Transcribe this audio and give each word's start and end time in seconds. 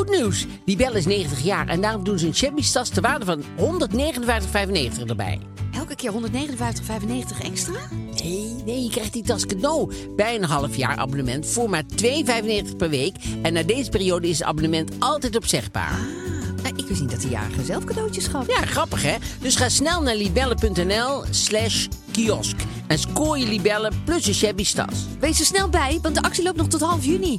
Goed 0.00 0.10
nieuws. 0.10 0.46
Libelle 0.64 0.98
is 0.98 1.06
90 1.06 1.42
jaar 1.42 1.68
en 1.68 1.80
daarom 1.80 2.04
doen 2.04 2.18
ze 2.18 2.26
een 2.26 2.34
shabby 2.34 2.62
tas 2.72 2.88
ter 2.88 3.02
waarde 3.02 3.24
van 3.24 3.42
159,95 3.42 5.06
erbij. 5.06 5.40
Elke 5.74 5.94
keer 5.94 6.12
159,95 6.12 7.44
extra? 7.44 7.78
Nee, 8.22 8.54
nee, 8.64 8.82
je 8.82 8.90
krijgt 8.90 9.12
die 9.12 9.22
tas 9.22 9.46
cadeau 9.46 9.92
bij 10.16 10.34
een 10.34 10.44
half 10.44 10.76
jaar 10.76 10.96
abonnement 10.96 11.46
voor 11.46 11.70
maar 11.70 11.82
2,95 11.82 12.76
per 12.76 12.88
week. 12.88 13.16
En 13.42 13.52
na 13.52 13.62
deze 13.62 13.90
periode 13.90 14.28
is 14.28 14.38
het 14.38 14.46
abonnement 14.46 14.90
altijd 14.98 15.36
opzegbaar. 15.36 15.98
Nou, 16.62 16.76
ik 16.76 16.86
wist 16.86 17.00
niet 17.00 17.10
dat 17.10 17.20
de 17.20 17.28
jarige 17.28 17.64
zelf 17.64 17.84
cadeautjes 17.84 18.26
gaf. 18.26 18.46
Ja, 18.46 18.66
grappig 18.66 19.02
hè? 19.02 19.16
Dus 19.40 19.56
ga 19.56 19.68
snel 19.68 20.02
naar 20.02 20.16
libelle.nl 20.16 21.24
slash 21.30 21.86
kiosk 22.10 22.56
en 22.86 22.98
scoor 22.98 23.38
je 23.38 23.46
Libelle 23.46 23.90
plus 24.04 24.26
een 24.26 24.34
shabby 24.34 24.64
tas. 24.64 25.06
Wees 25.18 25.40
er 25.40 25.46
snel 25.46 25.68
bij, 25.68 25.98
want 26.02 26.14
de 26.14 26.22
actie 26.22 26.44
loopt 26.44 26.56
nog 26.56 26.68
tot 26.68 26.80
half 26.80 27.04
juni. 27.04 27.38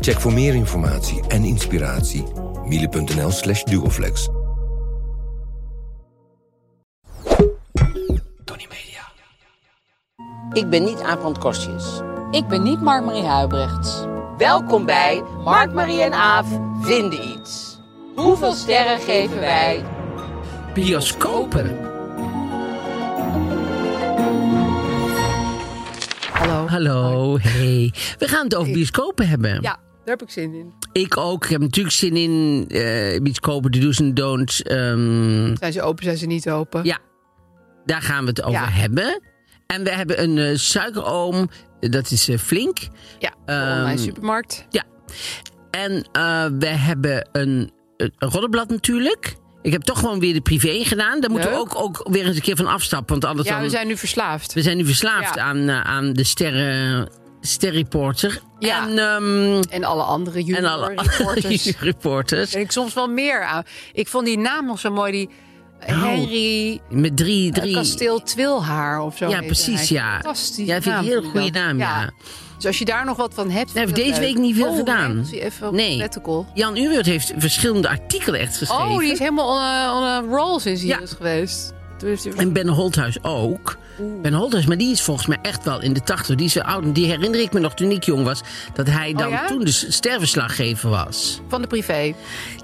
Check 0.00 0.20
voor 0.20 0.32
meer 0.32 0.54
informatie 0.54 1.22
en 1.28 1.44
inspiratie 1.44 2.24
miele.nl 2.64 3.30
slash 3.30 3.62
duoflex. 3.62 4.28
Ik 10.52 10.68
ben 10.70 10.84
niet 10.84 11.00
Aaf 11.00 11.38
Kostjes. 11.38 12.00
Ik 12.30 12.48
ben 12.48 12.62
niet 12.62 12.80
Mark-Marie 12.80 13.24
Huibrechts. 13.24 14.04
Welkom 14.38 14.84
bij 14.84 15.22
Mark, 15.44 15.72
Marie 15.72 16.02
en 16.02 16.12
Aaf 16.12 16.46
vinden 16.80 17.28
iets. 17.28 17.80
Hoeveel 18.14 18.52
sterren 18.52 18.98
geven 18.98 19.40
wij? 19.40 19.84
Bioscopen. 20.74 21.95
Hallo. 26.38 26.66
Hallo, 26.66 27.38
hey. 27.40 27.92
We 28.18 28.28
gaan 28.28 28.44
het 28.44 28.54
over 28.54 28.72
bioscopen 28.72 29.28
hebben. 29.28 29.50
Ja, 29.50 29.60
daar 29.60 29.78
heb 30.04 30.22
ik 30.22 30.30
zin 30.30 30.54
in. 30.54 30.72
Ik 30.92 31.16
ook. 31.16 31.44
Ik 31.44 31.50
heb 31.50 31.60
natuurlijk 31.60 31.94
zin 31.94 32.16
in 32.16 32.64
eh 32.68 33.20
bioscopen, 33.22 33.70
de 33.72 33.78
do's 33.78 33.98
en 34.00 34.14
don'ts. 34.14 34.62
Ehm, 34.62 35.56
Zijn 35.56 35.72
ze 35.72 35.82
open, 35.82 36.04
zijn 36.04 36.16
ze 36.16 36.26
niet 36.26 36.50
open? 36.50 36.84
ja, 36.84 36.98
daar 37.84 38.02
gaan 38.02 38.22
we 38.22 38.28
het 38.28 38.42
over 38.42 38.52
Ja. 38.60 38.68
hebben. 38.68 39.20
En 39.66 39.84
we 39.84 39.90
hebben 39.90 40.22
een 40.22 40.38
eh, 40.38 40.54
suikeroom, 40.56 41.48
dat 41.80 42.10
is 42.10 42.28
eh, 42.28 42.38
flink. 42.38 42.78
Ja, 43.18 43.32
Ehm, 43.46 43.78
online 43.78 43.98
supermarkt. 44.00 44.66
Ja. 44.70 44.84
En 45.70 46.08
we 46.58 46.66
hebben 46.66 47.28
een, 47.32 47.70
een 47.96 48.12
natuurlijk. 48.68 49.34
Ik 49.66 49.72
heb 49.72 49.82
toch 49.82 49.98
gewoon 49.98 50.20
weer 50.20 50.32
de 50.32 50.40
privé 50.40 50.84
gedaan. 50.84 51.20
Daar 51.20 51.30
moeten 51.30 51.50
we 51.50 51.56
ook, 51.56 51.74
ook 51.76 52.06
weer 52.10 52.26
eens 52.26 52.36
een 52.36 52.42
keer 52.42 52.56
van 52.56 52.66
afstappen. 52.66 53.08
Want 53.12 53.24
anders 53.24 53.48
Ja, 53.48 53.54
dan, 53.54 53.62
we 53.64 53.70
zijn 53.70 53.86
nu 53.86 53.96
verslaafd. 53.96 54.52
we 54.52 54.62
zijn 54.62 54.76
nu 54.76 54.84
verslaafd 54.84 55.34
Ja. 55.34 55.42
aan, 55.42 55.68
eh, 55.68 55.80
aan 55.80 56.12
de 56.12 56.24
sterren, 56.24 57.08
sterreporter. 57.40 58.40
Ja. 58.58 58.88
En, 58.88 58.98
ehm, 58.98 59.62
En 59.70 59.84
alle 59.84 60.02
andere 60.02 60.38
junior 60.42 60.58
en 60.64 60.70
alle 60.70 60.94
reporters. 61.18 61.72
reporters. 61.80 62.50
Ben 62.52 62.60
ik 62.60 62.72
soms 62.72 62.94
wel 62.94 63.08
meer 63.08 63.44
aan. 63.44 63.62
Ik 63.92 64.08
vond 64.08 64.26
die 64.26 64.38
naam 64.38 64.66
nog 64.66 64.78
zo 64.78 64.90
mooi. 64.90 65.12
Die 65.12 65.28
Nou, 65.86 66.00
Henry 66.00 66.80
Met 66.90 67.16
drie... 67.16 67.52
eh, 67.52 67.60
drie 67.60 67.74
Kasteel 67.74 68.22
Twilhaar 68.22 69.00
of 69.00 69.16
zo. 69.16 69.28
ja, 69.28 69.40
precies, 69.40 69.88
hij. 69.88 69.98
ja. 69.98 70.12
Fantastisch. 70.12 70.66
Ja, 70.66 70.80
vind 70.82 70.94
ik 70.94 71.00
een 71.00 71.06
heel 71.06 71.22
goede 71.22 71.50
naam, 71.50 71.78
ja. 71.78 72.10
Dus 72.56 72.66
als 72.66 72.78
je 72.78 72.84
daar 72.84 73.04
nog 73.04 73.16
wat 73.16 73.34
van 73.34 73.50
hebt. 73.50 73.74
Nee, 73.74 73.84
vind 73.84 73.96
heeft 73.96 74.08
deze 74.08 74.20
week 74.20 74.38
niet 74.38 74.56
veel 74.56 74.70
oh, 74.70 74.76
gedaan. 74.76 75.26
Nee, 75.30 75.40
even 75.44 75.74
Nee. 75.74 76.08
Jan 76.54 76.76
Uwert 76.76 77.06
heeft 77.06 77.32
verschillende 77.36 77.88
artikelen 77.88 78.40
echt 78.40 78.56
geschreven. 78.56 78.92
Oh, 78.92 78.98
die 78.98 79.12
is 79.12 79.18
helemaal 79.18 79.48
on 79.48 79.58
a, 79.58 79.96
on 79.96 80.02
a 80.02 80.36
roll 80.36 80.58
sinds 80.58 80.80
hij 80.80 80.90
Ja. 80.90 80.96
hier 80.96 81.06
is 81.06 81.12
geweest. 81.12 81.74
Hij... 82.02 82.18
En 82.36 82.52
Ben 82.52 82.68
Holthuis 82.68 83.22
ook. 83.22 83.76
Ben 84.22 84.32
Holthuis, 84.32 84.66
maar 84.66 84.76
die 84.78 84.92
is 84.92 85.02
volgens 85.02 85.26
mij 85.26 85.38
echt 85.42 85.64
wel 85.64 85.82
in 85.82 85.92
de 85.92 86.02
tachtig. 86.02 86.36
Die 86.36 86.46
is 86.46 86.58
oud. 86.60 86.94
Die 86.94 87.06
herinner 87.06 87.40
ik 87.40 87.52
me 87.52 87.60
nog 87.60 87.74
toen 87.74 87.90
ik 87.90 88.04
jong 88.04 88.24
was. 88.24 88.40
Dat 88.74 88.86
hij 88.86 89.12
dan 89.12 89.24
Oh 89.26 89.30
ja? 89.32 89.46
toen 89.46 89.64
de 89.64 89.70
sterverslaggever 89.70 90.90
was. 90.90 91.40
Van 91.48 91.60
de 91.62 91.66
privé. 91.68 92.14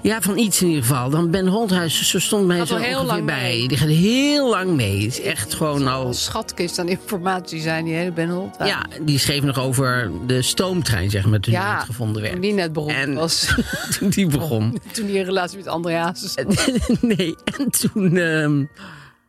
Ja, 0.01 0.21
van 0.21 0.37
iets 0.37 0.61
in 0.61 0.67
ieder 0.67 0.83
geval. 0.83 1.09
Dan 1.09 1.31
Ben 1.31 1.47
Holthuis, 1.47 2.09
zo 2.09 2.19
stond 2.19 2.47
mij 2.47 2.65
zo 2.65 2.75
heel 2.75 3.03
lang 3.05 3.25
bij. 3.25 3.41
mee. 3.41 3.67
Die 3.67 3.77
gaat 3.77 3.87
heel 3.89 4.49
lang 4.49 4.69
mee. 4.75 4.97
Is 4.97 5.21
echt 5.21 5.53
gewoon 5.53 5.87
al... 5.87 6.07
Een 6.07 6.13
schatkist 6.13 6.79
aan 6.79 6.87
informatie 6.87 7.61
zijn, 7.61 7.85
die 7.85 7.93
hele 7.93 8.11
Ben 8.11 8.29
Holt. 8.29 8.55
Ja, 8.59 8.85
die 9.01 9.19
schreef 9.19 9.41
nog 9.41 9.59
over 9.59 10.11
de 10.27 10.41
stoomtrein, 10.41 11.09
zeg 11.09 11.23
maar, 11.25 11.39
toen 11.39 11.53
die 11.53 11.61
Ja, 11.61 11.75
net 11.75 11.85
gevonden 11.85 12.21
werd. 12.21 12.33
Toen 12.33 12.41
die 12.41 12.53
net 12.53 12.73
beroemd 12.73 12.91
En- 12.93 13.13
was. 13.13 13.53
Toen 13.99 14.09
die 14.09 14.27
begon. 14.27 14.79
toen 14.93 15.05
die 15.05 15.17
een 15.19 15.25
relatie 15.25 15.57
met 15.57 15.67
Andreas. 15.67 16.33
nee, 17.01 17.35
en 17.57 17.69
toen... 17.69 18.17
ehm, 18.17 18.63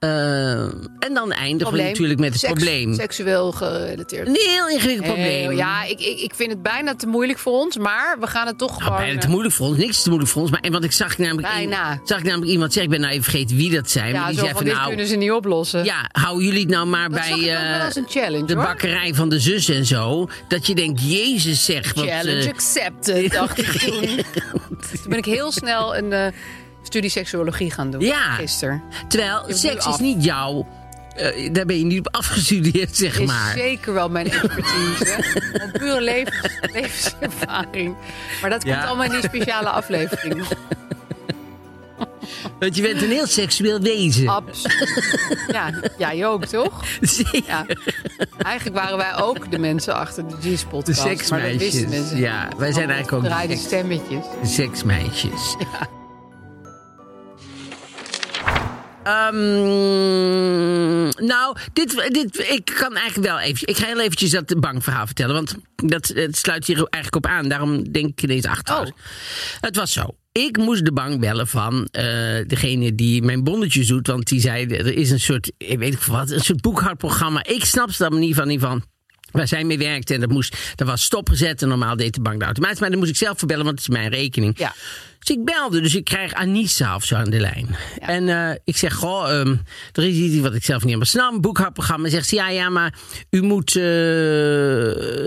eh, 0.04 0.60
en 0.98 1.15
dan 1.15 1.32
eindigen 1.32 1.72
we 1.75 1.82
natuurlijk 1.82 2.20
met 2.20 2.31
het 2.31 2.38
Seks- 2.41 2.53
probleem. 2.53 2.94
Seksueel 2.94 3.53
gerelateerd. 3.53 4.28
Een 4.28 4.38
heel 4.47 4.69
ingewikkeld 4.69 5.06
probleem. 5.06 5.53
Ja, 5.56 5.84
ik, 5.84 6.00
ik, 6.00 6.19
ik 6.20 6.32
vind 6.34 6.50
het 6.50 6.62
bijna 6.62 6.94
te 6.94 7.06
moeilijk 7.06 7.38
voor 7.38 7.53
ons, 7.53 7.76
maar 7.76 8.16
we 8.20 8.26
gaan 8.26 8.47
het 8.47 8.59
toch 8.59 8.70
Nou, 8.70 8.82
gewoon... 8.82 8.98
bijna 8.98 9.19
te 9.19 9.25
eh, 9.26 9.32
moeilijk 9.32 9.54
voor 9.54 9.66
ons. 9.66 9.76
Niks 9.78 10.03
te 10.03 10.09
moeilijk 10.09 10.32
voor 10.32 10.42
ons. 10.42 10.50
Maar 10.50 10.60
en 10.60 10.72
want 10.72 10.84
ik 10.84 10.92
zag 10.92 11.19
namelijk, 11.19 11.48
Bijna. 11.48 12.00
zag 12.04 12.19
ik 12.19 12.25
namelijk 12.25 12.50
iemand 12.50 12.72
zeggen. 12.72 12.92
Ik 12.92 12.98
ben 12.98 13.09
nou 13.09 13.12
even 13.20 13.31
vergeten 13.31 13.56
wie 13.56 13.70
dat 13.70 13.91
zijn. 13.91 14.12
maar 14.12 14.20
Ja, 14.20 14.26
die 14.26 14.34
zo 14.37 14.41
zei 14.42 14.54
van 14.54 14.65
dit 14.65 14.75
nou. 14.75 14.88
kunnen 14.88 15.06
ze 15.06 15.16
niet 15.16 15.31
oplossen. 15.32 15.84
Ja, 15.84 16.09
hou 16.12 16.42
jullie 16.44 16.60
het 16.60 16.69
nou 16.71 16.86
maar 16.86 17.10
dat 17.10 17.21
bij 17.21 17.50
eh, 17.54 18.04
challenge, 18.09 18.44
de 18.47 18.54
hoor. 18.54 18.65
bakkerij 18.65 19.15
van 19.15 19.28
de 19.28 19.41
zus 19.41 19.69
en 19.69 19.86
zo. 19.86 20.28
Dat 20.48 20.66
je 20.66 20.75
denkt, 20.75 21.00
Jezus 21.10 21.65
zeg. 21.65 21.94
Wat, 21.94 22.04
Challenge 22.06 22.42
eh, 22.44 22.48
accepted, 22.53 23.32
dacht 23.32 23.59
ik 23.59 23.66
toen. 23.71 24.00
toen 24.91 25.09
ben 25.09 25.19
ik 25.19 25.25
heel 25.25 25.53
snel 25.53 25.97
een 25.97 26.32
studie 26.87 27.11
seksuologie 27.11 27.71
gaan 27.71 27.91
doen. 27.91 28.00
Ja. 28.00 28.34
Gisteren. 28.34 28.83
terwijl 29.09 29.43
seks 29.49 29.87
is 29.87 29.99
niet 29.99 30.25
jouw. 30.25 30.67
eh, 31.17 31.53
daar 31.53 31.65
ben 31.67 31.78
je 31.78 31.84
niet 31.84 31.99
op 31.99 32.09
afgestudeerd, 32.15 32.97
zeg 32.97 33.19
Is 33.21 33.27
maar. 33.27 33.53
zeker 33.56 33.93
wel 33.95 34.09
mijn 34.09 34.27
expertise. 34.27 35.19
Pure 35.78 36.00
levens, 36.00 36.59
levenservaring. 36.72 37.97
Maar 38.41 38.50
dat 38.50 38.65
komt 38.65 38.75
Ja. 38.75 38.84
allemaal 38.84 39.05
in 39.05 39.11
die 39.11 39.22
speciale 39.22 39.69
aflevering. 39.69 40.43
Want 42.61 42.77
je 42.77 42.83
bent 42.83 43.03
een 43.03 43.09
heel 43.11 43.27
seksueel 43.27 43.81
wezen. 43.81 44.28
Absoluut. 44.28 45.45
Ja, 45.49 45.71
jij 45.99 46.27
ook, 46.27 46.45
toch? 46.45 46.84
Zeker. 47.01 47.43
Ja. 47.47 47.66
Eigenlijk 48.39 48.77
waren 48.77 48.97
wij 48.97 49.16
ook 49.16 49.51
de 49.51 49.59
mensen 49.59 49.95
achter 49.95 50.28
de 50.28 50.37
G-spot. 50.41 50.87
De 50.87 50.93
Maar 50.97 51.05
dat 51.09 51.19
seksmeisjes. 51.19 51.87
mensen 51.87 52.16
Ja, 52.19 52.49
wij 52.59 52.72
zijn 52.72 52.91
eigenlijk 52.91 53.33
ook 53.33 53.49
de 53.49 53.56
stemmetjes. 53.56 54.25
Seksmeisjes. 54.45 55.56
Ehm, 59.04 60.54
nou, 61.26 61.56
dit, 61.72 62.09
dit, 62.12 62.38
ik 62.38 62.72
kan 62.78 62.97
eigenlijk 62.97 63.28
wel 63.28 63.41
even. 63.41 63.69
Ik 63.69 63.76
ga 63.76 63.87
heel 63.87 64.00
eventjes 64.00 64.31
dat 64.31 64.60
bankverhaal 64.60 65.06
vertellen. 65.06 65.34
Want 65.34 65.56
dat, 65.76 66.06
het 66.15 66.37
sluit 66.37 66.66
hier 66.66 66.76
eigenlijk 66.76 67.16
op 67.25 67.26
aan. 67.26 67.48
Daarom 67.48 67.92
denk 67.92 68.06
ik 68.06 68.22
ineens 68.22 68.47
achter. 68.47 68.81
Oh. 68.81 68.87
Het 69.60 69.76
was 69.76 69.92
zo. 69.92 70.16
Ik 70.32 70.56
moest 70.56 70.84
de 70.84 70.92
bank 70.92 71.20
bellen 71.20 71.47
van 71.47 71.88
eh, 71.91 72.04
degene 72.47 72.94
die 72.94 73.22
mijn 73.22 73.44
bonnetjes 73.44 73.87
doet. 73.87 74.06
Want 74.06 74.28
die 74.28 74.41
zei: 74.41 74.66
er 74.66 74.94
is 74.97 75.10
een 75.10 75.21
soort, 75.21 75.53
ik 75.59 75.78
weet 75.78 75.94
ik 75.94 76.03
wat, 76.03 76.31
een 76.31 76.41
soort 76.41 76.60
boekhoudprogramma. 76.60 77.44
Ik 77.44 77.65
snap 77.65 77.91
ze 77.91 78.09
dan 78.09 78.19
niet 78.19 78.34
van. 78.34 78.48
Niet 78.48 78.60
van 78.60 78.84
waar 79.34 79.49
zij 79.49 79.65
mee 79.65 79.78
werkte. 79.78 80.15
En 80.15 80.21
dat, 80.21 80.31
moest, 80.31 80.56
dat 80.75 80.89
was 80.89 81.03
stopgezet. 81.03 81.62
En 81.62 81.69
normaal 81.69 81.97
deed 81.97 82.15
de 82.15 82.21
bank 82.21 82.39
de 82.39 82.45
automatisch. 82.45 82.81
Maar 82.81 82.91
dan 82.91 82.99
moest 82.99 83.11
ik 83.11 83.17
zelf 83.17 83.39
verbellen, 83.39 83.65
want 83.65 83.78
het 83.78 83.89
is 83.89 83.95
mijn 83.95 84.11
rekening. 84.11 84.59
Ja. 84.59 84.75
Dus 85.19 85.37
ik 85.37 85.45
belde, 85.45 85.81
dus 85.81 85.95
ik 85.95 86.05
krijg 86.05 86.34
Anissa 86.34 86.95
of 86.95 87.05
zo 87.05 87.15
aan 87.15 87.31
de 87.31 87.41
lijn. 87.41 87.77
En 87.98 88.28
eh, 88.28 88.57
ik 88.65 88.77
zeg, 88.77 88.95
goh, 88.95 89.31
ehm, 89.31 89.57
er 89.92 90.04
is 90.04 90.16
iets 90.16 90.41
wat 90.41 90.54
ik 90.54 90.65
zelf 90.65 90.78
niet 90.78 90.86
helemaal 90.86 91.07
snap. 91.07 91.33
Een 91.33 91.41
boekhoudprogramma. 91.41 92.09
Zegt 92.09 92.28
ze, 92.28 92.34
ja, 92.34 92.48
ja, 92.48 92.69
maar 92.69 92.95
u 93.31 93.42
moet... 93.42 93.77
eh, 93.77 93.83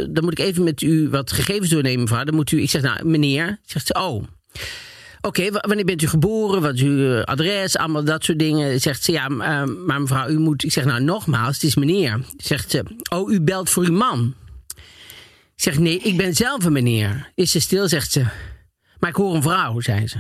dan 0.10 0.24
moet 0.24 0.40
ik 0.40 0.46
even 0.46 0.64
met 0.64 0.82
u 0.82 1.10
wat 1.10 1.32
gegevens 1.32 1.70
doornemen, 1.70 2.02
mevrouw. 2.02 2.24
Dan 2.24 2.36
moet 2.36 2.52
u... 2.52 2.62
Ik 2.62 2.70
zeg, 2.70 2.82
nou, 2.82 3.06
meneer. 3.06 3.60
Zegt 3.66 3.88
ze, 3.88 3.94
oh... 3.94 4.24
Oké, 5.28 5.52
wa- 5.52 5.64
wanneer 5.68 5.86
bent 5.86 6.02
u 6.02 6.08
geboren? 6.08 6.62
Wat 6.62 6.74
is 6.74 6.82
uw 6.82 7.14
eh, 7.18 7.24
adres? 7.24 7.78
Allemaal 7.78 8.04
dat 8.04 8.24
soort 8.24 8.40
dingen. 8.40 8.82
Zegt 8.82 9.04
ze, 9.04 9.12
ja, 9.12 9.28
eh, 9.28 9.64
maar 9.86 10.02
mevrouw, 10.02 10.28
u 10.30 10.40
moet... 10.40 10.64
Ik 10.64 10.72
zeg, 10.72 10.86
nou, 10.86 11.02
nogmaals, 11.02 11.54
het 11.56 11.64
is 11.64 11.76
meneer. 11.76 12.20
Zegt 12.38 12.72
ze, 12.72 12.84
oh, 13.14 13.32
u 13.32 13.42
belt 13.42 13.70
voor 13.70 13.84
uw 13.84 13.94
man. 13.94 14.34
Ik 15.56 15.64
zeg, 15.64 15.80
nee, 15.80 16.00
ik 16.00 16.18
ben 16.18 16.34
zelf 16.36 16.66
een 16.66 16.74
meneer. 16.74 17.32
Is 17.36 17.52
ze 17.52 17.60
stil, 17.60 17.88
zegt 17.88 18.12
ze. 18.12 18.26
Maar 19.00 19.10
ik 19.10 19.16
hoor 19.16 19.36
een 19.36 19.42
vrouw, 19.42 19.80
zei 19.80 20.08
ze. 20.08 20.18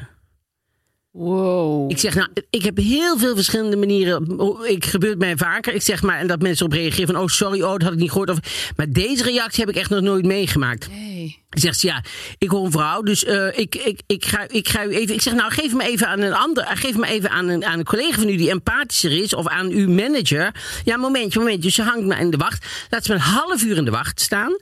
Wow. 1.12 1.92
Ik 1.92 1.98
zeg, 1.98 2.15
nou, 2.15 2.27
ik 2.50 2.63
heb 2.63 2.77
heel 2.77 3.18
veel 3.18 3.36
verschillende 3.36 3.75
manieren. 3.77 4.39
Ik 4.63 4.86
gebeurt 4.86 5.18
mij 5.18 5.38
vaker. 5.38 5.74
Ik 5.74 5.81
zeg 5.81 6.01
maar, 6.01 6.19
en 6.19 6.27
dat 6.27 6.42
mensen 6.42 6.65
op 6.65 6.71
reageren 6.71 7.07
van, 7.13 7.21
oh 7.24 7.27
sorry, 7.27 7.62
oh, 7.62 7.71
dat 7.71 7.81
had 7.81 7.94
ik 7.94 8.00
niet 8.00 8.12
gehoord. 8.12 8.30
Of, 8.30 8.39
maar 8.75 8.89
deze 8.92 9.24
reactie 9.24 9.60
heb 9.65 9.69
ik 9.75 9.80
echt 9.81 9.89
nog 9.89 10.01
nooit 10.01 10.25
meegemaakt. 10.25 10.88
Nee. 10.89 11.17
Nee. 11.27 11.45
Zegt 11.62 11.79
ze, 11.79 11.88
ja, 11.88 12.03
ik 12.38 12.50
hoor 12.50 12.65
een 12.65 12.71
vrouw, 12.71 13.01
dus 13.01 13.24
eh, 13.24 13.57
ik, 13.59 13.75
ik, 13.75 14.00
ik, 14.07 14.25
ga, 14.25 14.45
ik 14.47 14.69
ga 14.69 14.85
u 14.85 14.89
even... 14.95 15.15
Ik 15.15 15.21
zeg, 15.21 15.33
nou, 15.33 15.51
geef 15.51 15.74
me 15.74 15.83
even 15.83 16.07
aan 16.07 16.19
een 16.19 16.33
ander... 16.33 16.68
Geef 16.74 16.97
me 16.97 17.07
even 17.07 17.29
aan 17.29 17.47
een, 17.47 17.65
aan 17.65 17.79
een 17.79 17.85
collega 17.85 18.18
van 18.19 18.29
u 18.29 18.35
die 18.35 18.50
empathischer 18.50 19.12
is... 19.21 19.33
of 19.33 19.47
aan 19.47 19.68
uw 19.69 19.89
manager. 19.89 20.51
Ja, 20.83 20.97
momentje, 20.97 21.39
momentje. 21.39 21.62
Dus 21.62 21.75
ze 21.75 21.83
hangt 21.83 22.06
me 22.06 22.15
in 22.15 22.29
de 22.29 22.38
wacht. 22.38 22.65
Laat 22.89 23.06
ze 23.06 23.12
me 23.12 23.18
een 23.18 23.24
half 23.24 23.62
uur 23.63 23.77
in 23.77 23.85
de 23.85 23.91
wacht 23.91 24.21
staan. 24.21 24.57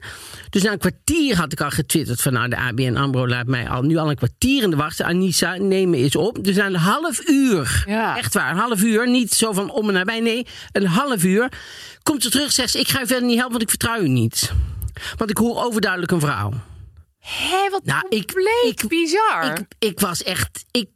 Dus 0.50 0.62
na 0.62 0.72
een 0.72 0.78
kwartier 0.78 1.36
had 1.36 1.52
ik 1.52 1.60
al 1.60 1.70
getwitterd 1.70 2.22
van... 2.22 2.32
nou, 2.32 2.48
de 2.48 2.56
ABN 2.56 2.96
AMRO 2.96 3.28
laat 3.28 3.46
mij 3.46 3.68
al, 3.68 3.82
nu 3.82 3.96
al 3.96 4.10
een 4.10 4.16
kwartier 4.16 4.62
in 4.62 4.70
de 4.70 4.76
wacht. 4.76 5.02
Anissa, 5.02 5.56
neem 5.56 5.90
me 5.90 5.96
eens 5.96 6.16
op. 6.16 6.44
Dus 6.44 6.56
na 6.56 6.66
een 6.66 6.74
half 6.74 7.28
uur, 7.28 7.84
Ja. 7.86 8.16
echt 8.16 8.34
waar, 8.34 8.50
een 8.50 8.58
half 8.58 8.82
uur... 8.82 9.08
niet 9.08 9.32
zo 9.32 9.52
van 9.52 9.70
om 9.70 9.88
en 9.88 9.94
nabij, 9.94 10.20
nee, 10.20 10.46
een 10.72 10.86
half 10.86 11.24
uur... 11.24 11.48
komt 12.02 12.22
ze 12.22 12.30
terug, 12.30 12.52
zegt 12.52 12.70
ze, 12.70 12.78
ik 12.78 12.88
ga 12.88 13.02
u 13.02 13.06
verder 13.06 13.24
niet 13.26 13.34
helpen... 13.36 13.50
want 13.50 13.62
ik 13.62 13.68
vertrouw 13.70 14.00
u 14.00 14.08
niet. 14.08 14.52
Want 15.16 15.30
ik 15.30 15.36
hoor 15.38 15.64
overduidelijk 15.64 16.12
een 16.12 16.20
vrouw. 16.20 16.52
Hé, 17.18 17.70
wat 17.70 17.84
Nou, 17.84 18.06
ik- 18.08 18.32
compleet 18.32 18.82
ik- 18.82 18.88
bizar. 18.88 19.58
Ik, 19.58 19.66
ik 19.78 20.00
was 20.00 20.22
echt. 20.22 20.64
Ik, 20.70 20.88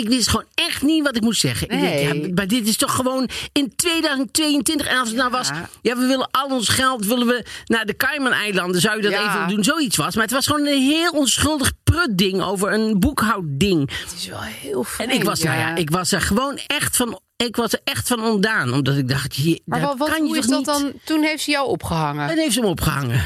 ik 0.00 0.08
wist 0.08 0.28
gewoon 0.28 0.44
echt 0.54 0.82
niet 0.82 1.02
wat 1.04 1.16
ik 1.16 1.22
moest 1.22 1.40
zeggen. 1.40 1.68
Ik 1.70 1.80
denk, 1.80 2.24
ja, 2.24 2.30
maar 2.34 2.46
dit 2.46 2.68
is 2.68 2.76
toch 2.76 2.94
gewoon 2.94 3.28
in 3.52 3.72
2022. 3.76 4.86
En 4.86 4.98
als 4.98 5.08
het 5.08 5.16
nou 5.16 5.30
was. 5.30 5.50
Ja, 5.82 5.96
we 5.96 6.06
willen 6.06 6.28
al 6.30 6.48
ons 6.48 6.68
geld 6.68 7.06
willen 7.06 7.26
we 7.26 7.44
naar 7.66 7.86
de 7.86 7.96
Cayman-eilanden. 7.96 8.80
Zou 8.80 8.96
je 8.96 9.02
dat 9.02 9.12
Ja. 9.12 9.34
even 9.34 9.54
doen? 9.54 9.64
Zoiets 9.64 9.96
was. 9.96 10.14
Maar 10.14 10.24
het 10.24 10.32
was 10.32 10.46
gewoon 10.46 10.66
een 10.66 10.82
heel 10.82 11.10
onschuldig 11.10 11.72
prutding 11.84 12.42
over 12.42 12.72
een 12.72 13.00
boekhoudding. 13.00 13.90
het 14.00 14.14
is 14.16 14.26
wel 14.26 14.40
heel 14.40 14.78
En 14.78 14.84
vreemd. 14.84 15.12
ik 15.12 15.24
was, 15.24 15.42
nou 15.42 15.58
ja, 15.58 15.74
ik 15.74 15.90
was 15.90 16.12
er 16.12 16.20
gewoon 16.20 16.58
echt 16.66 16.96
van. 16.96 17.20
Ik 17.36 17.56
was 17.56 17.72
er 17.72 17.80
echt 17.84 18.08
van 18.08 18.22
ontdaan. 18.24 18.72
Omdat 18.72 18.96
ik 18.96 19.08
dacht, 19.08 19.36
je, 19.36 19.60
Maar 19.64 19.80
wat, 19.80 19.98
wat, 19.98 20.08
kan 20.08 20.22
je 20.22 20.28
hoe 20.28 20.38
is 20.38 20.46
dat 20.46 20.56
niet- 20.58 20.66
dan? 20.66 20.92
Toen 21.04 21.22
heeft 21.22 21.42
ze 21.42 21.50
jou 21.50 21.68
opgehangen. 21.68 22.30
en 22.30 22.38
heeft 22.38 22.52
ze 22.52 22.60
hem 22.60 22.68
opgehangen. 22.68 23.24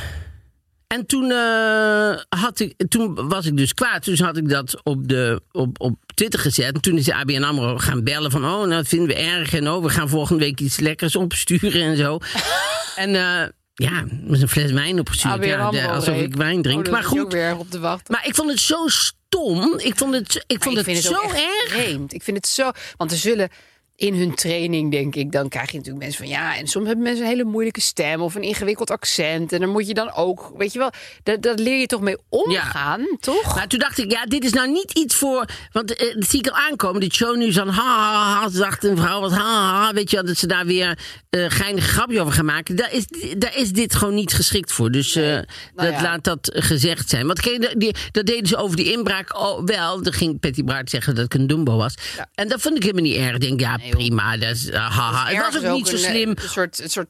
En 0.88 1.06
toen, 1.06 1.30
eh, 1.30 2.40
had 2.40 2.60
ik, 2.60 2.74
toen 2.88 3.28
was 3.28 3.46
ik 3.46 3.56
dus 3.56 3.74
kwaad. 3.74 4.04
Dus 4.04 4.20
had 4.20 4.36
ik 4.36 4.48
dat 4.48 4.80
op, 4.82 5.08
de, 5.08 5.42
op, 5.52 5.80
op 5.80 5.96
Twitter 6.14 6.40
gezet. 6.40 6.74
En 6.74 6.80
toen 6.80 6.96
is 6.96 7.04
de 7.04 7.14
ABN 7.14 7.42
AMRO 7.42 7.78
gaan 7.78 8.04
bellen 8.04 8.30
van... 8.30 8.44
oh, 8.44 8.50
nou, 8.50 8.68
dat 8.68 8.88
vinden 8.88 9.08
we 9.08 9.14
erg. 9.14 9.54
En 9.54 9.70
oh, 9.70 9.82
we 9.82 9.88
gaan 9.88 10.08
volgende 10.08 10.44
week 10.44 10.60
iets 10.60 10.78
lekkers 10.78 11.16
opsturen 11.16 11.82
en 11.82 11.96
zo. 11.96 12.18
en 13.04 13.14
eh, 13.14 13.48
ja, 13.74 14.04
met 14.24 14.42
een 14.42 14.48
fles 14.48 14.70
wijn 14.70 14.98
opgestuurd. 14.98 15.44
Ja, 15.44 15.70
de- 15.70 15.88
alsof 15.88 16.16
ik 16.16 16.36
wijn 16.36 16.62
drink. 16.62 16.86
Oh, 16.86 16.92
maar 16.92 17.04
goed, 17.04 17.34
op 17.58 17.70
te 17.70 17.78
wachten. 17.78 18.14
maar 18.14 18.26
ik 18.26 18.34
vond 18.34 18.50
het 18.50 18.60
zo 18.60 18.86
stom. 18.86 19.78
Ik 19.78 19.96
vond 19.96 20.14
het, 20.14 20.44
ik 20.46 20.62
vond 20.62 20.76
het, 20.76 20.96
zo 20.96 21.20
erg. 21.22 21.68
vreemd. 21.68 22.12
Ik 22.12 22.22
vind 22.22 22.36
het 22.36 22.46
zo... 22.46 22.70
Want 22.96 23.10
er 23.10 23.16
zullen 23.16 23.48
in 23.98 24.14
hun 24.14 24.34
training, 24.34 24.90
denk 24.90 25.14
ik... 25.14 25.32
dan 25.32 25.48
krijg 25.48 25.70
je 25.70 25.76
natuurlijk 25.76 26.04
mensen 26.04 26.24
van... 26.24 26.34
ja, 26.34 26.56
en 26.56 26.66
soms 26.66 26.86
hebben 26.86 27.04
mensen 27.04 27.24
een 27.24 27.30
hele 27.30 27.44
moeilijke 27.44 27.80
stem... 27.80 28.20
of 28.20 28.34
een 28.34 28.42
ingewikkeld 28.42 28.90
accent. 28.90 29.52
En 29.52 29.60
dan 29.60 29.68
moet 29.68 29.86
je 29.86 29.94
dan 29.94 30.12
ook... 30.14 30.52
weet 30.56 30.72
je 30.72 30.78
wel, 30.78 30.90
daar, 31.22 31.40
daar 31.40 31.54
leer 31.54 31.80
je 31.80 31.86
toch 31.86 32.00
mee 32.00 32.16
omgaan, 32.28 33.16
toch? 33.20 33.54
Maar 33.54 33.66
toen 33.66 33.78
dacht 33.78 33.98
ik, 33.98 34.10
ja, 34.10 34.24
dit 34.24 34.44
is 34.44 34.52
nou 34.52 34.70
niet 34.70 34.98
iets 34.98 35.14
voor. 35.14 35.48
Want 35.72 35.96
eh, 35.96 36.14
dat 36.14 36.28
zie 36.28 36.38
ik 36.38 36.48
al 36.48 36.56
aankomen. 36.56 37.00
Dit 37.00 37.14
show 37.14 37.36
nu 37.36 37.52
van 37.52 37.68
ha, 37.68 38.12
ha, 38.12 38.40
ha. 38.40 38.48
Dacht 38.48 38.84
een 38.84 38.96
vrouw 38.96 39.20
wat 39.20 39.32
ha, 39.32 39.82
ha. 39.82 39.92
Weet 39.92 40.10
je 40.10 40.22
dat 40.22 40.36
ze 40.36 40.46
daar 40.46 40.66
weer 40.66 40.98
eh 41.30 41.44
geinige 41.48 41.88
grapje 41.88 42.20
over 42.20 42.32
gaan 42.32 42.44
maken. 42.44 42.76
Daar 42.76 42.92
is, 42.92 43.06
daar 43.38 43.56
is 43.56 43.72
dit 43.72 43.94
gewoon 43.94 44.14
niet 44.14 44.32
geschikt 44.32 44.72
voor. 44.72 44.90
Dus 44.90 45.14
eh, 45.14 45.34
dat 45.34 45.46
Nou 45.74 45.90
ja. 45.90 46.02
laat 46.02 46.24
dat 46.24 46.50
gezegd 46.54 47.08
zijn. 47.08 47.26
Want 47.26 47.40
kijk, 47.40 47.74
die, 47.80 47.94
dat 48.10 48.26
deden 48.26 48.46
ze 48.46 48.56
over 48.56 48.76
die 48.76 48.92
inbraak 48.92 49.38
oh, 49.38 49.64
wel. 49.64 50.02
Dan 50.02 50.12
ging 50.12 50.40
Patty 50.40 50.64
Bart 50.64 50.90
zeggen 50.90 51.14
dat 51.14 51.24
ik 51.24 51.34
een 51.34 51.46
Dumbo 51.46 51.76
was. 51.76 51.94
En 52.34 52.48
dat 52.48 52.60
vond 52.60 52.76
ik 52.76 52.82
helemaal 52.82 53.02
niet 53.02 53.16
erg. 53.16 53.34
Ik 53.34 53.40
denk, 53.40 53.60
ja, 53.60 53.78
prima. 53.90 54.36
Dat 54.36 54.50
is, 54.56 54.72
ah, 54.72 54.96
ha, 54.96 55.12
ha. 55.12 55.26
Het 55.26 55.52
was 55.52 55.64
ook 55.64 55.76
niet 55.76 55.88
zo 55.88 55.96
eh, 55.96 56.02
slim. 56.02 56.28
Een 56.30 56.38
soort, 56.48 56.80
een 56.82 56.90
soort 56.90 57.08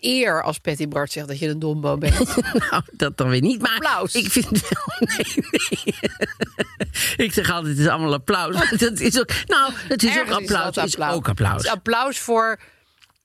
eer 0.00 0.42
als 0.42 0.58
Patty 0.58 0.88
Bart 0.88 1.12
zegt 1.12 1.28
dat 1.28 1.38
je 1.38 1.48
een 1.48 1.58
dombo 1.58 1.98
bent. 1.98 2.14
Nou, 2.70 2.82
dat 2.92 3.16
dan 3.16 3.28
weer 3.28 3.40
niet. 3.40 3.60
Maar 3.60 3.74
Applaus. 3.74 4.14
ik 4.14 4.30
vind 4.30 4.44
het 4.50 4.68
wel. 4.68 5.08
Nee, 5.16 5.34
nee. 7.16 7.26
ik 7.26 7.32
zeg 7.32 7.50
altijd: 7.50 7.76
het 7.76 7.86
is 7.86 7.90
allemaal 7.90 8.12
applaus. 8.12 8.54
Maar 8.54 8.74
dat 8.78 9.00
is 9.00 9.18
ook. 9.20 9.28
Nou, 9.46 9.72
het 9.76 10.02
is 10.02 10.10
Ergens 10.10 10.30
ook 10.36 10.40
applaus. 10.40 10.74
dat 10.74 10.86
is 10.86 10.98
ook 10.98 11.26
Het 11.26 11.28
applaus. 11.28 11.64
is 11.64 11.70
applaus 11.70 12.18
voor 12.18 12.58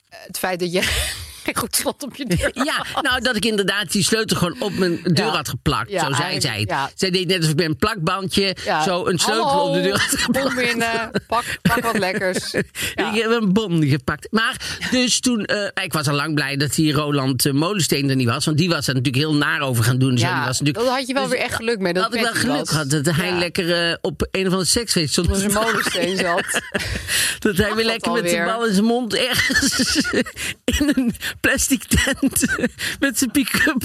eh, 0.10 0.20
het 0.28 0.38
feit 0.40 0.60
dat 0.60 0.72
je 0.72 1.10
geen 1.54 1.62
goed 1.62 1.76
slot 1.76 2.04
op 2.04 2.16
je 2.16 2.26
deur 2.26 2.50
Ja, 2.66 2.86
nou 3.02 3.22
dat 3.22 3.36
ik 3.36 3.46
inderdaad 3.46 3.92
die 3.92 4.04
sleutel 4.04 4.38
gewoon 4.38 4.56
op 4.60 4.74
mijn 4.78 5.00
deur 5.04 5.26
Ja. 5.26 5.32
had 5.32 5.50
geplakt. 5.50 5.90
Ja, 5.92 6.06
zo 6.06 6.14
zei 6.14 6.42
zij 6.42 6.60
het. 6.60 6.70
ja. 6.70 6.92
Zij 6.96 7.10
deed 7.12 7.28
net 7.28 7.38
alsof 7.38 7.52
ik 7.52 7.58
met 7.58 7.66
een 7.68 7.76
plakbandje 7.78 8.56
Ja. 8.66 8.84
zo 8.84 9.06
een 9.08 9.20
sleutel 9.20 9.48
Hallo, 9.48 9.68
op 9.68 9.74
de 9.74 9.82
deur 9.82 9.92
had 10.00 10.20
geplakt. 10.20 10.56
Binnen, 10.56 11.12
pak, 11.28 11.44
pak 11.62 11.84
wat 11.84 11.98
lekkers. 11.98 12.52
Ja. 12.96 13.14
Ik 13.14 13.22
heb 13.22 13.32
een 13.32 13.54
bon 13.54 13.88
gepakt. 13.88 14.28
Maar 14.32 14.56
dus 14.92 15.20
toen, 15.20 15.46
eh, 15.46 15.84
ik 15.84 15.94
was 15.94 16.08
al 16.08 16.16
lang 16.16 16.36
blij 16.36 16.58
dat 16.58 16.74
die 16.76 16.94
Roland 16.94 17.46
eh, 17.46 17.54
Molensteen 17.54 18.10
er 18.10 18.16
niet 18.16 18.28
was. 18.28 18.46
Want 18.46 18.58
die 18.58 18.70
was 18.70 18.88
er 18.88 18.94
natuurlijk 18.94 19.24
heel 19.24 19.36
naar 19.36 19.62
over 19.62 19.84
gaan 19.84 19.98
doen. 19.98 20.12
en 20.12 20.18
zo. 20.18 20.26
Die 20.26 20.34
Ja, 20.36 20.46
was 20.46 20.60
natuurlijk, 20.60 20.86
dat 20.86 20.96
had 20.98 21.08
je 21.08 21.14
wel 21.14 21.24
dus 21.24 21.32
weer 21.32 21.42
echt 21.42 21.56
geluk 21.56 21.80
mee. 21.80 21.94
Dat 21.94 22.04
had 22.04 22.14
ik 22.16 22.22
wel 22.22 22.34
geluk 22.34 22.70
gehad 22.70 22.90
dat 22.90 23.06
hij 23.06 23.28
Ja. 23.32 23.38
lekker 23.38 23.90
eh, 23.90 23.96
op 24.02 24.28
een 24.32 24.46
of 24.48 24.52
ander 24.52 24.68
seksfeest 24.68 25.12
stond. 25.12 25.38
Zijn 25.38 25.54
molensteen 25.54 26.18
zat. 26.18 26.62
Dat 27.40 27.58
hij 27.58 27.66
weer 27.66 27.76
dat 27.76 27.86
lekker 27.86 28.12
met 28.12 28.22
alweer? 28.24 28.46
bal 28.46 28.66
in 28.66 28.74
zijn 28.74 28.86
mond 28.86 29.14
ergens 29.16 29.96
in 30.80 30.92
een 30.96 31.16
plastic 31.42 31.84
tent 31.84 32.46
met 33.00 33.18
zijn 33.18 33.32
pick-up. 33.32 33.84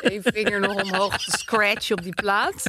Eén 0.00 0.22
vinger 0.24 0.60
nog 0.60 0.82
omhoog 0.82 1.18
te 1.24 1.30
scratchen 1.38 1.96
op 1.98 2.02
die 2.02 2.14
plaat. 2.14 2.62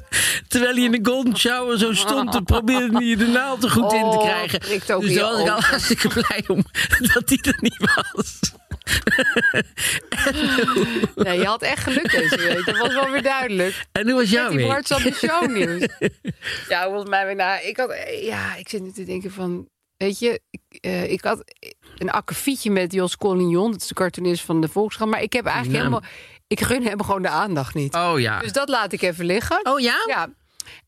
Terwijl 0.48 0.76
hij 0.76 0.84
in 0.84 0.92
de 0.92 1.00
golden 1.04 1.38
shower 1.38 1.78
zo 1.78 1.94
stond, 1.94 2.32
dan 2.32 2.44
probeerde 2.44 3.06
hij 3.06 3.16
de 3.16 3.28
naald 3.28 3.64
er 3.64 3.70
goed 3.70 3.94
in 3.94 4.00
te 4.00 4.06
Oh, 4.06 4.20
krijgen. 4.20 4.96
ook 4.96 5.02
dus 5.02 5.14
daar 5.14 5.32
was 5.32 5.42
ik 5.42 5.50
al 5.50 5.62
hartstikke 5.62 6.08
blij 6.08 6.44
om 6.48 6.64
dat 7.14 7.30
hij 7.30 7.40
er 7.42 7.58
niet 7.60 7.78
was. 7.80 8.40
Nee, 11.16 11.40
je 11.40 11.46
had 11.46 11.62
echt 11.62 11.84
geluk 11.84 12.12
deze 12.12 12.38
week. 12.38 12.66
Dat 12.66 12.78
was 12.78 12.94
wel 12.94 13.10
weer 13.12 13.22
duidelijk. 13.24 13.86
En 13.92 14.10
hoe 14.10 14.20
was 14.20 14.30
jouw 14.30 14.52
week? 14.54 14.66
wordt 14.66 14.88
zat 14.88 15.02
de 15.02 15.14
shownieuws. 15.14 15.88
ja, 16.70 16.84
volgens 16.84 17.10
mij, 17.10 17.26
weer 17.26 17.36
nou, 17.36 17.62
ik 17.62 17.78
had, 17.78 17.96
ja, 18.22 18.56
ik 18.56 18.70
zit 18.70 18.82
nu 18.82 18.92
te 18.92 19.04
denken 19.04 19.32
van, 19.32 19.68
weet 19.98 20.20
je, 20.20 20.42
ik, 20.50 20.62
eh, 20.80 21.12
ik 21.12 21.24
had 21.24 21.44
een 22.02 22.12
akkefietje 22.12 22.72
met 22.72 22.94
Jos 22.94 23.18
Collignon, 23.18 23.72
dat 23.72 23.82
is 23.82 23.88
de 23.88 23.94
cartoonist 23.94 24.44
van 24.46 24.62
de 24.62 24.68
Volkskrant, 24.68 25.12
maar 25.12 25.22
ik 25.22 25.34
heb 25.34 25.46
eigenlijk 25.46 25.78
helemaal, 25.78 26.04
ik 26.48 26.62
gun 26.62 26.84
hem 26.84 27.04
gewoon 27.04 27.22
de 27.22 27.30
aandacht 27.30 27.74
niet. 27.74 27.96
Oh 27.96 28.20
ja. 28.20 28.40
Dus 28.40 28.52
dat 28.52 28.70
laat 28.70 28.92
ik 28.92 29.02
even 29.02 29.26
liggen. 29.26 29.60
Oh 29.66 29.80
ja? 29.80 29.96
Ja. 30.08 30.30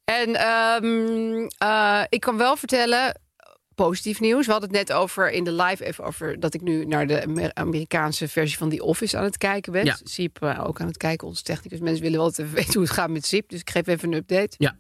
En 0.04 0.36
ehm, 0.36 1.48
eh, 1.58 2.02
ik 2.10 2.20
kan 2.20 2.38
wel 2.38 2.56
vertellen, 2.56 3.22
positief 3.76 4.20
nieuws. 4.20 4.46
We 4.46 4.52
hadden 4.52 4.70
het 4.70 4.88
net 4.88 4.98
over 4.98 5.32
in 5.32 5.44
de 5.44 5.52
live 5.52 5.86
even 5.86 6.04
over 6.04 6.40
dat 6.40 6.54
ik 6.54 6.62
nu 6.62 6.86
naar 6.86 7.08
de 7.08 7.24
Amer- 7.24 7.54
Amerikaanse 7.54 8.28
versie 8.28 8.58
van 8.58 8.70
The 8.70 8.84
Office 8.84 9.18
aan 9.18 9.24
het 9.24 9.38
kijken 9.38 9.72
ben. 9.72 9.86
Ja. 9.86 9.98
Siep 10.04 10.42
eh, 10.42 10.66
ook 10.66 10.82
aan 10.82 10.88
het 10.88 10.98
kijken, 10.98 11.28
onze 11.28 11.44
technicus. 11.44 11.80
Mensen 11.80 12.02
willen 12.04 12.20
wel 12.20 12.30
even 12.30 12.54
weten 12.60 12.74
hoe 12.74 12.84
het 12.84 12.92
gaat 12.92 13.10
met 13.10 13.26
Siep, 13.26 13.50
dus 13.50 13.60
ik 13.60 13.70
geef 13.70 13.88
even 13.88 14.12
een 14.12 14.18
update. 14.18 14.56
Ja. 14.58 14.76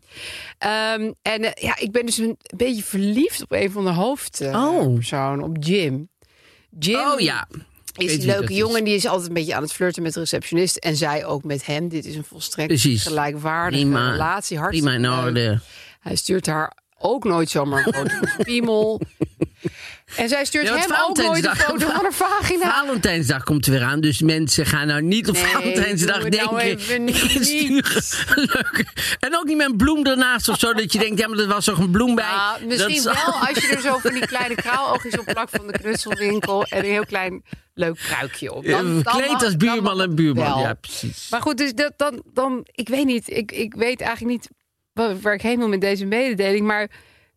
Ehm, 0.57 1.11
en 1.21 1.43
eh, 1.43 1.63
ja, 1.63 1.77
ik 1.79 1.91
ben 1.91 2.05
dus 2.05 2.17
een 2.17 2.37
beetje 2.55 2.83
verliefd 2.83 3.41
op 3.41 3.51
een 3.51 3.71
van 3.71 3.83
de 3.85 3.91
hoofdpersonen, 3.91 5.45
op 5.45 5.57
Jim. 5.59 6.09
Jim 6.79 6.99
Oh 6.99 7.19
ja. 7.19 7.47
is 7.97 8.13
een 8.13 8.25
leuke 8.25 8.51
is. 8.51 8.57
jongen. 8.57 8.83
Die 8.83 8.95
is 8.95 9.05
altijd 9.05 9.27
een 9.27 9.33
beetje 9.33 9.55
aan 9.55 9.61
het 9.61 9.73
flirten 9.73 10.03
met 10.03 10.13
de 10.13 10.19
receptionist. 10.19 10.75
En 10.77 10.95
zij 10.95 11.25
ook 11.25 11.43
met 11.43 11.65
hem. 11.65 11.87
Dit 11.89 12.05
is 12.05 12.15
een 12.15 12.23
volstrekt 12.23 12.67
Precies. 12.67 13.03
gelijkwaardige 13.03 13.83
Prima. 13.83 14.11
relatie. 14.11 14.57
Hartstikke 14.57 14.97
Prima 14.99 15.17
in 15.19 15.25
orde. 15.25 15.59
Hij 15.99 16.15
stuurt 16.15 16.45
haar 16.45 16.77
ook 16.99 17.23
nooit 17.23 17.49
zomaar 17.49 17.87
een 17.87 17.93
foto 17.93 18.09
van 18.15 18.27
zijn 18.35 18.43
piemel. 18.43 19.01
En 20.15 20.29
zij 20.29 20.45
stuurt 20.45 20.65
Ja, 20.67 20.71
want 20.73 20.85
hem 20.89 20.99
ook 21.09 21.17
nooit 21.17 21.45
een 21.45 21.55
foto 21.55 21.87
van 21.89 22.01
haar 22.01 22.13
vagina. 22.13 22.71
Valentijnsdag 22.85 23.43
komt 23.43 23.65
er 23.65 23.71
weer 23.71 23.83
aan, 23.83 24.01
dus 24.01 24.21
mensen 24.21 24.65
gaan 24.65 24.87
nou 24.87 25.01
niet 25.01 25.27
op 25.29 25.33
Nee, 25.35 25.43
Valentijnsdag 25.45 26.17
nou 26.17 26.29
denken. 26.29 26.91
een 26.91 27.05
leuke- 28.35 28.85
En 29.19 29.37
ook 29.37 29.43
niet 29.45 29.57
met 29.57 29.69
een 29.69 29.77
bloem 29.77 30.05
ernaast 30.05 30.49
of 30.49 30.59
zo, 30.59 30.73
dat 30.73 30.93
je 30.93 30.99
denkt, 30.99 31.19
ja, 31.19 31.27
maar 31.27 31.37
er 31.39 31.47
was 31.47 31.65
toch 31.65 31.77
een 31.79 31.91
bloem 31.91 32.15
bij. 32.15 32.23
Ja, 32.25 32.57
Dat 32.57 32.67
misschien 32.67 32.95
is- 32.95 33.03
wel 33.03 33.13
als 33.15 33.49
je 33.59 33.67
er 33.75 33.81
zo 33.81 33.97
van 33.97 34.13
die 34.13 34.25
kleine 34.25 34.55
kraaloogjes 34.63 35.17
op 35.19 35.25
plakt 35.25 35.55
van 35.55 35.67
de 35.67 35.73
knutselwinkel. 35.73 36.63
En 36.65 36.77
een 36.77 36.91
heel 36.91 37.05
klein 37.05 37.43
leuk 37.73 37.97
pruikje 38.07 38.53
op. 38.53 38.65
Dan- 38.65 38.93
dan 39.03 39.13
Gekleed 39.13 39.31
mag- 39.31 39.43
als 39.43 39.57
buurman 39.57 40.01
en 40.01 40.15
buurman. 40.15 40.45
wel. 40.45 40.59
Ja, 40.59 40.73
precies. 40.73 41.27
Maar 41.29 41.41
goed, 41.41 41.57
dus 41.57 41.73
dat, 41.73 41.93
dan, 41.97 42.23
dan, 42.33 42.67
ik 42.71 42.87
weet 42.89 43.05
niet, 43.05 43.29
ik, 43.29 43.51
ik 43.51 43.73
weet 43.73 44.01
eigenlijk 44.01 44.31
niet 44.31 44.49
waar, 44.93 45.19
waar 45.19 45.33
ik 45.33 45.41
heen 45.41 45.57
wil 45.57 45.67
met 45.67 45.81
deze 45.81 46.05
mededeling. 46.05 46.65
Maar 46.65 46.89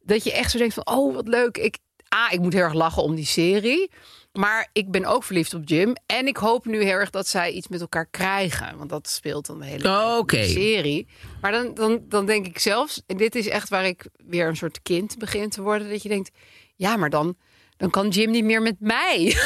dat 0.02 0.24
je 0.24 0.32
echt 0.32 0.50
zo 0.50 0.58
denkt 0.58 0.74
van, 0.74 0.86
oh 0.86 1.14
wat 1.14 1.28
leuk. 1.28 1.56
Ik, 1.58 1.76
A, 2.14 2.30
ik 2.30 2.40
moet 2.40 2.52
heel 2.52 2.62
erg 2.62 2.74
lachen 2.74 3.02
om 3.02 3.14
die 3.14 3.26
serie. 3.26 3.90
Maar 4.32 4.68
ik 4.72 4.90
ben 4.90 5.04
ook 5.04 5.24
verliefd 5.24 5.54
op 5.54 5.62
Jim. 5.64 5.96
En 6.06 6.26
ik 6.26 6.36
hoop 6.36 6.64
nu 6.66 6.82
heel 6.82 6.92
erg 6.92 7.10
dat 7.10 7.26
zij 7.28 7.52
iets 7.52 7.68
met 7.68 7.80
elkaar 7.80 8.06
krijgen. 8.06 8.76
Want 8.78 8.90
dat 8.90 9.08
speelt 9.08 9.46
dan 9.46 9.58
de 9.58 9.66
hele 9.66 9.88
Oh, 9.88 10.22
serie. 10.28 11.06
Maar 11.40 11.52
dan, 11.52 11.74
dan, 11.74 12.00
dan 12.08 12.26
denk 12.26 12.46
ik 12.46 12.58
zelfs, 12.58 13.02
en 13.06 13.16
dit 13.16 13.34
is 13.34 13.48
echt 13.48 13.68
waar 13.68 13.84
ik 13.86 14.06
weer 14.26 14.48
een 14.48 14.56
soort 14.56 14.82
kind 14.82 15.18
begin 15.18 15.50
te 15.50 15.62
worden. 15.62 15.90
Dat 15.90 16.02
je 16.02 16.08
denkt, 16.08 16.30
ja, 16.74 16.96
maar 16.96 17.10
dan, 17.10 17.36
dan 17.76 17.90
kan 17.90 18.08
Jim 18.08 18.30
niet 18.30 18.44
meer 18.44 18.62
met 18.62 18.76
mij. 18.78 19.36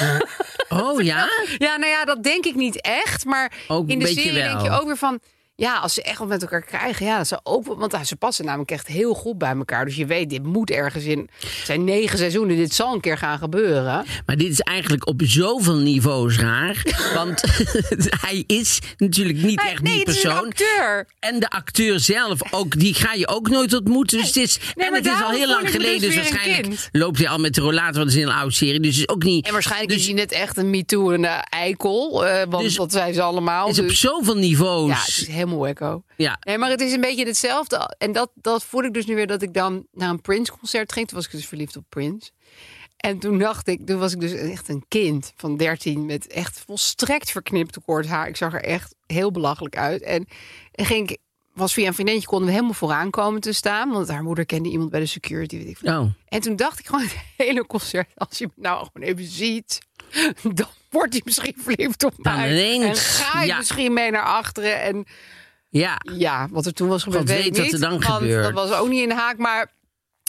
Oh 0.69 1.03
ja? 1.13 1.29
Ja, 1.59 1.77
nou 1.77 1.91
ja, 1.91 2.05
dat 2.05 2.23
denk 2.23 2.45
ik 2.45 2.55
niet 2.55 2.81
echt. 2.81 3.25
Maar 3.25 3.53
Ook 3.69 3.89
in 3.89 3.99
de 3.99 4.07
serie 4.07 4.33
denk 4.33 4.61
je 4.61 4.71
ook 4.71 4.87
weer 4.87 4.97
van... 4.97 5.21
ja, 5.61 5.79
als 5.79 5.95
ze 5.95 6.03
echt 6.03 6.19
wat 6.19 6.29
met 6.29 6.43
elkaar 6.43 6.63
krijgen, 6.63 7.07
ja, 7.07 7.17
dat 7.17 7.29
ze 7.29 7.41
ook, 7.43 7.67
want 7.67 7.95
ah, 7.95 8.03
ze 8.03 8.17
passen 8.17 8.45
namelijk 8.45 8.71
echt 8.71 8.87
heel 8.87 9.15
goed 9.15 9.39
bij 9.39 9.55
elkaar. 9.57 9.85
Dus 9.85 9.97
je 9.97 10.07
weet, 10.07 10.31
dit 10.31 10.43
moet 10.43 10.71
ergens 10.71 11.05
in. 11.05 11.29
Het 11.41 11.51
zijn 11.65 11.85
negen 11.85 12.19
seizoenen, 12.19 12.57
dit 12.57 12.75
zal 12.75 12.95
een 12.95 13.01
keer 13.01 13.19
gaan 13.19 13.39
gebeuren. 13.39 14.05
Maar 14.27 14.37
dit 14.37 14.51
is 14.51 14.61
eigenlijk 14.61 15.07
op 15.07 15.21
zoveel 15.25 15.77
niveaus 15.77 16.39
raar. 16.39 16.83
Want 17.15 17.43
hij 18.27 18.45
is 18.47 18.79
natuurlijk 18.97 19.39
niet 19.43 19.61
echt 19.61 19.83
nee, 19.83 20.05
die 20.05 20.15
is 20.15 20.23
een 20.25 20.31
persoon. 20.31 20.47
acteur. 20.49 21.07
En 21.19 21.41
de 21.41 21.51
acteur 21.51 22.01
zelf, 22.01 22.53
ook, 22.53 22.79
die 22.79 22.95
ga 22.95 23.13
je 23.13 23.29
ook 23.29 23.49
nooit 23.49 23.75
ontmoeten. 23.75 24.19
Dus 24.19 24.27
het 24.27 24.37
is, 24.37 24.59
Nee, 24.75 24.87
en 24.87 24.95
het 24.95 25.07
is 25.07 25.23
al 25.23 25.31
heel 25.31 25.47
lang 25.49 25.63
dus 25.63 25.71
geleden. 25.71 26.01
Dus 26.01 26.15
waarschijnlijk 26.15 26.89
loopt 26.93 27.19
hij 27.19 27.29
al 27.29 27.39
met 27.39 27.55
de 27.55 27.61
rollator, 27.61 27.95
want 27.95 28.09
het 28.11 28.17
is 28.19 28.25
een 28.25 28.33
oude 28.33 28.55
serie. 28.55 28.81
Dus 28.81 28.99
is 28.99 29.09
ook 29.09 29.23
niet... 29.25 29.47
En 29.47 29.53
waarschijnlijk 29.53 29.91
dus, 29.91 30.01
is 30.01 30.07
hij 30.07 30.15
net 30.15 30.33
echt 30.33 30.57
een 30.57 30.71
MeToo 30.71 31.11
en 31.11 31.25
een 31.25 31.41
eikel. 31.51 32.27
eh, 32.27 32.43
want 32.49 32.65
Dus- 32.65 32.75
dat 32.77 32.93
zijn 32.93 33.15
ze 33.15 33.23
allemaal. 33.23 33.69
is 33.69 33.79
op 33.79 33.89
dus- 33.89 34.01
zoveel 34.01 34.37
niveaus. 34.37 34.89
ja, 34.89 34.99
het 34.99 35.09
is 35.09 35.27
helemaal 35.27 35.50
wacko. 35.59 36.03
Ja. 36.17 36.39
Nee, 36.41 36.59
maar 36.59 36.71
het 36.71 36.81
is 36.81 36.93
een 36.93 37.01
beetje 37.01 37.27
hetzelfde. 37.27 37.95
En 37.99 38.13
dat, 38.13 38.31
dat 38.35 38.65
voel 38.65 38.83
ik 38.83 38.93
dus 38.93 39.07
nu 39.07 39.15
weer 39.15 39.27
dat 39.27 39.43
ik 39.43 39.55
dan 39.55 39.87
naar 39.93 40.11
een 40.11 40.21
Prince-concert 40.21 40.93
ging. 40.93 41.09
Toen 41.09 41.17
was 41.17 41.27
ik 41.27 41.33
dus 41.33 41.47
verliefd 41.47 41.77
op 41.77 41.85
Prince. 41.89 42.31
En 42.97 43.19
toen 43.19 43.39
dacht 43.39 43.69
ik, 43.69 43.87
toen 43.87 43.99
was 43.99 44.13
ik 44.13 44.21
dus 44.21 44.33
echt 44.33 44.69
een 44.69 44.85
kind 44.89 45.33
van 45.37 45.57
13 45.57 46.07
met 46.07 46.27
echt 46.27 46.61
volstrekt 46.67 47.31
verknipt 47.31 47.79
kort 47.85 48.07
haar. 48.07 48.29
Ik 48.29 48.37
zag 48.37 48.55
er 48.55 48.63
echt 48.63 48.95
heel 49.07 49.31
belachelijk 49.31 49.77
uit. 49.77 50.03
En, 50.03 50.27
en 50.73 50.85
ging 50.85 51.11
ik, 51.11 51.19
was 51.55 51.73
via 51.73 51.87
een 51.87 51.95
vriendinnetje 51.95 52.29
konden 52.29 52.47
we 52.47 52.53
helemaal 52.53 52.75
vooraan 52.75 53.11
komen 53.11 53.41
te 53.41 53.53
staan. 53.53 53.91
Want 53.91 54.09
haar 54.09 54.23
moeder 54.23 54.47
kende 54.47 54.69
iemand 54.69 54.91
bij 54.91 55.01
de 55.01 55.07
security. 55.07 55.57
Weet 55.57 55.69
ik 55.69 55.79
veel. 55.79 56.01
Oh. 56.01 56.11
En 56.29 56.41
toen 56.41 56.57
dacht 56.57 56.79
ik 56.79 56.87
gewoon 56.87 57.03
het 57.03 57.17
hele 57.47 57.67
concert, 57.67 58.09
als 58.15 58.39
je 58.39 58.47
me 58.47 58.53
nou 58.57 58.89
gewoon 58.93 59.09
even 59.09 59.25
ziet, 59.25 59.79
dan 60.55 60.69
wordt 60.91 61.13
hij 61.13 61.23
misschien 61.25 61.57
verliefd 61.59 62.05
op 62.05 62.15
mij. 62.17 62.81
en 62.81 62.97
ga 62.97 63.41
je 63.41 63.47
ja. 63.47 63.57
misschien 63.57 63.93
mee 63.93 64.11
naar 64.11 64.25
achteren. 64.25 64.83
En 64.83 65.07
Ja. 65.71 66.01
ja, 66.17 66.49
wat 66.51 66.67
er 66.67 66.73
toen 66.73 66.89
was 66.89 67.03
gebeurd, 67.03 67.21
God 67.29 67.37
weet 67.37 67.47
ik 67.47 67.53
weet 67.53 67.57
wat 67.57 67.65
niet. 67.73 67.83
er 67.83 67.89
dan 67.91 68.03
gebeurt. 68.03 68.45
Dat 68.45 68.69
was 68.69 68.79
ook 68.79 68.89
niet 68.89 69.03
in 69.03 69.09
de 69.09 69.15
haak, 69.15 69.39
maar 69.39 69.73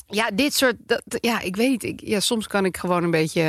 ja, 0.07 0.29
dit 0.33 0.53
soort, 0.53 0.75
dat, 0.86 1.01
ja, 1.05 1.39
ik 1.41 1.55
weet 1.55 1.69
niet. 1.69 1.83
Ik, 1.83 2.00
ja, 2.03 2.19
soms 2.19 2.48
kan 2.48 2.65
ik 2.65 2.77
gewoon 2.77 3.03
een 3.03 3.12
beetje 3.12 3.41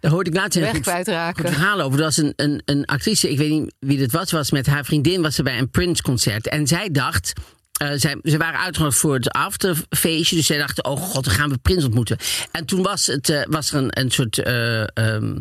Daar 0.00 0.10
hoorde 0.10 0.30
ik 0.30 0.36
laatst 0.36 0.56
een 0.56 0.62
weg 0.62 0.70
goed, 0.72 0.80
kwijtraken. 0.80 1.48
verhaal 1.48 1.80
over. 1.80 1.98
Er 1.98 2.04
was 2.04 2.16
een, 2.16 2.32
een, 2.36 2.62
een 2.64 2.84
actrice, 2.84 3.30
ik 3.30 3.38
weet 3.38 3.50
niet 3.50 3.74
wie 3.78 3.98
dat 3.98 4.10
was, 4.10 4.30
was 4.30 4.50
met 4.50 4.66
haar 4.66 4.84
vriendin 4.84 5.22
was 5.22 5.34
ze 5.34 5.42
bij 5.42 5.58
een 5.58 5.70
Prince-concert. 5.70 6.48
En 6.48 6.66
zij 6.66 6.90
dacht. 6.90 7.32
eh, 7.80 7.90
zij, 7.94 8.18
ze 8.22 8.36
waren 8.36 8.60
uitgenodigd 8.60 8.98
voor 8.98 9.14
het 9.14 9.28
afterfeestje. 9.30 10.36
Dus 10.36 10.46
zij 10.46 10.58
dachten, 10.58 10.84
oh 10.84 10.96
god, 11.00 11.24
dan 11.24 11.34
gaan 11.34 11.50
we 11.50 11.58
Prins 11.58 11.84
ontmoeten. 11.84 12.16
En 12.52 12.66
toen 12.66 12.82
was, 12.82 13.06
het, 13.06 13.28
eh, 13.28 13.42
was 13.48 13.72
er 13.72 13.78
een, 13.82 14.00
een 14.00 14.10
soort... 14.10 14.38
eh, 14.38 14.80
ehm, 14.80 14.88
eh, 14.94 15.36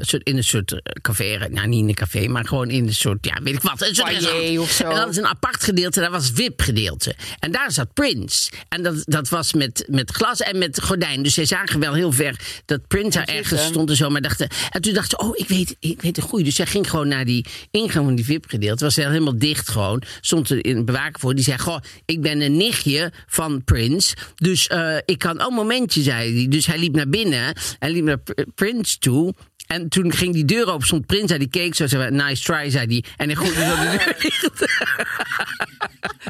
soort, 0.00 0.22
in 0.22 0.36
een 0.36 0.44
soort 0.44 0.72
eh, 0.72 0.78
café, 1.00 1.48
nou 1.50 1.66
niet 1.68 1.82
in 1.82 1.88
een 1.88 1.94
café, 1.94 2.28
maar 2.28 2.46
gewoon 2.46 2.70
in 2.70 2.86
een 2.86 2.94
soort, 2.94 3.18
ja, 3.26 3.38
weet 3.42 3.54
ik 3.54 3.60
wat, 3.62 3.82
een 3.82 3.94
soort 3.94 4.16
Foyer 4.16 4.60
of 4.60 4.70
zo. 4.70 4.88
En 4.88 4.96
dat 4.96 5.08
is 5.08 5.16
een 5.16 5.26
apart 5.26 5.64
gedeelte, 5.64 6.00
dat 6.00 6.10
was 6.10 6.30
VIP-gedeelte. 6.34 7.14
En 7.38 7.52
daar 7.52 7.72
zat 7.72 7.92
Prince. 7.92 8.50
En 8.68 8.82
dat, 8.82 9.02
dat 9.04 9.28
was 9.28 9.52
met, 9.52 9.84
met 9.88 10.10
glas 10.10 10.40
en 10.40 10.58
met 10.58 10.82
gordijn. 10.82 11.22
Dus 11.22 11.34
zij 11.34 11.44
zagen 11.44 11.80
wel 11.80 11.92
heel 11.92 12.12
ver 12.12 12.40
dat 12.64 12.86
Prince 12.86 13.18
daar 13.18 13.26
ergens 13.26 13.48
zitten. 13.48 13.68
stond 13.68 13.90
en 13.90 13.96
zo. 13.96 14.08
Maar 14.08 14.20
dachten, 14.20 14.48
en 14.70 14.80
toen 14.80 14.94
dachten 14.94 15.18
ze, 15.18 15.26
oh, 15.26 15.36
ik 15.38 15.48
weet, 15.48 15.76
ik 15.80 16.02
weet 16.02 16.16
een 16.16 16.22
goeie. 16.22 16.44
Dus 16.44 16.54
zij 16.54 16.66
ging 16.66 16.90
gewoon 16.90 17.08
naar 17.08 17.24
die 17.24 17.46
ingang 17.70 18.04
van 18.04 18.14
die 18.14 18.24
VIP-gedeelte. 18.24 18.84
Het 18.84 18.94
was 18.94 19.04
wel 19.04 19.10
helemaal 19.10 19.38
dicht 19.38 19.68
gewoon. 19.68 20.02
Stond 20.20 20.50
er 20.50 20.66
een 20.66 20.84
bewaker 20.84 21.20
voor. 21.20 21.34
Die 21.34 21.44
zei, 21.44 21.58
goh, 21.58 21.78
ik 22.04 22.22
ben 22.22 22.40
een 22.40 22.56
nichtje 22.56 23.12
van 23.26 23.64
Prince. 23.64 24.16
Dus 24.34 24.66
eh, 24.66 24.96
ik 25.04 25.18
kan, 25.18 25.44
oh, 25.46 25.54
momentje, 25.54 26.02
zei 26.02 26.34
hij. 26.36 26.48
Dus 26.48 26.66
hij 26.66 26.78
liep 26.78 26.94
naar 26.94 27.08
binnen 27.08 27.54
en 27.78 27.90
liep 27.90 28.04
naar 28.04 28.18
Pr- 28.18 28.42
Prince 28.54 28.98
toe. 28.98 29.25
En 29.66 29.88
toen 29.88 30.12
ging 30.12 30.32
die 30.32 30.44
deur 30.44 30.72
open, 30.72 30.86
stond 30.86 31.06
Prince 31.06 31.26
daar, 31.26 31.38
die 31.38 31.48
keek 31.48 31.74
zo, 31.74 31.86
zei, 31.86 32.10
nice 32.10 32.42
try, 32.42 32.70
zei 32.70 32.86
hij. 32.86 33.04
En 33.16 33.26
hij 33.26 33.36
gooide 33.36 33.54
zo 33.60 33.76
de 33.76 33.90
deur 33.90 34.16
dicht. 34.22 34.58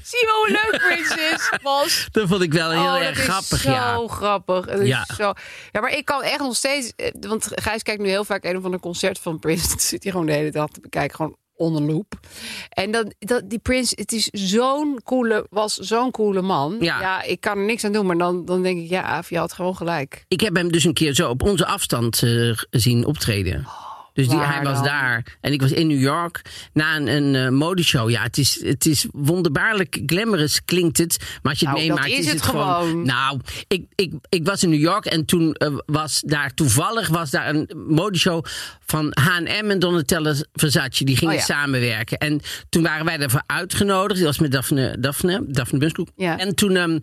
Zie 0.03 0.19
je 0.19 0.27
wel 0.27 0.37
hoe 0.37 0.49
leuk 0.71 0.81
Prince 0.89 1.21
is, 1.35 1.51
was? 1.63 2.07
Dat 2.11 2.29
vond 2.29 2.43
ik 2.43 2.53
wel 2.53 2.71
heel 2.71 2.81
Oh, 2.81 3.01
erg 3.01 3.17
dat 3.17 3.25
grappig, 3.25 3.53
is 3.53 3.61
zo 3.63 3.71
ja. 3.71 4.07
grappig. 4.09 4.65
Het 4.67 4.81
is 4.81 4.89
Ja. 4.89 5.05
Zo, 5.17 5.33
ja, 5.73 5.81
maar 5.81 5.93
ik 5.97 6.05
kan 6.05 6.23
echt 6.23 6.39
nog 6.39 6.57
steeds... 6.57 6.93
eh, 6.97 7.11
Want 7.21 7.49
Gijs 7.55 7.83
kijkt 7.83 8.03
nu 8.03 8.09
heel 8.09 8.25
vaak 8.25 8.45
een 8.45 8.57
of 8.57 8.65
ander 8.65 8.81
concert 8.81 9.19
van 9.19 9.39
Prince. 9.39 9.69
Dan 9.77 9.79
zit 9.81 10.03
hij 10.03 10.13
gewoon 10.13 10.27
de 10.27 10.33
hele 10.33 10.51
dag 10.51 10.69
te 10.71 10.81
bekijken. 10.81 11.17
Gewoon 11.17 11.37
onder 11.57 11.83
loop. 11.83 12.21
En 12.69 12.91
dat, 12.91 13.15
dat, 13.19 13.51
die 13.51 13.59
Prince, 13.59 13.95
het 13.97 14.13
is 14.13 14.29
zo'n 14.33 15.01
coole, 15.05 15.47
was 15.51 15.75
zo'n 15.75 16.11
coole 16.11 16.43
man. 16.43 16.77
Ja. 16.81 17.23
ik 17.23 17.41
kan 17.41 17.59
er 17.59 17.65
niks 17.65 17.85
aan 17.85 17.93
doen. 17.93 18.07
Maar 18.07 18.19
dan, 18.19 18.45
dan 18.45 18.63
denk 18.63 18.81
ik, 18.83 18.89
ja, 18.91 19.03
Aaf, 19.03 19.31
je 19.31 19.39
had 19.39 19.53
gewoon 19.53 19.77
gelijk. 19.77 20.25
Ik 20.29 20.41
heb 20.41 20.57
hem 20.57 20.73
dus 20.73 20.85
een 20.85 20.95
keer 20.95 21.15
zo 21.15 21.29
op 21.29 21.43
onze 21.43 21.67
afstand 21.67 22.23
eh, 22.23 22.53
zien 22.71 23.07
optreden. 23.07 23.67
Dus 24.17 24.29
die, 24.29 24.37
waar 24.39 24.55
hij 24.55 24.63
was 24.65 24.75
dan? 24.75 24.85
daar. 24.85 25.37
En 25.41 25.53
ik 25.53 25.61
was 25.61 25.73
in 25.73 25.87
New 25.87 26.01
York 26.01 26.43
na 26.73 26.97
een, 26.97 27.07
een 27.07 27.35
eh, 27.35 27.49
modeshow. 27.49 28.11
Ja, 28.11 28.23
het 28.23 28.39
is, 28.39 28.63
het 28.65 28.87
is 28.87 29.07
wonderbaarlijk 29.13 30.03
glamorous 30.07 30.65
klinkt 30.65 30.99
het. 30.99 31.17
Maar 31.43 31.53
als 31.53 31.61
je 31.61 31.69
het 31.69 31.77
Nou, 31.77 31.89
dat 31.89 31.97
meemaakt, 31.97 32.21
is 32.21 32.27
is 32.27 32.33
het 32.33 32.43
gewoon... 32.43 32.75
gewoon. 32.75 33.07
Nou, 33.07 33.41
ik, 33.69 33.85
ik, 33.95 34.13
ik 34.29 34.47
was 34.47 34.63
in 34.63 34.71
New 34.71 34.81
York 34.81 35.05
en 35.05 35.25
toen 35.25 35.53
eh, 35.53 35.69
was 35.87 36.23
daar 36.27 36.55
toevallig 36.55 37.09
was 37.09 37.31
daar 37.31 37.49
een 37.49 37.71
modeshow 37.87 38.45
van 38.87 39.13
H&M 39.21 39.71
en 39.71 39.79
Donatella 39.79 40.35
Versace. 40.53 41.05
Die 41.05 41.17
gingen 41.17 41.35
Oh 41.35 41.41
ja. 41.41 41.47
samenwerken. 41.47 42.19
En 42.19 42.41
toen 42.69 42.83
waren 42.83 43.05
wij 43.05 43.17
daarvoor 43.17 43.43
uitgenodigd. 43.47 44.15
Die 44.17 44.25
was 44.25 44.39
met 44.39 44.53
Daphne, 44.53 44.97
Daphne, 45.01 45.45
Daphne 45.49 45.79
Bunskoek. 45.79 46.09
Ja. 46.17 46.39
En 46.39 46.55
toen 46.55 46.77
ehm, 46.77 46.99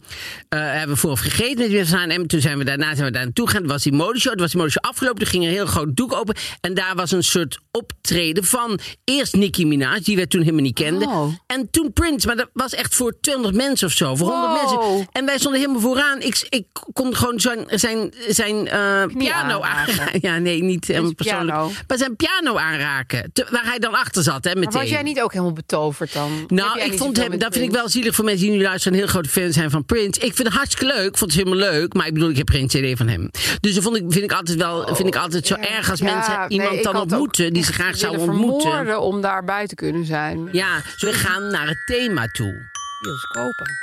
eh, 0.49 0.59
hebben 0.59 0.95
we 0.95 1.01
vooraf 1.01 1.19
gegeten 1.19 1.71
met 1.71 1.91
H&M. 1.91 2.25
Toen 2.25 2.41
zijn 2.41 2.57
we 2.57 2.63
daarna 2.63 2.95
zijn 2.95 3.05
we 3.05 3.11
daar 3.11 3.23
naartoe 3.23 3.45
gegaan. 3.45 3.61
Toen 3.61 3.71
was 3.71 3.83
die 3.83 3.93
modeshow. 3.93 4.31
Toen 4.31 4.41
was 4.41 4.51
die 4.51 4.59
modeshow 4.59 4.83
afgelopen. 4.83 5.19
Toen 5.19 5.27
ging 5.27 5.43
er 5.43 5.49
een 5.49 5.55
heel 5.55 5.65
groot 5.65 5.95
doek 5.95 6.13
open. 6.13 6.35
En 6.61 6.73
daar 6.73 6.95
was 6.95 7.02
een 7.11 7.23
soort 7.23 7.59
optreden 7.71 8.43
van 8.43 8.79
eerst 9.03 9.33
Nicki 9.35 9.65
Minaj, 9.65 9.99
die 10.03 10.15
we 10.15 10.27
toen 10.27 10.41
helemaal 10.41 10.61
niet 10.61 10.73
kenden. 10.75 11.07
Oh. 11.07 11.33
En 11.47 11.67
toen 11.71 11.93
Prince. 11.93 12.27
Maar 12.27 12.35
dat 12.35 12.49
was 12.53 12.73
echt 12.73 12.95
voor 12.95 13.19
200 13.21 13.55
mensen 13.57 13.87
of 13.87 13.93
zo. 13.93 14.15
Voor 14.15 14.27
100 14.27 14.61
Wow. 14.71 14.85
mensen. 14.87 15.07
En 15.11 15.25
wij 15.25 15.37
stonden 15.37 15.59
helemaal 15.61 15.81
vooraan. 15.81 16.21
Ik, 16.21 16.45
ik 16.49 16.65
kon 16.93 17.15
gewoon 17.15 17.39
zijn, 17.39 17.65
zijn, 17.69 18.13
zijn 18.27 18.67
eh, 18.67 19.03
piano 19.17 19.61
aanraken. 19.61 19.93
aanraken. 19.93 20.19
Ja, 20.29 20.37
nee, 20.37 20.63
niet 20.63 20.85
helemaal 20.87 21.09
Is 21.17 21.25
piano. 21.25 21.45
persoonlijk. 21.45 21.83
Maar 21.87 21.97
zijn 21.97 22.15
piano 22.15 22.55
aanraken. 22.57 23.29
Te- 23.33 23.47
waar 23.51 23.65
hij 23.65 23.79
dan 23.79 23.93
achter 23.93 24.23
zat, 24.23 24.43
hè, 24.43 24.49
meteen. 24.55 24.69
Maar 24.73 24.81
was 24.81 24.91
jij 24.91 25.01
niet 25.03 25.21
ook 25.21 25.31
helemaal 25.31 25.53
betoverd 25.53 26.13
dan? 26.13 26.31
Nou, 26.47 26.79
ik 26.79 26.97
vond 26.97 27.17
hem, 27.17 27.37
dat 27.37 27.53
vind 27.53 27.65
ik 27.65 27.71
wel 27.71 27.89
zielig 27.89 28.15
voor 28.15 28.25
mensen 28.25 28.45
die 28.47 28.55
nu 28.57 28.63
luisteren 28.63 28.93
en 28.93 28.99
heel 29.03 29.09
grote 29.13 29.29
fan 29.29 29.51
zijn 29.53 29.69
van 29.69 29.85
Prince. 29.85 30.19
Ik 30.21 30.35
vind 30.35 30.47
het 30.47 30.57
hartstikke 30.57 30.93
leuk, 30.95 31.17
vond 31.17 31.33
het 31.35 31.43
helemaal 31.45 31.69
leuk, 31.71 31.93
maar 31.93 32.07
ik 32.07 32.13
bedoel, 32.13 32.29
ik 32.29 32.37
heb 32.37 32.49
geen 32.49 32.67
CD 32.67 32.97
van 32.97 33.07
hem. 33.07 33.29
Dus 33.59 33.73
dat 33.73 33.83
vond 33.83 33.95
ik, 33.95 34.03
vind 34.07 34.23
ik 34.23 34.31
altijd 34.33 34.57
wel, 34.57 34.95
vind 34.95 35.07
ik 35.07 35.15
altijd 35.15 35.47
zo 35.47 35.55
erg 35.55 35.89
als 35.89 35.99
Ja, 35.99 36.05
mensen 36.15 36.51
iemand 36.51 36.83
dan 36.83 36.92
ontmoeten 37.01 37.53
die 37.53 37.63
ze 37.63 37.73
graag 37.73 37.97
zouden 37.97 38.21
willen 38.25 38.43
ontmoeten. 38.43 39.01
om 39.01 39.21
daarbij 39.21 39.67
te 39.67 39.75
kunnen 39.75 40.05
zijn. 40.05 40.49
Ja, 40.51 40.81
we 40.97 41.13
gaan 41.13 41.51
naar 41.51 41.67
het 41.67 41.81
thema 41.85 42.27
toe. 42.27 42.71
Bioscopen. 43.01 43.81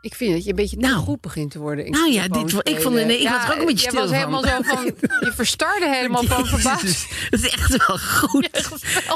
Ik 0.00 0.14
vind 0.14 0.32
dat 0.32 0.44
je 0.44 0.50
een 0.50 0.56
beetje 0.56 0.76
te 0.76 0.86
Nou. 0.86 0.96
goed 0.96 1.20
begint 1.20 1.50
te 1.50 1.58
worden. 1.58 1.90
Nou 1.90 2.10
ja, 2.12 2.28
dit 2.28 2.52
ik 2.62 2.80
vond 2.80 2.94
het- 2.96 3.06
nee, 3.06 3.20
ik 3.20 3.28
was 3.28 3.44
er 3.44 3.52
ook 3.52 3.58
een 3.60 3.66
beetje 3.66 3.84
je 3.84 3.88
stil 3.90 4.00
was 4.00 4.08
van. 4.08 4.18
helemaal 4.18 4.42
zo 4.42 4.62
van... 4.62 4.84
Je 5.26 5.32
verstarde 5.34 5.88
helemaal 5.94 6.22
van 6.22 6.46
verbazing. 6.46 7.28
Dat 7.30 7.40
is 7.40 7.48
echt 7.48 7.86
wel 7.86 7.98
goed. 7.98 8.48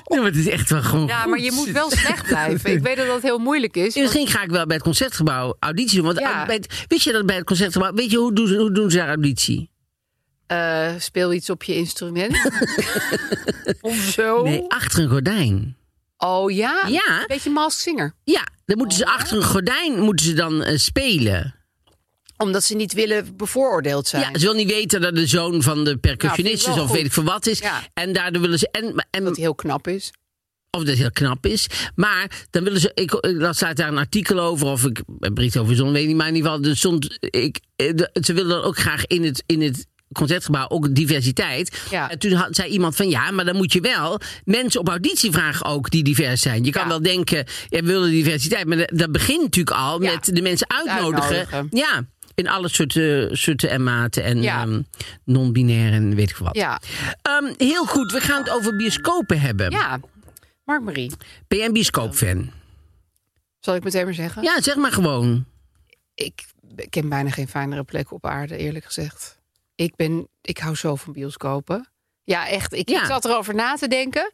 Ja, 0.04 0.16
maar 0.16 0.24
het 0.24 0.36
is 0.36 0.48
echt 0.48 0.70
wel 0.70 0.82
gewoon 0.82 1.06
Ja, 1.06 1.20
goed. 1.20 1.30
maar 1.30 1.40
je 1.40 1.52
moet 1.52 1.68
wel 1.70 1.90
slecht 1.90 2.26
blijven. 2.26 2.70
Ik 2.72 2.82
weet 2.82 2.96
dat 2.96 3.06
dat 3.06 3.22
heel 3.22 3.38
moeilijk 3.38 3.76
is. 3.76 3.82
want- 3.94 3.96
Misschien 3.96 4.26
ga 4.26 4.42
ik 4.42 4.50
wel 4.50 4.66
bij 4.66 4.74
het 4.76 4.84
concertgebouw 4.84 5.56
auditie 5.58 5.96
doen. 5.96 6.06
Want 6.06 6.18
Ja. 6.18 6.46
bij 6.46 6.54
het, 6.54 6.84
weet 6.88 7.02
je 7.02 7.12
dat 7.12 7.26
bij 7.26 7.36
het 7.36 7.44
concertgebouw, 7.44 7.92
weet 7.92 8.10
je 8.10 8.16
hoe 8.16 8.32
doen 8.32 8.46
ze, 8.46 8.56
hoe 8.56 8.72
doen 8.72 8.90
ze 8.90 8.96
daar 8.96 9.08
auditie? 9.08 9.70
Eh, 10.52 10.92
speel 10.98 11.32
iets 11.32 11.50
op 11.50 11.62
je 11.62 11.74
instrument. 11.74 12.36
of 13.80 13.96
zo. 13.96 14.42
Nee, 14.42 14.64
achter 14.68 15.02
een 15.02 15.08
gordijn. 15.10 15.76
Oh 16.16 16.50
ja? 16.50 16.84
Ja. 16.88 17.20
Een 17.20 17.24
beetje 17.26 17.50
Mask 17.50 17.80
Singer. 17.80 18.14
Ja, 18.24 18.46
dan 18.64 18.76
moeten 18.78 18.98
ze 18.98 19.06
achter 19.06 19.36
een 19.36 19.42
gordijn 19.44 20.00
moeten 20.00 20.26
ze 20.26 20.32
dan 20.34 20.62
eh, 20.62 20.76
spelen. 20.78 21.54
Omdat 22.36 22.64
ze 22.64 22.74
niet 22.74 22.92
willen 22.92 23.36
bevooroordeeld 23.36 24.06
zijn. 24.08 24.22
Ja, 24.32 24.38
ze 24.38 24.44
wil 24.44 24.54
niet 24.54 24.70
weten 24.70 25.00
dat 25.00 25.14
de 25.14 25.26
zoon 25.26 25.62
van 25.62 25.84
de 25.84 25.96
percussionist 25.96 26.66
Nou, 26.66 26.76
is 26.76 26.82
of 26.82 26.88
goed. 26.88 26.96
weet 26.96 27.06
ik 27.06 27.12
veel 27.12 27.22
wat 27.24 27.46
is. 27.46 27.58
Ja. 27.58 27.82
En 27.94 28.12
daardoor 28.12 28.42
willen 28.42 28.58
ze. 28.58 28.68
En, 28.70 29.06
en, 29.10 29.24
Dat 29.24 29.36
heel 29.36 29.54
knap 29.54 29.88
is. 29.88 30.10
of 30.70 30.84
dat 30.84 30.96
heel 30.96 31.10
knap 31.12 31.46
is. 31.46 31.66
Maar 31.94 32.46
dan 32.50 32.64
willen 32.64 32.80
ze. 32.80 32.90
Ik, 32.94 33.12
ik 33.12 33.40
las 33.40 33.58
daar 33.58 33.78
een 33.80 33.98
artikel 33.98 34.40
over. 34.40 34.66
Of 34.66 34.84
ik 34.84 35.02
een 35.18 35.34
brief 35.34 35.56
over 35.56 35.76
zon, 35.76 35.92
weet 35.92 36.06
niet. 36.06 36.16
Maar 36.16 36.28
in 36.28 36.34
ieder 36.34 36.50
geval, 36.52 36.74
stond. 36.74 37.16
Ik, 37.20 37.60
eh, 37.76 37.94
de- 37.94 38.10
ze 38.22 38.32
willen 38.32 38.50
dan 38.50 38.62
ook 38.62 38.78
graag 38.78 39.06
in 39.06 39.24
het. 39.24 39.42
In 39.46 39.62
het 39.62 39.86
Concertgebouw 40.12 40.68
ook 40.68 40.94
diversiteit. 40.94 41.82
Ja. 41.90 42.10
En 42.10 42.18
toen 42.18 42.32
had, 42.32 42.54
zei 42.56 42.70
iemand 42.70 42.96
van 42.96 43.08
ja, 43.08 43.30
maar 43.30 43.44
dan 43.44 43.56
moet 43.56 43.72
je 43.72 43.80
wel 43.80 44.20
mensen 44.44 44.80
op 44.80 44.88
auditie 44.88 45.30
vragen 45.32 45.66
ook 45.66 45.90
die 45.90 46.02
divers 46.02 46.40
zijn. 46.42 46.64
Je 46.64 46.70
kan 46.70 46.82
Ja. 46.82 46.88
wel 46.88 47.02
denken, 47.02 47.44
ja, 47.68 47.80
we 47.80 47.86
willen 47.86 48.10
diversiteit, 48.10 48.66
maar 48.66 48.76
dat- 48.76 48.90
dat 48.94 49.12
begint 49.12 49.42
natuurlijk 49.42 49.76
al 49.76 49.98
met 49.98 50.24
de 50.24 50.42
mensen 50.42 50.70
uitnodigen. 50.70 51.36
Uitnodigen. 51.36 51.68
Ja, 51.70 52.04
in 52.34 52.48
alle 52.48 52.68
soorten, 52.68 53.36
soorten 53.38 53.70
en 53.70 53.82
maten 53.82 54.24
en 54.24 54.42
Ja. 54.42 54.62
ehm, 54.62 54.80
non-binair 55.24 55.92
en 55.92 56.14
weet 56.14 56.30
ik 56.30 56.36
wat. 56.36 56.56
Ja. 56.56 56.80
Ehm, 57.22 57.52
heel 57.56 57.84
goed, 57.86 58.12
we 58.12 58.20
gaan 58.20 58.38
het 58.42 58.50
over 58.50 58.76
bioscopen 58.76 59.40
hebben. 59.40 59.70
Ja. 59.70 60.00
Mark 60.64 60.82
Marie. 60.82 61.10
Ben 61.48 61.58
jij 61.58 61.66
een 61.66 61.72
bioscoopfan? 61.72 62.50
Zal 63.60 63.74
ik 63.74 63.84
meteen 63.84 64.04
maar 64.04 64.14
zeggen? 64.14 64.42
Ja, 64.42 64.60
zeg 64.60 64.76
maar 64.76 64.92
gewoon. 64.92 65.44
Ik 66.14 66.44
ken 66.90 67.08
bijna 67.08 67.30
geen 67.30 67.48
fijnere 67.48 67.84
plek 67.84 68.12
op 68.12 68.26
aarde, 68.26 68.56
eerlijk 68.56 68.84
gezegd. 68.84 69.38
Ik, 69.74 69.96
ben, 69.96 70.28
ik 70.40 70.58
hou 70.58 70.74
zo 70.74 70.96
van 70.96 71.12
bioscopen. 71.12 71.90
Ja, 72.22 72.48
echt. 72.48 72.72
Ik, 72.72 72.88
Ja. 72.88 73.00
ik 73.00 73.06
zat 73.06 73.24
erover 73.24 73.54
na 73.54 73.74
te 73.74 73.88
denken. 73.88 74.30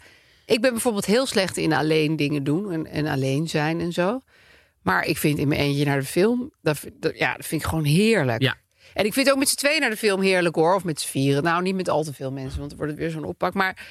Ik 0.47 0.61
ben 0.61 0.71
bijvoorbeeld 0.73 1.05
heel 1.05 1.27
slecht 1.27 1.57
in 1.57 1.73
alleen 1.73 2.17
dingen 2.17 2.45
doen 2.45 2.73
en, 2.73 2.87
en 2.87 3.07
alleen 3.07 3.49
zijn 3.49 3.81
en 3.81 3.93
zo. 3.93 4.21
Maar 4.83 5.05
ik 5.05 5.19
vind 5.19 5.39
in 5.39 5.49
mijn 5.49 5.61
eentje 5.61 5.85
naar 5.85 6.01
de 6.01 6.07
film, 6.07 6.53
dat, 6.63 6.79
ja, 7.15 7.35
dat 7.37 7.47
vind 7.47 7.63
ik 7.63 7.69
gewoon 7.69 7.85
heerlijk. 7.85 8.43
Ja. 8.43 8.57
En 8.95 9.05
ik 9.05 9.13
vind 9.13 9.31
ook 9.31 9.39
met 9.39 9.49
z'n 9.49 9.57
tweeën 9.57 9.81
naar 9.81 9.91
de 9.91 9.97
film 9.97 10.21
heerlijk 10.21 10.55
hoor. 10.55 10.75
Of 10.75 10.85
met 10.85 11.01
z'n 11.01 11.09
vieren. 11.09 11.43
Nou, 11.43 11.63
niet 11.63 11.75
met 11.75 11.89
al 11.89 12.03
te 12.03 12.15
veel 12.15 12.33
mensen, 12.33 12.59
want 12.59 12.69
dan 12.69 12.79
wordt 12.79 12.93
het 12.93 13.03
weer 13.03 13.11
zo'n 13.11 13.25
oppak. 13.25 13.55
Maar 13.55 13.87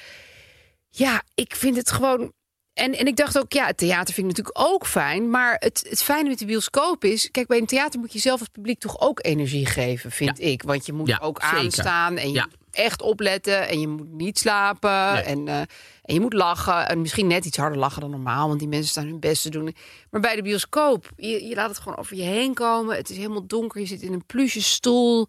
ja, 0.88 1.22
ik 1.34 1.54
vind 1.56 1.76
het 1.76 1.90
gewoon. 1.90 2.32
En, 2.78 2.92
en 2.98 3.06
ik 3.06 3.16
dacht 3.16 3.38
ook, 3.38 3.52
ja, 3.52 3.66
het 3.66 3.76
theater 3.76 4.14
vind 4.14 4.30
ik 4.30 4.36
natuurlijk 4.36 4.72
ook 4.72 4.86
fijn. 4.86 5.30
Maar 5.30 5.56
het, 5.58 5.86
het 5.88 6.02
fijne 6.02 6.28
met 6.28 6.38
de 6.38 6.44
bioscoop 6.46 7.04
is... 7.04 7.30
Kijk, 7.30 7.46
bij 7.46 7.58
een 7.58 7.66
theater 7.66 8.00
moet 8.00 8.12
je 8.12 8.18
zelf 8.18 8.38
als 8.40 8.48
publiek 8.48 8.78
toch 8.80 9.00
ook 9.00 9.18
energie 9.24 9.66
geven, 9.66 10.10
vind 10.10 10.40
ik. 10.40 10.62
Want 10.62 10.86
je 10.86 10.92
moet 10.92 11.08
Ja, 11.08 11.18
ook 11.22 11.42
zeker. 11.42 11.58
aanstaan 11.58 12.16
en 12.16 12.28
je 12.28 12.34
Ja. 12.34 12.44
moet 12.44 12.56
echt 12.70 13.02
opletten. 13.02 13.68
En 13.68 13.80
je 13.80 13.88
moet 13.88 14.12
niet 14.12 14.38
slapen. 14.38 15.12
Nee. 15.12 15.22
En, 15.22 15.48
eh, 15.48 15.58
en 16.02 16.14
je 16.14 16.20
moet 16.20 16.32
lachen. 16.32 16.88
En 16.88 17.00
misschien 17.00 17.26
net 17.26 17.44
iets 17.44 17.56
harder 17.56 17.78
lachen 17.78 18.00
dan 18.00 18.10
normaal. 18.10 18.46
Want 18.48 18.58
die 18.58 18.68
mensen 18.68 18.90
staan 18.90 19.06
hun 19.06 19.20
best 19.20 19.42
te 19.42 19.50
doen. 19.50 19.74
Maar 20.10 20.20
bij 20.20 20.36
de 20.36 20.42
bioscoop, 20.42 21.10
je, 21.16 21.44
je 21.46 21.54
laat 21.54 21.68
het 21.68 21.78
gewoon 21.78 21.98
over 21.98 22.16
je 22.16 22.22
heen 22.22 22.54
komen. 22.54 22.96
Het 22.96 23.10
is 23.10 23.16
helemaal 23.16 23.46
donker. 23.46 23.80
Je 23.80 23.86
zit 23.86 24.02
in 24.02 24.12
een 24.12 24.26
pluche 24.26 24.62
stoel. 24.62 25.28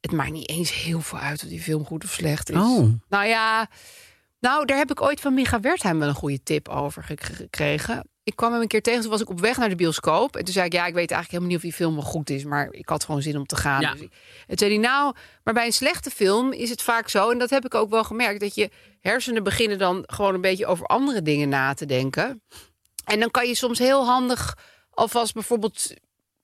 Het 0.00 0.12
maakt 0.12 0.30
niet 0.32 0.48
eens 0.48 0.82
heel 0.82 1.00
veel 1.00 1.18
uit 1.18 1.42
of 1.42 1.48
die 1.48 1.60
film 1.62 1.84
goed 1.84 2.04
of 2.04 2.10
slecht 2.10 2.50
is. 2.50 2.56
Oh. 2.56 2.88
Nou 3.08 3.26
ja, 3.26 3.68
nou, 4.46 4.64
daar 4.64 4.76
heb 4.76 4.90
ik 4.90 5.02
ooit 5.02 5.20
van 5.20 5.34
Micha 5.34 5.60
Wertheim 5.60 5.98
wel 5.98 6.08
een 6.08 6.14
goede 6.14 6.42
tip 6.42 6.68
over 6.68 7.02
gek- 7.02 7.22
gekregen. 7.22 8.08
Ik 8.22 8.36
kwam 8.36 8.52
hem 8.52 8.60
een 8.60 8.68
keer 8.68 8.82
tegen, 8.82 9.00
toen 9.00 9.10
was 9.10 9.20
ik 9.20 9.28
op 9.28 9.40
weg 9.40 9.56
naar 9.56 9.68
de 9.68 9.74
bioscoop. 9.76 10.36
En 10.36 10.44
toen 10.44 10.52
zei 10.54 10.66
ik, 10.66 10.72
ja, 10.72 10.86
ik 10.86 10.94
weet 10.94 11.10
eigenlijk 11.10 11.30
helemaal 11.30 11.48
niet 11.48 11.56
of 11.56 11.62
die 11.62 11.72
film 11.72 11.94
wel 11.94 12.04
goed 12.04 12.30
is. 12.30 12.44
Maar 12.44 12.68
ik 12.70 12.88
had 12.88 13.04
gewoon 13.04 13.22
zin 13.22 13.36
om 13.36 13.46
te 13.46 13.56
gaan. 13.56 13.80
Ja. 13.80 13.92
Dus 13.92 14.00
ik- 14.00 14.12
en 14.46 14.56
toen 14.56 14.58
zei 14.58 14.70
hij, 14.70 14.80
nou, 14.80 15.14
maar 15.44 15.54
bij 15.54 15.66
een 15.66 15.72
slechte 15.72 16.10
film 16.10 16.52
is 16.52 16.70
het 16.70 16.82
vaak 16.82 17.08
zo... 17.08 17.30
en 17.30 17.38
dat 17.38 17.50
heb 17.50 17.64
ik 17.64 17.74
ook 17.74 17.90
wel 17.90 18.04
gemerkt... 18.04 18.40
dat 18.40 18.54
je 18.54 18.70
hersenen 19.00 19.42
beginnen 19.42 19.78
dan 19.78 20.02
gewoon 20.06 20.34
een 20.34 20.40
beetje 20.40 20.66
over 20.66 20.86
andere 20.86 21.22
dingen 21.22 21.48
na 21.48 21.74
te 21.74 21.86
denken. 21.86 22.42
En 23.04 23.20
dan 23.20 23.30
kan 23.30 23.46
je 23.46 23.54
soms 23.54 23.78
heel 23.78 24.04
handig 24.06 24.56
alvast 24.90 25.32
bijvoorbeeld... 25.34 25.94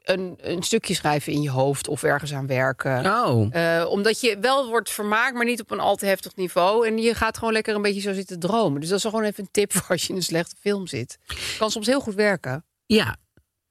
Een, 0.03 0.39
een 0.41 0.63
stukje 0.63 0.95
schrijven 0.95 1.33
in 1.33 1.43
je 1.43 1.51
hoofd 1.51 1.89
of 1.89 2.03
ergens 2.03 2.33
aan 2.35 2.47
werken. 2.47 3.07
Oh. 3.07 3.55
Eh, 3.55 3.87
omdat 3.91 4.21
je 4.21 4.39
wel 4.41 4.69
wordt 4.69 4.91
vermaakt, 4.91 5.35
maar 5.35 5.45
niet 5.45 5.61
op 5.61 5.71
een 5.71 5.81
al 5.81 5.97
te 5.97 6.07
heftig 6.07 6.35
niveau. 6.37 6.87
En 6.87 6.99
je 6.99 7.15
gaat 7.15 7.39
gewoon 7.39 7.53
lekker 7.53 7.75
een 7.75 7.83
beetje 7.83 8.01
zo 8.01 8.13
zitten 8.13 8.39
dromen. 8.39 8.81
Dus 8.81 8.89
dat 8.89 8.99
is 8.99 9.05
gewoon 9.05 9.25
even 9.25 9.43
een 9.45 9.51
tip 9.51 9.73
voor 9.77 9.89
als 9.89 10.03
je 10.03 10.09
in 10.09 10.17
een 10.17 10.23
slechte 10.23 10.57
film 10.61 10.87
zit. 10.87 11.19
Kan 11.59 11.71
soms 11.71 11.87
heel 11.87 12.01
goed 12.01 12.15
werken. 12.15 12.65
Ja, 12.87 13.17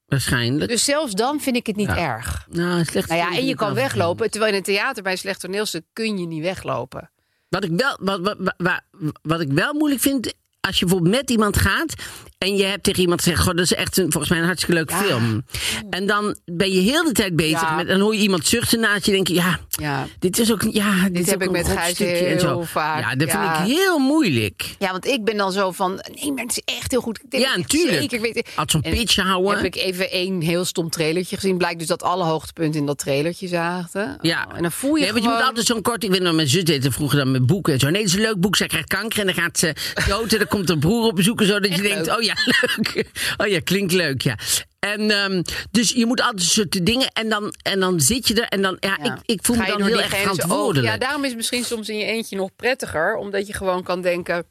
waarschijnlijk. 0.06 0.70
Dus 0.72 0.84
zelfs 0.84 1.14
dan 1.14 1.40
vind 1.40 1.56
ik 1.56 1.68
het 1.68 1.76
niet 1.76 1.88
Ja. 1.88 1.98
erg. 1.98 2.46
nou, 2.50 2.84
slecht 2.84 3.08
Nou 3.10 3.20
ja, 3.20 3.38
en 3.38 3.46
je 3.46 3.56
kan 3.56 3.74
weglopen. 3.74 4.32
Terwijl 4.32 4.52
in 4.52 4.58
een 4.58 4.64
theater 4.64 5.04
bij 5.04 5.12
een 5.12 5.18
slecht 5.18 5.40
toneelstuk 5.40 5.84
kun 5.94 6.18
je 6.20 6.26
niet 6.28 6.42
weglopen. 6.44 7.12
Wat 7.50 7.64
ik 7.64 7.72
wel, 7.76 7.98
wat, 8.02 8.20
wat, 8.20 8.54
wat- 8.58 8.82
wat 9.22 9.42
ik 9.42 9.52
wel 9.52 9.74
moeilijk 9.74 10.02
vind, 10.02 10.34
als 10.62 10.80
je 10.80 10.86
bijvoorbeeld 10.86 11.16
met 11.16 11.30
iemand 11.30 11.58
gaat 11.58 11.94
en 12.38 12.56
je 12.56 12.64
hebt 12.64 12.84
tegen 12.84 13.02
iemand 13.02 13.22
gezegd: 13.22 13.40
Goh, 13.42 13.56
dat 13.56 13.64
is 13.66 13.74
echt 13.74 13.98
een, 13.98 14.12
volgens 14.12 14.30
mij 14.30 14.40
een 14.40 14.46
hartstikke 14.46 14.76
leuke 14.76 14.94
Ja. 14.94 15.00
film. 15.02 15.46
En 15.90 16.06
dan 16.08 16.36
ben 16.46 16.72
je 16.72 16.80
heel 16.80 17.04
de 17.04 17.12
tijd 17.12 17.36
bezig 17.36 17.62
Ja. 17.62 17.76
met, 17.76 17.88
en 17.88 17.92
dan 17.94 18.02
hoor 18.02 18.16
je 18.16 18.22
iemand 18.22 18.48
zuchten 18.48 18.80
naast 18.80 19.06
je, 19.06 19.12
denk 19.12 19.28
je: 19.28 19.34
ja, 19.34 19.60
Ja. 19.70 20.08
dit 20.20 20.40
is 20.40 20.52
ook, 20.52 20.62
ja, 20.72 21.10
dit, 21.12 21.30
heb 21.30 21.42
ik 21.44 21.52
met 21.52 21.68
Gijs 21.68 22.00
en 22.00 22.40
zo. 22.40 22.62
vaak, 22.62 23.00
Ja, 23.00 23.16
dat 23.16 23.30
vind 23.30 23.44
ik 23.44 23.76
heel 23.78 24.00
moeilijk. 24.00 24.76
Ja, 24.80 24.92
want 24.92 25.06
ik 25.08 25.24
ben 25.24 25.38
dan 25.38 25.52
zo 25.52 25.72
van, 25.72 26.02
nee, 26.16 26.32
maar 26.34 26.44
het 26.44 26.62
is 26.66 26.74
echt 26.76 26.92
heel 26.92 27.02
goed. 27.02 27.20
Ja, 27.30 27.58
natuurlijk. 27.58 28.12
Ik 28.12 28.20
weet, 28.20 28.50
Had 28.56 28.72
zo'n 28.72 28.82
pitch 28.82 29.16
houden. 29.16 29.56
Heb 29.56 29.66
ik 29.66 29.76
even 29.76 30.12
één 30.12 30.42
heel 30.42 30.66
stom 30.66 30.90
trailertje 30.90 31.36
gezien. 31.36 31.58
Blijkt 31.58 31.80
dus 31.80 31.88
dat 31.88 32.04
alle 32.04 32.24
hoogtepunten 32.24 32.80
in 32.80 32.86
dat 32.86 32.98
trailertje 32.98 33.48
zaten. 33.48 34.18
Ja. 34.22 34.46
Oh, 34.50 34.56
en 34.56 34.62
dan 34.62 34.72
voel 34.72 34.96
je 34.96 35.02
nee, 35.02 35.12
want 35.12 35.16
je 35.16 35.22
gewoon... 35.24 35.38
moet 35.38 35.48
altijd 35.48 35.66
zo'n 35.66 35.82
kort. 35.82 36.04
Ik 36.04 36.10
weet 36.12 36.22
nog, 36.22 36.34
mijn 36.34 36.48
zus 36.48 36.64
deed 36.64 36.88
vroeger 36.90 37.18
dan 37.18 37.32
met 37.32 37.46
boeken 37.46 37.74
en 37.74 37.80
zo. 37.80 37.90
Nee, 37.90 38.02
het 38.02 38.10
is 38.10 38.16
een 38.16 38.22
leuk 38.22 38.40
boek. 38.40 38.56
Zij 38.56 38.68
krijgt 38.68 38.88
kanker 38.88 39.20
en 39.20 39.26
dan 39.26 39.36
gaat 39.36 39.60
ze 39.60 39.74
dood. 40.08 40.32
En 40.34 40.38
dan 40.40 40.48
komt 40.52 40.70
een 40.70 40.80
broer 40.80 41.06
op 41.06 41.16
bezoek 41.16 41.42
en 41.42 41.48
zo. 41.48 41.60
Dat 41.60 41.76
je 41.76 41.82
denkt: 41.82 42.06
leuk. 42.06 42.16
oh 42.18 42.22
ja, 42.22 42.34
leuk. 42.62 43.12
Oh 43.38 43.48
ja, 43.48 43.60
klinkt 43.64 43.94
leuk, 43.94 44.22
ja. 44.22 44.38
En 44.80 45.12
ehm, 45.12 45.42
dus 45.72 45.92
je 45.92 46.06
moet 46.06 46.22
altijd 46.22 46.40
een 46.40 46.46
soort 46.48 46.86
dingen. 46.86 47.08
En 47.08 47.30
dan, 47.30 47.54
en 47.62 47.80
dan 47.80 48.00
zit 48.00 48.28
je 48.28 48.34
er. 48.34 48.48
En 48.48 48.62
dan, 48.62 48.78
ja, 48.80 48.98
Ja. 49.04 49.14
ik, 49.14 49.20
ik 49.26 49.40
voel 49.44 49.56
me 49.56 49.66
dan 49.66 49.84
heel 49.84 50.02
erg 50.02 50.18
verantwoordelijk. 50.18 50.88
Ja, 50.94 50.98
daarom 50.98 51.22
is 51.22 51.28
het 51.28 51.38
misschien 51.38 51.64
soms 51.64 51.90
in 51.90 51.98
je 51.98 52.06
eentje 52.06 52.36
nog 52.36 52.50
prettiger. 52.56 53.16
Omdat 53.16 53.48
je 53.48 53.54
gewoon 53.54 53.84
kan 53.84 54.02
denken... 54.02 54.46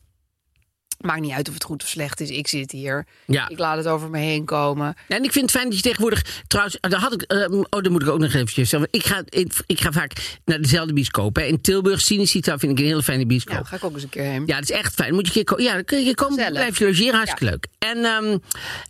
Maakt 1.00 1.21
niet 1.21 1.33
uit 1.33 1.49
of 1.49 1.54
het 1.54 1.64
goed 1.64 1.83
of 1.83 1.88
slecht 1.88 2.21
is. 2.21 2.30
Ik 2.30 2.49
zit 2.49 2.71
hier. 2.71 3.07
Ja. 3.26 3.49
Ik 3.49 3.59
laat 3.59 3.76
het 3.76 3.87
over 3.87 4.11
me 4.11 4.19
heen 4.19 4.45
komen. 4.45 4.95
En 5.09 5.25
ik 5.25 5.33
vind 5.33 5.45
het 5.45 5.50
fijn 5.50 5.64
dat 5.64 5.76
je 5.76 5.83
tegenwoordig. 5.83 6.42
Trouwens, 6.47 6.76
daar 6.80 7.00
had 7.00 7.12
ik. 7.12 7.23
eh, 7.23 7.50
oh, 7.52 7.62
dat 7.71 7.88
moet 7.88 8.02
ik 8.02 8.09
ook 8.09 8.19
nog 8.19 8.33
eventjes 8.35 8.69
zeggen. 8.69 8.88
Ik 8.92 9.04
ga, 9.07 9.23
ik, 9.28 9.52
ik 9.67 9.80
ga 9.80 9.93
vaak 9.93 10.39
naar 10.45 10.60
dezelfde 10.60 10.93
bioscoop. 10.93 11.36
Hè. 11.36 11.43
In 11.43 11.60
Tilburg, 11.60 12.00
Cinecita, 12.00 12.58
vind 12.58 12.73
ik 12.73 12.78
een 12.78 12.84
hele 12.84 13.02
fijne 13.02 13.26
bioscoop. 13.26 13.56
Ja, 13.56 13.65
ga 13.65 13.76
ik 13.76 13.84
ook 13.84 13.95
eens 13.95 14.02
een 14.02 14.08
keer 14.08 14.23
heen. 14.25 14.43
Ja, 14.47 14.54
dat 14.54 14.63
is 14.71 14.76
echt 14.76 14.95
fijn. 14.95 15.15
Moet 15.15 15.21
je 15.21 15.26
een 15.26 15.32
keer 15.32 15.45
komen. 15.45 15.65
Ja, 15.65 15.73
dan 15.75 15.84
kun 15.84 15.97
je 16.00 16.08
een 16.08 16.15
keer 16.15 16.26
komen. 16.26 16.52
Blijf 16.52 16.78
je 16.78 16.84
logeren. 16.86 17.15
Hartstikke 17.15 17.45
leuk. 17.45 17.67
En, 17.78 17.97
ehm, 17.97 18.25
en 18.25 18.41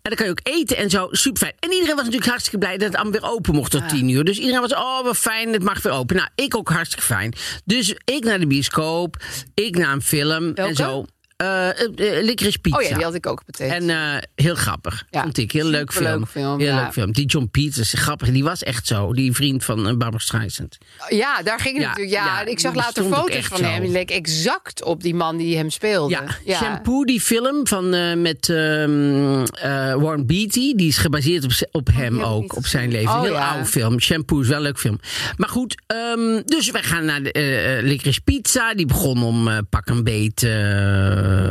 dan 0.02 0.14
kan 0.14 0.24
je 0.26 0.30
ook 0.32 0.40
eten 0.42 0.76
en 0.76 0.90
zo. 0.90 1.08
Super 1.10 1.42
fijn. 1.42 1.54
En 1.58 1.70
iedereen 1.72 1.94
was 1.94 2.04
natuurlijk 2.04 2.30
hartstikke 2.30 2.58
blij 2.58 2.76
dat 2.78 2.86
het 2.88 2.96
allemaal 2.96 3.20
weer 3.20 3.30
open 3.30 3.54
mocht 3.54 3.70
tot 3.70 3.88
tien 3.88 4.08
uur. 4.08 4.24
Dus 4.24 4.38
iedereen 4.38 4.60
was, 4.60 4.74
oh 4.74 5.02
wat 5.04 5.16
fijn, 5.16 5.52
het 5.52 5.62
mag 5.62 5.82
weer 5.82 5.92
open. 5.92 6.16
Nou, 6.16 6.28
ik 6.34 6.56
ook 6.56 6.68
hartstikke 6.68 7.04
fijn. 7.04 7.34
Dus 7.64 7.94
ik 8.04 8.24
naar 8.24 8.40
de 8.40 8.46
bioscoop. 8.46 9.16
Ik 9.54 9.76
naar 9.76 9.92
een 9.92 10.02
film 10.02 10.54
en 10.54 10.74
zo. 10.74 11.04
Eh 11.40 11.68
eh, 11.68 12.18
eh, 12.18 12.24
Licorice 12.24 12.58
Pizza. 12.58 12.78
Oh 12.78 12.82
ja, 12.82 12.94
die 12.94 13.04
had 13.04 13.14
ik 13.14 13.26
ook 13.26 13.42
meteen. 13.46 13.70
En 13.70 13.90
eh, 13.90 14.22
heel 14.34 14.54
grappig. 14.54 15.04
Ja, 15.10 15.22
Vond 15.22 15.38
ik. 15.38 15.52
Heel 15.52 15.66
leuk 15.66 15.92
film. 15.92 16.26
film, 16.26 16.58
Heel 16.58 16.68
ja. 16.68 16.82
leuk 16.82 16.92
film. 16.92 17.12
Die 17.12 17.26
John 17.26 17.48
Peters, 17.50 17.92
grappig. 17.92 18.30
Die 18.30 18.44
was 18.44 18.62
echt 18.62 18.86
zo. 18.86 19.12
Die 19.12 19.32
vriend 19.32 19.64
van 19.64 19.78
eh, 19.78 19.84
Barbara 19.84 20.18
Streisand. 20.18 20.78
ja, 21.08 21.42
daar 21.42 21.60
ging 21.60 21.74
het 21.74 21.82
Ja, 21.82 21.88
natuurlijk. 21.88 22.16
Ja, 22.16 22.44
ik 22.44 22.60
zag 22.60 22.74
later 22.74 23.04
foto's 23.04 23.46
van 23.46 23.58
zo. 23.58 23.64
hem. 23.64 23.82
Die 23.82 23.90
leek 23.90 24.10
exact 24.10 24.84
op 24.84 25.02
die 25.02 25.14
man 25.14 25.36
die 25.36 25.56
hem 25.56 25.70
speelde. 25.70 26.18
Ja, 26.44 26.56
Shampoo, 26.56 27.04
die 27.04 27.20
film 27.20 27.66
van, 27.66 27.94
eh, 27.94 28.14
met 28.14 28.48
ehm, 28.48 29.42
eh, 29.42 29.94
Warren 29.94 30.26
Beatty. 30.26 30.74
Die 30.74 30.88
is 30.88 30.96
gebaseerd 30.98 31.44
op, 31.44 31.50
op 31.72 31.88
hem 31.92 32.14
Oh, 32.14 32.20
ik 32.20 32.26
ook, 32.26 32.56
op 32.56 32.66
zijn 32.66 32.90
leven. 32.90 33.10
Oh, 33.10 33.22
Heel 33.22 33.38
oude 33.38 33.64
film. 33.64 34.00
Shampoo 34.00 34.40
is 34.40 34.48
wel 34.48 34.56
een 34.56 34.62
leuk 34.62 34.78
film. 34.78 35.00
Maar 35.36 35.48
goed, 35.48 35.82
ehm, 35.86 36.42
dus 36.44 36.70
wij 36.70 36.82
gaan 36.82 37.04
naar 37.04 37.22
de 37.22 37.32
eh 37.32 37.78
eh, 37.78 37.84
Licorice 37.84 38.20
Pizza. 38.20 38.74
Die 38.74 38.86
begon 38.86 39.22
om 39.22 39.48
eh, 39.48 39.58
pak 39.70 39.88
een 39.88 40.04
beet 40.04 40.42
eh, 40.42 40.50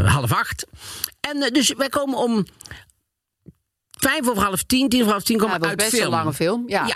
half 0.05 0.31
acht. 0.31 0.65
En 1.19 1.41
eh, 1.43 1.51
dus 1.51 1.73
wij 1.77 1.89
komen 1.89 2.17
om 2.17 2.45
vijf 3.99 4.27
over 4.29 4.43
half 4.43 4.63
tien, 4.63 4.89
tien 4.89 4.99
over 4.99 5.11
half 5.11 5.23
tien 5.23 5.35
Ja, 5.35 5.41
komen 5.43 5.59
was 5.59 5.69
uit 5.69 5.77
best 5.77 5.89
film. 5.89 6.03
een 6.03 6.09
lange 6.09 6.33
film. 6.33 6.63
Ja. 6.67 6.85
Ja. 6.85 6.95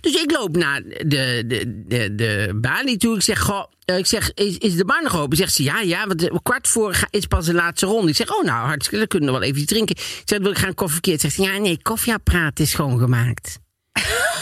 Dus 0.00 0.14
ik 0.14 0.30
loop 0.30 0.56
naar 0.56 0.82
de, 0.82 1.44
de, 1.46 1.82
de, 1.86 2.14
de 2.14 2.58
balie 2.60 2.96
toe. 2.96 3.14
Ik 3.14 3.22
zeg, 3.22 3.40
goh, 3.40 3.64
eh, 3.84 3.98
ik 3.98 4.06
zeg 4.06 4.34
is, 4.34 4.58
is 4.58 4.76
de 4.76 4.84
bar 4.84 5.02
nog 5.02 5.16
open? 5.16 5.36
Zegt 5.36 5.52
ze, 5.54 5.62
ja, 5.62 5.80
ja, 5.80 6.06
want 6.06 6.28
eh, 6.28 6.36
kwart 6.42 6.68
voor 6.68 6.96
is 7.10 7.26
pas 7.26 7.46
de 7.46 7.54
laatste 7.54 7.86
ronde. 7.86 8.08
Ik 8.08 8.16
zeg, 8.16 8.30
oh 8.30 8.44
nou, 8.44 8.66
hartstikke, 8.66 8.98
dan 8.98 9.06
kunnen 9.06 9.32
we 9.32 9.38
wel 9.38 9.48
even 9.48 9.66
drinken. 9.66 9.96
Ik 9.96 10.22
zeg, 10.24 10.38
wil 10.38 10.50
ik 10.50 10.58
gaan 10.58 10.74
koffiekeer. 10.74 11.20
Zegt 11.20 11.34
ze, 11.34 11.42
ja, 11.42 11.58
nee, 11.58 11.78
koffieapparaat 11.82 12.60
is 12.60 12.70
schoongemaakt. 12.70 13.58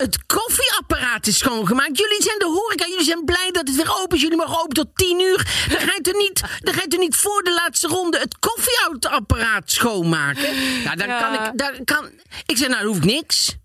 Het 0.00 0.26
koffieapparaat 0.26 1.26
is 1.26 1.38
schoongemaakt. 1.38 1.98
Jullie 1.98 2.22
zijn 2.22 2.38
de 2.38 2.44
horeca. 2.44 2.86
Jullie 2.86 3.04
zijn 3.04 3.24
blij 3.24 3.48
dat 3.52 3.66
het 3.68 3.76
weer 3.76 3.94
open 4.02 4.16
is. 4.16 4.22
Jullie 4.22 4.36
mogen 4.36 4.58
open 4.58 4.74
tot 4.74 4.88
tien 4.94 5.20
uur. 5.20 5.36
Dan 5.68 5.78
ga 5.78 5.92
je 5.94 6.00
toch 6.02 6.14
niet, 6.16 6.40
dan 6.60 6.74
ga 6.74 6.80
je 6.82 6.88
toch 6.88 7.00
niet 7.00 7.16
voor 7.16 7.42
de 7.42 7.52
laatste 7.52 7.86
ronde 7.88 8.18
het 8.18 8.36
koffieapparaat 8.38 9.70
schoonmaken? 9.70 10.54
Nou, 10.84 10.96
dan 10.96 11.08
Ja. 11.08 11.20
kan 11.20 11.34
ik... 11.34 11.58
Dan 11.58 11.84
kan, 11.84 12.08
ik 12.46 12.56
zeg, 12.56 12.68
nou, 12.68 12.86
hoef 12.86 12.96
ik 12.96 13.04
niks. 13.04 13.56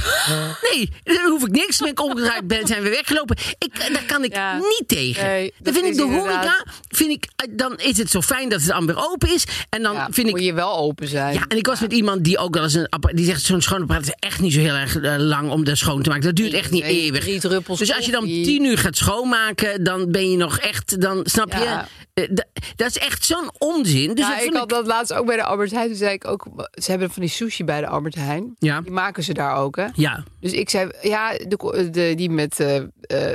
Nee, 0.72 0.88
dan 1.04 1.30
hoef 1.30 1.42
ik 1.46 1.50
niks. 1.50 1.78
Ben 1.78 1.88
ik 1.88 2.00
omgedraaid, 2.02 2.46
ben, 2.46 2.66
zijn 2.66 2.82
we 2.82 2.88
weggelopen. 2.88 3.36
Ik, 3.58 3.92
daar 3.92 4.04
kan 4.06 4.24
ik 4.24 4.32
Ja. 4.34 4.56
niet 4.56 4.84
tegen. 4.86 5.24
Nee, 5.24 5.52
dan 5.58 5.74
vind 5.74 5.86
ik 5.86 5.96
de 5.96 6.02
inderdaad- 6.02 6.26
horeca, 6.34 6.64
vind 6.88 7.10
ik, 7.10 7.26
eh, 7.36 7.46
dan 7.50 7.76
is 7.78 7.98
het 7.98 8.10
zo 8.10 8.20
fijn 8.20 8.48
dat 8.48 8.60
het 8.60 8.68
dan 8.70 8.86
weer 8.86 9.10
open 9.10 9.34
is. 9.34 9.44
En 9.68 9.82
dan 9.82 9.94
Ja, 9.94 10.08
vind 10.10 10.26
ik 10.28 10.34
moet 10.34 10.44
je 10.44 10.52
wel 10.54 10.76
open 10.76 11.08
zijn. 11.08 11.34
ja, 11.34 11.44
en 11.48 11.56
ik 11.56 11.66
was 11.66 11.80
met 11.80 11.92
iemand 11.92 12.24
die 12.24 12.38
ook 12.38 12.54
wel 12.54 12.62
eens 12.62 12.74
een. 12.74 12.88
Die 13.12 13.24
zegt, 13.26 13.42
zo'n 13.42 13.60
schoonapparaat 13.60 14.02
is 14.06 14.14
echt 14.18 14.40
niet 14.40 14.52
zo 14.52 14.58
heel 14.60 14.74
erg 14.74 14.96
eh, 15.00 15.14
lang 15.18 15.50
om 15.50 15.64
dat 15.64 15.76
schoon 15.76 16.02
te 16.02 16.08
maken. 16.08 16.24
Dat 16.24 16.36
duurt 16.36 16.52
echt 16.52 16.70
niet 16.70 16.82
Nee, 16.82 17.00
eeuwig. 17.00 17.20
drie 17.20 17.40
druppels 17.40 17.78
Dus 17.78 17.94
als 17.94 18.06
je 18.06 18.12
dan 18.12 18.24
tien 18.24 18.64
uur 18.64 18.78
gaat 18.78 18.96
schoonmaken, 18.96 19.84
dan 19.84 20.10
ben 20.10 20.30
je 20.30 20.36
nog 20.36 20.58
echt... 20.58 21.00
Dan 21.00 21.20
snap 21.24 21.52
Ja. 21.52 21.58
je... 21.58 22.11
eh, 22.14 22.28
dat 22.76 22.86
is 22.88 22.98
echt 22.98 23.24
zo'n 23.24 23.50
onzin. 23.58 24.14
Dus 24.14 24.26
ja, 24.26 24.34
dat 24.36 24.44
ik 24.44 24.54
had 24.54 24.68
dat 24.68 24.86
laatst 24.86 25.12
ook 25.12 25.26
bij 25.26 25.36
de 25.36 25.44
Albert 25.44 25.70
Heijn. 25.70 25.88
Toen 25.88 25.96
zei 25.96 26.12
ik 26.12 26.26
ook, 26.26 26.46
ze 26.72 26.90
hebben 26.90 27.10
van 27.10 27.22
die 27.22 27.30
sushi 27.30 27.64
bij 27.64 27.80
de 27.80 27.86
Albert 27.86 28.14
Heijn. 28.14 28.54
Ja. 28.58 28.80
Die 28.80 28.90
maken 28.90 29.22
ze 29.22 29.32
daar 29.34 29.56
ook, 29.56 29.76
hè? 29.76 29.86
Ja, 29.94 30.24
Dus 30.40 30.52
ik 30.52 30.70
zei, 30.70 30.90
ja, 31.02 31.32
de, 31.32 31.88
de, 31.90 32.12
die 32.16 32.30
met 32.30 32.60
eh, 32.60 32.82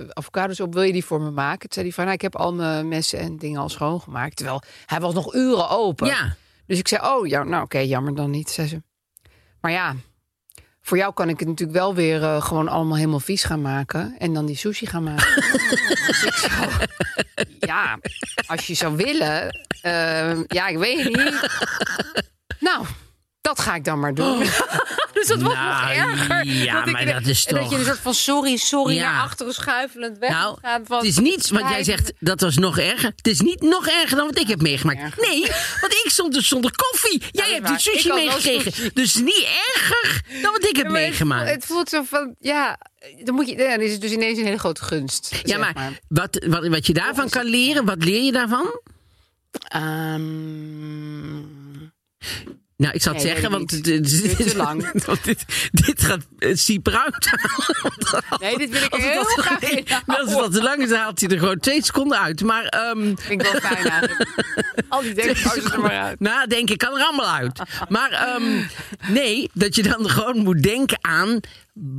avocados 0.10 0.60
op, 0.60 0.74
wil 0.74 0.84
je 0.84 0.94
die 0.94 1.06
voor 1.06 1.22
me 1.22 1.32
maken? 1.32 1.60
Toen 1.60 1.72
zei 1.74 1.86
hij 1.86 1.94
van, 1.94 2.04
nou, 2.04 2.16
ik 2.16 2.22
heb 2.22 2.36
al 2.36 2.54
mijn 2.54 2.88
messen 2.88 3.20
en 3.20 3.38
dingen 3.38 3.62
al 3.62 3.70
schoongemaakt. 3.70 4.36
Terwijl 4.36 4.62
hij 4.86 5.00
was 5.00 5.14
nog 5.14 5.34
uren 5.34 5.70
open. 5.70 6.08
ja. 6.08 6.36
Dus 6.66 6.80
ik 6.80 6.88
zei, 6.88 7.02
oh, 7.08 7.28
ja, 7.28 7.44
nou 7.44 7.64
oké, 7.64 7.78
jammer 7.80 8.16
dan 8.16 8.30
niet, 8.32 8.50
zei 8.50 8.68
ze. 8.68 8.82
Maar 9.62 9.72
ja, 9.72 9.96
voor 10.88 10.98
jou 10.98 11.14
kan 11.14 11.30
ik 11.30 11.40
het 11.40 11.48
natuurlijk 11.48 11.78
wel 11.78 11.96
weer 11.96 12.24
eh, 12.24 12.42
gewoon 12.42 12.68
allemaal 12.68 12.96
helemaal 12.96 13.20
vies 13.20 13.44
gaan 13.44 13.62
maken. 13.62 14.16
En 14.18 14.34
dan 14.34 14.46
die 14.46 14.56
sushi 14.56 14.86
gaan 14.86 15.04
maken. 15.04 15.36
dus 16.08 16.24
ik 16.24 16.34
zou, 16.34 16.72
ja, 17.60 18.00
als 18.46 18.68
je 18.68 18.74
zou 18.74 18.96
willen, 18.96 19.50
eh, 19.82 20.44
ja, 20.44 20.68
ik 20.68 20.78
weet 20.78 21.04
het 21.04 21.16
niet. 21.16 21.50
Nou, 22.60 22.86
Dat 23.48 23.60
ga 23.60 23.76
ik 23.76 23.84
dan 23.84 24.00
maar 24.00 24.14
doen. 24.14 24.40
dus 25.18 25.28
dat 25.28 25.42
wordt 25.42 25.58
nog 25.60 25.68
Nou, 25.68 25.92
erger. 25.94 26.46
ja, 26.46 26.86
ik 26.86 26.92
maar 26.92 27.06
dat 27.06 27.26
is 27.26 27.46
en 27.46 27.56
Dat 27.56 27.64
je 27.64 27.70
toch- 27.70 27.80
een 27.80 27.86
soort 27.86 28.00
van 28.00 28.14
sorry, 28.14 28.58
sorry 28.58 28.96
Ja. 28.96 29.12
naar 29.12 29.22
achteren 29.22 29.54
schuifelend 29.54 30.18
weg 30.18 30.30
Nou, 30.30 30.58
gaan. 30.62 30.86
Van, 30.86 30.98
het 30.98 31.06
is 31.08 31.18
niet, 31.20 31.50
want 31.50 31.70
jij 31.70 31.84
zegt 31.84 32.14
dat 32.20 32.42
was 32.42 32.58
nog 32.58 32.78
erger. 32.78 33.12
Het 33.16 33.28
is 33.28 33.40
niet 33.42 33.62
nog 33.62 33.88
erger 33.88 34.18
dan 34.18 34.26
wat 34.26 34.40
ik 34.40 34.48
heb 34.48 34.62
meegemaakt. 34.62 35.00
erger. 35.00 35.22
Nee, 35.30 35.40
want 35.82 35.94
ik 35.94 36.06
stond 36.12 36.34
dus 36.34 36.48
zonder 36.48 36.72
koffie. 36.76 37.24
Jij 37.32 37.50
hebt 37.52 37.62
waar. 37.68 37.74
de 37.78 37.80
sushi 37.80 38.14
meegekregen. 38.14 38.72
sushi. 38.74 38.90
Dus 38.94 39.16
niet 39.16 39.48
erger 39.76 40.22
dan 40.42 40.52
wat 40.52 40.66
ik 40.70 40.76
heb 40.76 40.86
maar 40.88 40.96
het 41.00 41.08
meegemaakt. 41.10 41.50
Het 41.50 41.66
voelt 41.66 41.90
zo 41.90 42.04
van, 42.04 42.36
ja, 42.40 42.78
dan, 43.24 43.36
moet 43.36 43.50
je, 43.50 43.56
dan 43.56 43.80
is 43.82 43.92
het 43.92 44.02
dus 44.02 44.12
ineens 44.12 44.38
een 44.38 44.46
hele 44.46 44.60
grote 44.60 44.84
gunst. 44.84 45.30
ja, 45.32 45.40
zeg 45.44 45.58
maar, 45.60 45.92
Wat, 46.08 46.46
wat, 46.48 46.68
wat 46.68 46.86
je 46.88 46.94
daarvan 46.94 47.30
kan 47.30 47.46
leren, 47.46 47.86
wat 47.86 48.04
leer 48.04 48.24
je 48.24 48.32
daarvan? 48.32 48.82
Ehm, 49.68 51.46
Nou, 52.78 52.94
ik 52.94 53.02
zal 53.02 53.14
het 53.14 53.24
Nee, 53.24 53.32
zeggen, 53.32 53.52
want 53.52 53.74
ik 53.74 53.84
Duurt 53.84 54.38
te 54.38 54.56
lang. 54.56 54.92
want 55.06 55.24
dit, 55.24 55.46
dit 55.72 56.02
gaat 56.02 56.28
uh, 56.40 56.56
Siep 56.56 56.88
eruit 56.88 57.30
nee, 58.40 58.58
dit 58.58 58.70
wil 58.70 58.84
ik 58.84 58.94
het 58.94 59.02
heel 59.02 59.24
graag 59.24 59.60
in 59.60 59.74
nee, 59.74 59.86
Als 60.06 60.30
het 60.30 60.40
wat 60.40 60.54
te 60.54 60.62
lang 60.64 60.82
is, 60.82 60.90
dan 60.90 61.00
haalt 61.00 61.20
hij 61.20 61.30
er 61.30 61.40
gewoon 61.40 61.60
twee 61.60 61.84
seconden 61.84 62.20
uit. 62.20 62.42
Maar 62.42 62.66
ehm, 62.66 63.16
Vind 63.16 63.30
ik 63.30 63.42
wel 63.42 63.62
fijn 63.62 63.88
eigenlijk. 63.88 64.30
Al 64.90 65.02
die 65.02 65.14
denkpauzes 65.14 65.72
er 65.72 65.82
maar 65.82 66.00
uit. 66.00 66.20
Nadenken 66.20 66.78
kan 66.78 66.98
er 66.98 67.04
allemaal 67.04 67.34
uit. 67.34 67.62
Maar 67.90 68.12
ehm, 68.12 68.64
nee, 69.08 69.50
dat 69.54 69.76
je 69.76 69.84
dan 69.84 70.10
gewoon 70.10 70.38
moet 70.38 70.64
denken 70.64 70.98
aan 71.02 71.40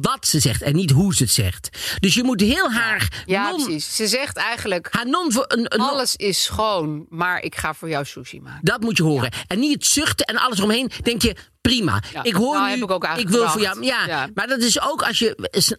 wat 0.00 0.26
ze 0.26 0.40
zegt 0.40 0.62
en 0.62 0.74
niet 0.74 0.90
hoe 0.90 1.14
ze 1.14 1.22
het 1.22 1.32
zegt. 1.32 1.68
Dus 2.00 2.14
je 2.14 2.22
moet 2.22 2.40
heel 2.40 2.70
haar 2.70 3.22
Ja, 3.26 3.50
non, 3.50 3.64
precies. 3.64 3.96
Ze 3.96 4.06
zegt 4.06 4.36
eigenlijk, 4.36 4.88
haar 4.90 5.08
non, 5.08 5.32
een, 5.46 5.74
een, 5.74 5.80
alles 5.80 6.16
is 6.16 6.42
schoon, 6.42 7.06
maar 7.08 7.42
ik 7.42 7.56
ga 7.56 7.74
voor 7.74 7.88
jou 7.88 8.04
sushi 8.04 8.40
maken. 8.40 8.60
dat 8.62 8.80
moet 8.80 8.96
je 8.96 9.02
horen. 9.02 9.32
En 9.46 9.58
niet 9.58 9.72
het 9.74 9.86
zuchten 9.86 10.26
en 10.26 10.36
alles 10.36 10.58
eromheen. 10.58 10.90
Denk 11.02 11.22
je, 11.22 11.36
prima. 11.68 12.02
Ja, 12.12 12.22
Ik 12.22 12.34
hoor 12.34 12.54
nou, 12.54 12.64
nu, 12.64 12.70
heb 12.74 12.82
ik 12.82 12.90
ook 12.90 13.04
eigenlijk 13.04 13.34
wil 13.36 13.48
voor 13.48 13.60
jou. 13.60 13.84
Ja, 13.84 14.06
Ja. 14.06 14.28
maar 14.34 14.46
dat 14.46 14.58
is 14.58 14.80
ook 14.80 15.02
als 15.02 15.18
je. 15.18 15.36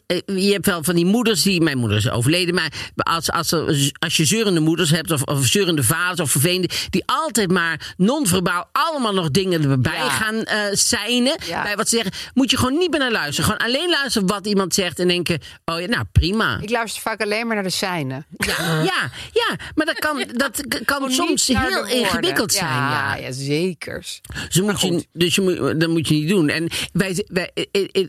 eh, 0.07 0.17
Je 0.45 0.51
hebt 0.51 0.65
wel 0.65 0.83
van 0.83 0.95
die 0.95 1.05
moeders 1.05 1.41
die. 1.41 1.61
Mijn 1.61 1.77
moeder 1.77 1.97
is 1.97 2.09
overleden. 2.09 2.55
Maar 2.55 2.71
als, 2.95 3.31
als, 3.31 3.51
er- 3.51 3.91
als 3.99 4.17
je 4.17 4.25
zeurende 4.25 4.59
moeders 4.59 4.89
hebt. 4.89 5.11
Of, 5.11 5.21
of 5.23 5.45
zeurende 5.45 5.83
vaders 5.83 6.19
of 6.19 6.31
vervelende. 6.31 6.69
Die 6.89 7.03
altijd 7.05 7.51
maar 7.51 7.93
non-verbaal 7.97 8.69
allemaal 8.71 9.13
nog 9.13 9.31
dingen 9.31 9.69
erbij 9.69 9.93
Ja. 9.93 10.09
gaan 10.09 10.43
eh 10.43 10.57
seinen. 10.71 11.37
Bij 11.63 11.75
wat 11.75 11.89
ze 11.89 11.95
zeggen. 11.95 12.13
Moet 12.33 12.51
je 12.51 12.57
gewoon 12.57 12.77
niet 12.77 12.89
meer 12.91 12.99
naar 12.99 13.11
luisteren. 13.11 13.51
Gewoon 13.51 13.67
alleen 13.67 13.89
luisteren 13.89 14.27
wat 14.27 14.47
iemand 14.47 14.73
zegt. 14.73 14.99
En 14.99 15.07
denken. 15.07 15.39
Oh 15.65 15.79
ja, 15.79 15.87
nou 15.87 16.03
prima. 16.11 16.57
Ik 16.61 16.69
luister 16.69 17.01
vaak 17.01 17.21
alleen 17.21 17.45
maar 17.47 17.55
naar 17.55 17.63
de 17.63 17.69
seinen. 17.69 18.25
Ja, 18.37 18.81
ja, 18.83 19.09
ja, 19.33 19.55
maar 19.75 19.85
dat 19.85 19.99
kan, 19.99 20.23
dat 20.33 20.63
kan 20.85 21.11
soms 21.11 21.47
heel 21.47 21.85
ingewikkeld 21.85 22.53
zijn. 22.53 22.67
Ja, 22.69 23.15
Ja. 23.15 23.21
ja 23.25 23.31
zeker. 23.31 24.05
Dus, 24.49 24.61
moet 24.61 24.81
je, 24.81 25.05
dus 25.13 25.35
je 25.35 25.41
moet, 25.41 25.78
dat 25.79 25.89
moet 25.89 26.07
je 26.07 26.13
niet 26.13 26.29
doen. 26.29 26.49
En 26.49 26.67
wij, 26.93 27.25
wij, 27.27 27.51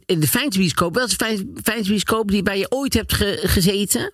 de 0.06 0.28
fijnsbioscoop, 0.28 0.94
wel 0.94 1.02
een 1.04 1.08
fijn- 1.10 1.50
fijnsbioscoop 1.62 2.30
die 2.30 2.42
bij 2.42 2.58
je 2.58 2.70
ooit 2.70 2.94
hebt 2.94 3.12
ge- 3.12 3.40
gezeten? 3.42 4.12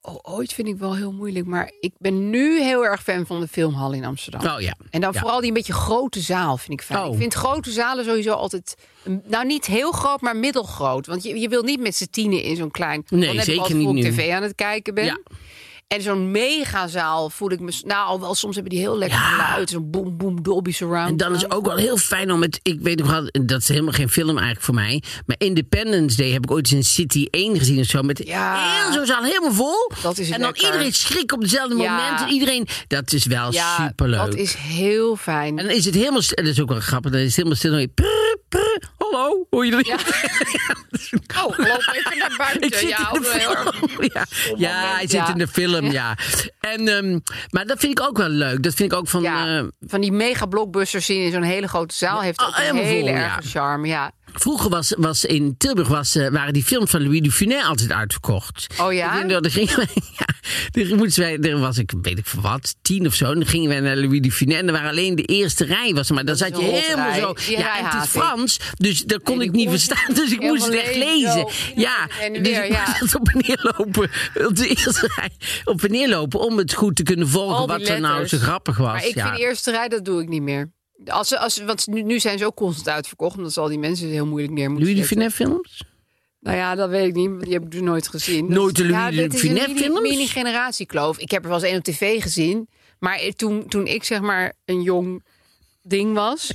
Oh, 0.00 0.16
ooit 0.22 0.52
vind 0.52 0.68
ik 0.68 0.76
wel 0.78 0.96
heel 0.96 1.12
moeilijk, 1.12 1.46
maar 1.46 1.72
ik 1.80 1.92
ben 1.98 2.30
nu 2.30 2.62
heel 2.62 2.84
erg 2.84 3.02
fan 3.02 3.26
van 3.26 3.40
de 3.40 3.48
filmhal 3.48 3.92
in 3.92 4.04
Amsterdam. 4.04 4.54
Oh 4.54 4.60
ja. 4.60 4.76
En 4.90 5.00
dan 5.00 5.12
Ja. 5.12 5.20
vooral 5.20 5.38
die 5.38 5.48
een 5.48 5.54
beetje 5.54 5.72
grote 5.72 6.20
zaal 6.20 6.56
vind 6.56 6.72
ik 6.80 6.86
fijn. 6.86 7.04
Oh. 7.04 7.12
Ik 7.12 7.18
vind 7.18 7.34
grote 7.34 7.70
zalen 7.70 8.04
sowieso 8.04 8.32
altijd, 8.32 8.74
nou 9.24 9.46
niet 9.46 9.66
heel 9.66 9.92
groot, 9.92 10.20
maar 10.20 10.36
middelgroot. 10.36 11.06
Want 11.06 11.22
je, 11.22 11.38
je 11.40 11.48
wil 11.48 11.62
niet 11.62 11.80
met 11.80 11.94
z'n 11.96 12.06
tienen 12.10 12.42
in 12.42 12.56
zo'n 12.56 12.70
klein. 12.70 13.04
Nee, 13.08 13.26
dan 13.26 13.36
heb 13.36 13.44
zeker 13.44 13.70
ik 13.70 13.76
niet 13.76 13.92
nu. 13.92 14.02
tv 14.02 14.30
aan 14.32 14.42
het 14.42 14.54
kijken 14.54 14.94
ben. 14.94 15.04
Ja. 15.04 15.18
En 15.88 16.02
zo'n 16.02 16.30
megazaal 16.30 17.30
voel 17.30 17.50
ik 17.52 17.60
me, 17.60 17.80
nou 17.84 18.06
al 18.06 18.20
wel 18.20 18.34
soms 18.34 18.54
hebben 18.54 18.72
die 18.72 18.80
heel 18.82 18.98
lekker 18.98 19.18
Ja. 19.18 19.24
geluid, 19.28 19.70
zo'n 19.70 19.90
boom 19.90 20.16
boom 20.16 20.42
Dolby 20.42 20.72
surround. 20.72 21.10
En 21.10 21.16
dan 21.16 21.34
is 21.34 21.42
het 21.42 21.50
ook 21.52 21.66
wel 21.66 21.76
heel 21.76 21.96
fijn 21.96 22.32
om 22.32 22.38
met. 22.38 22.60
Ik 22.62 22.78
weet 22.80 22.98
nog 22.98 23.10
wel, 23.10 23.28
dat 23.46 23.60
is 23.60 23.68
helemaal 23.68 23.92
geen 23.92 24.08
film 24.08 24.28
eigenlijk 24.28 24.60
voor 24.60 24.74
mij. 24.74 25.02
Maar 25.26 25.36
Independence 25.38 26.16
Day 26.16 26.30
heb 26.30 26.44
ik 26.44 26.50
ooit 26.50 26.66
eens 26.66 26.74
in 26.74 26.84
City 26.84 27.26
1 27.30 27.58
gezien 27.58 27.78
of 27.80 27.86
zo. 27.86 28.02
Met 28.02 28.22
Ja. 28.26 28.82
heel 28.82 28.92
zo'n 28.92 29.06
zaal 29.06 29.22
helemaal 29.22 29.52
vol. 29.52 29.90
Dat 30.02 30.18
is 30.18 30.26
en 30.30 30.40
dan 30.40 30.50
lekker. 30.50 30.64
iedereen 30.64 30.92
schrik 30.92 31.32
op 31.32 31.40
dezelfde 31.40 31.76
Ja. 31.76 31.90
moment. 31.96 32.20
En 32.20 32.28
Iedereen. 32.28 32.66
Dat 32.88 33.12
is 33.12 33.26
wel 33.26 33.52
ja, 33.52 33.86
superleuk. 33.86 34.18
dat 34.18 34.34
is 34.34 34.54
heel 34.54 35.16
fijn. 35.16 35.58
En 35.58 35.66
dan 35.66 35.74
is 35.76 35.84
het 35.84 35.94
helemaal. 35.94 36.20
Dat 36.28 36.44
is 36.44 36.60
ook 36.60 36.68
wel 36.68 36.80
grappig. 36.80 37.10
Dan 37.10 37.20
is 37.20 37.26
het 37.26 37.36
helemaal 37.36 37.56
stil. 37.56 37.86
Prr, 37.94 38.36
prr, 38.48 38.88
hallo, 39.18 39.46
hoor 39.50 39.64
je 39.64 39.70
dat? 39.70 39.86
Ja. 39.86 39.96
Oh, 41.44 41.58
loop 41.58 41.92
even 41.92 42.18
naar 42.18 42.34
buiten. 42.44 42.62
Ik 42.62 42.74
zit 42.74 42.88
ja, 42.88 43.12
in 43.12 43.20
de 43.22 43.28
erg. 43.28 43.42
film. 43.42 44.08
Ja, 44.14 44.24
ja 44.56 44.94
hij 44.94 45.08
zit 45.08 45.28
in 45.28 45.38
de 45.38 45.48
film, 45.48 45.90
ja. 45.90 46.16
En, 46.60 46.88
ehm, 46.88 47.18
maar 47.50 47.66
dat 47.66 47.78
vind 47.78 47.98
ik 47.98 48.06
ook 48.06 48.16
wel 48.16 48.28
leuk. 48.28 48.62
Dat 48.62 48.74
vind 48.74 48.92
ik 48.92 48.98
ook 48.98 49.08
van... 49.08 49.22
Ja, 49.22 49.58
eh, 49.58 49.64
van 49.80 50.00
die 50.00 50.12
mega 50.12 50.46
blockbusters 50.46 51.06
zien 51.06 51.22
in 51.24 51.32
zo'n 51.32 51.42
hele 51.42 51.68
grote 51.68 51.94
zaal 51.94 52.20
heeft 52.20 52.40
ook 52.40 52.48
Oh, 52.48 52.64
een 52.68 52.76
hele 52.76 53.10
ja. 53.10 53.40
charme. 53.44 53.86
Ja. 53.86 54.12
vroeger 54.32 54.70
was, 54.70 54.94
was 54.96 55.24
in 55.24 55.54
Tilburg 55.58 55.88
was, 55.88 56.14
eh, 56.14 56.28
waren 56.28 56.52
die 56.52 56.64
films 56.64 56.90
van 56.90 57.02
Louis 57.02 57.20
Dufinet 57.20 57.64
altijd 57.64 57.92
uitverkocht. 57.92 58.66
Oh 58.80 58.92
ja? 58.92 59.24
Dan 59.24 59.50
gingen 59.50 59.76
wij, 59.76 59.88
ja, 60.18 60.26
dan 60.86 60.96
moesten 60.96 61.22
wij, 61.22 61.38
er 61.50 61.58
was 61.58 61.78
ik, 61.78 61.92
weet 62.02 62.18
ik 62.18 62.26
veel 62.26 62.42
wat, 62.42 62.74
tien 62.82 63.06
of 63.06 63.14
zo. 63.14 63.24
En 63.24 63.34
dan 63.34 63.46
gingen 63.46 63.68
wij 63.68 63.80
naar 63.80 63.96
Louis 63.96 64.20
Dufinet 64.20 64.58
en 64.58 64.66
er 64.66 64.72
waren 64.72 64.90
alleen 64.90 65.14
de 65.14 65.24
eerste 65.24 65.64
rij. 65.64 65.94
Was 65.94 66.10
maar 66.10 66.24
dan 66.24 66.36
zat 66.36 66.58
je 66.58 66.64
helemaal 66.64 67.14
zo. 67.14 67.32
Die 67.46 67.58
ja, 67.58 67.78
en 67.78 67.84
het 67.84 68.04
is. 68.04 68.10
Frans, 68.10 68.60
dus 68.76 69.04
dat 69.08 69.22
kon 69.22 69.38
Nee, 69.38 69.46
ik 69.46 69.52
niet 69.52 69.68
verstaan. 69.68 70.14
Dus 70.14 70.32
ik 70.32 70.40
moest 70.40 70.64
het 70.64 70.74
echt 70.74 70.96
lezen. 70.96 71.48
Ja, 71.74 72.08
En 72.20 72.42
dus 72.42 72.58
ik 72.58 72.72
ja. 72.72 72.96
moest 73.00 73.14
op 73.14 73.28
en 73.28 73.40
neer 73.46 73.74
lopen. 73.76 74.10
Op 75.64 75.80
de 75.80 75.86
en 75.86 75.90
neer 75.90 76.08
lopen 76.08 76.40
om 76.40 76.58
het 76.58 76.74
goed 76.74 76.96
te 76.96 77.02
kunnen 77.02 77.28
volgen. 77.28 77.66
Wat 77.66 77.88
er 77.88 78.00
nou 78.00 78.26
zo 78.26 78.38
grappig 78.38 78.76
was. 78.76 78.92
Maar 78.92 79.06
ik 79.06 79.14
ja. 79.14 79.24
vind 79.24 79.36
de 79.36 79.42
eerste 79.42 79.70
rij, 79.70 79.88
dat 79.88 80.04
doe 80.04 80.22
ik 80.22 80.28
niet 80.28 80.42
meer. 80.42 80.70
Als, 81.06 81.36
als, 81.36 81.58
want 81.58 81.86
nu, 81.86 82.02
nu 82.02 82.20
zijn 82.20 82.38
ze 82.38 82.46
ook 82.46 82.54
constant 82.54 82.88
uitverkocht. 82.88 83.36
Omdat 83.36 83.52
ze 83.52 83.60
al 83.60 83.68
die 83.68 83.78
mensen 83.78 84.08
heel 84.08 84.26
moeilijk 84.26 84.52
neer 84.52 84.70
moeten 84.70 84.88
Louis 84.88 85.08
zetten. 85.08 85.26
Dufinet 85.26 85.48
films? 85.48 85.84
Nou 86.40 86.56
ja, 86.56 86.74
dat 86.74 86.88
weet 86.90 87.06
ik 87.06 87.14
niet. 87.14 87.40
Die 87.40 87.52
heb 87.52 87.62
ik 87.62 87.70
dus 87.70 87.80
nooit 87.80 88.08
gezien. 88.08 88.52
Nooit 88.52 88.76
de 88.76 88.88
Louis 88.88 89.14
ja, 89.14 89.22
is 89.22 89.42
een 89.42 89.76
films? 89.76 90.00
mini-generatiekloof. 90.00 91.18
Ik 91.18 91.30
heb 91.30 91.42
er 91.42 91.48
wel 91.48 91.58
eens 91.58 91.68
één 91.68 91.78
op 91.78 91.84
tv 91.84 92.22
gezien. 92.22 92.68
Maar 92.98 93.20
toen, 93.36 93.68
toen 93.68 93.86
ik 93.86 94.04
zeg 94.04 94.20
maar 94.20 94.52
een 94.64 94.82
jong 94.82 95.22
ding 95.90 96.14
was... 96.14 96.52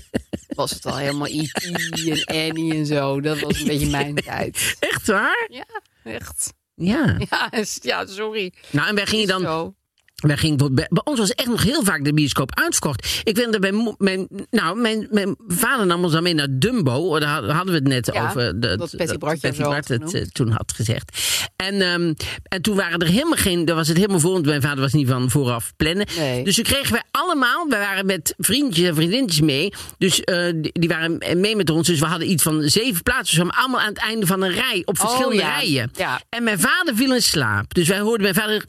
was 0.56 0.72
het 0.72 0.86
al 0.86 0.98
helemaal 0.98 1.28
E.T. 1.28 1.64
en 1.64 2.26
Annie 2.26 2.74
en 2.74 2.86
zo. 2.86 3.22
Dat 3.22 3.40
was 3.40 3.60
een 3.60 3.68
beetje 3.68 3.90
mijn 3.90 4.16
tijd. 4.26 4.76
Echt 4.80 5.08
waar? 5.08 5.48
Ja, 5.52 5.82
echt. 6.04 6.54
Ja. 6.76 7.18
Ja, 7.30 7.52
ja 7.82 8.06
sorry. 8.06 8.54
Nou, 8.70 8.88
en 8.88 8.96
wij 8.96 9.06
gingen 9.06 9.28
dan 9.28 9.42
Zo. 9.42 9.76
Wij 10.24 10.38
gingen 10.38 10.58
bijvoorbeeld 10.58 10.90
bij, 10.90 11.02
ons 11.04 11.20
was 11.20 11.32
echt 11.32 11.48
nog 11.50 11.64
heel 11.64 11.84
vaak 11.84 12.04
de 12.04 12.14
bioscoop 12.14 12.60
uitverkocht. 12.60 13.22
Ik 13.24 13.36
weet 13.36 13.52
dat 13.52 13.62
bij 13.62 13.94
mijn, 13.98 14.28
nou, 14.50 14.78
mijn, 14.80 15.08
mijn 15.12 15.36
vader 15.48 15.86
nam 15.86 16.04
ons 16.04 16.14
dan 16.14 16.24
mee 16.24 16.34
naar 16.34 16.48
Dumbo. 16.50 17.20
Daar 17.20 17.30
had- 17.30 17.50
hadden 17.52 17.74
we 17.74 17.80
het 17.80 17.88
net 17.88 18.10
Ja, 18.14 18.26
over. 18.28 18.60
De, 18.60 18.78
dat 18.78 18.96
Patty 18.98 19.18
Bart 19.18 19.88
het 19.88 20.14
eh, 20.14 20.22
toen 20.22 20.52
had 20.52 20.74
gezegd. 20.76 21.22
En, 21.56 21.82
ehm, 21.82 22.14
en 22.44 22.62
toen 22.62 22.76
waren 22.76 23.00
er 23.00 23.08
helemaal 23.08 23.38
geen. 23.38 23.66
Daar 23.66 23.76
was 23.76 23.88
het 23.88 23.98
helemaal 23.98 24.20
vol. 24.20 24.32
Want 24.34 24.46
mijn 24.46 24.62
vader 24.62 24.80
was 24.80 24.94
niet 24.94 25.08
van 25.08 25.30
vooraf 25.30 25.74
plannen. 25.78 26.08
Nee. 26.18 26.44
Dus 26.44 26.56
toen 26.56 26.64
kregen 26.64 26.92
wij 26.92 27.04
allemaal. 27.12 27.66
We 27.70 27.76
waren 27.78 28.06
met 28.06 28.34
vriendjes 28.38 28.88
en 28.88 28.96
vriendinnetjes 28.96 29.42
mee. 29.42 29.74
Dus 29.98 30.22
eh, 30.22 30.46
die, 30.56 30.72
die 30.80 30.90
waren 30.90 31.18
mee 31.40 31.56
met 31.56 31.70
ons. 31.70 31.88
Dus 31.88 32.00
we 32.00 32.06
hadden 32.06 32.32
iets 32.32 32.44
van 32.44 32.62
zeven 32.70 33.04
plaatsen. 33.04 33.38
Dus 33.40 33.48
we 33.48 33.58
allemaal 33.60 33.80
aan 33.80 33.90
het 33.90 33.98
einde 33.98 34.26
van 34.26 34.42
een 34.42 34.52
rij. 34.52 34.82
Op 34.86 34.98
verschillende 35.00 35.36
Oh, 35.36 35.42
ja. 35.42 35.56
rijen. 35.56 35.92
Ja. 35.94 36.22
En 36.30 36.44
mijn 36.44 36.60
vader 36.60 36.96
viel 36.96 37.14
in 37.14 37.22
slaap. 37.22 37.74
Dus 37.74 37.88
wij 37.88 38.00
hoorden 38.00 38.22
mijn 38.22 38.36
vader. 38.36 38.64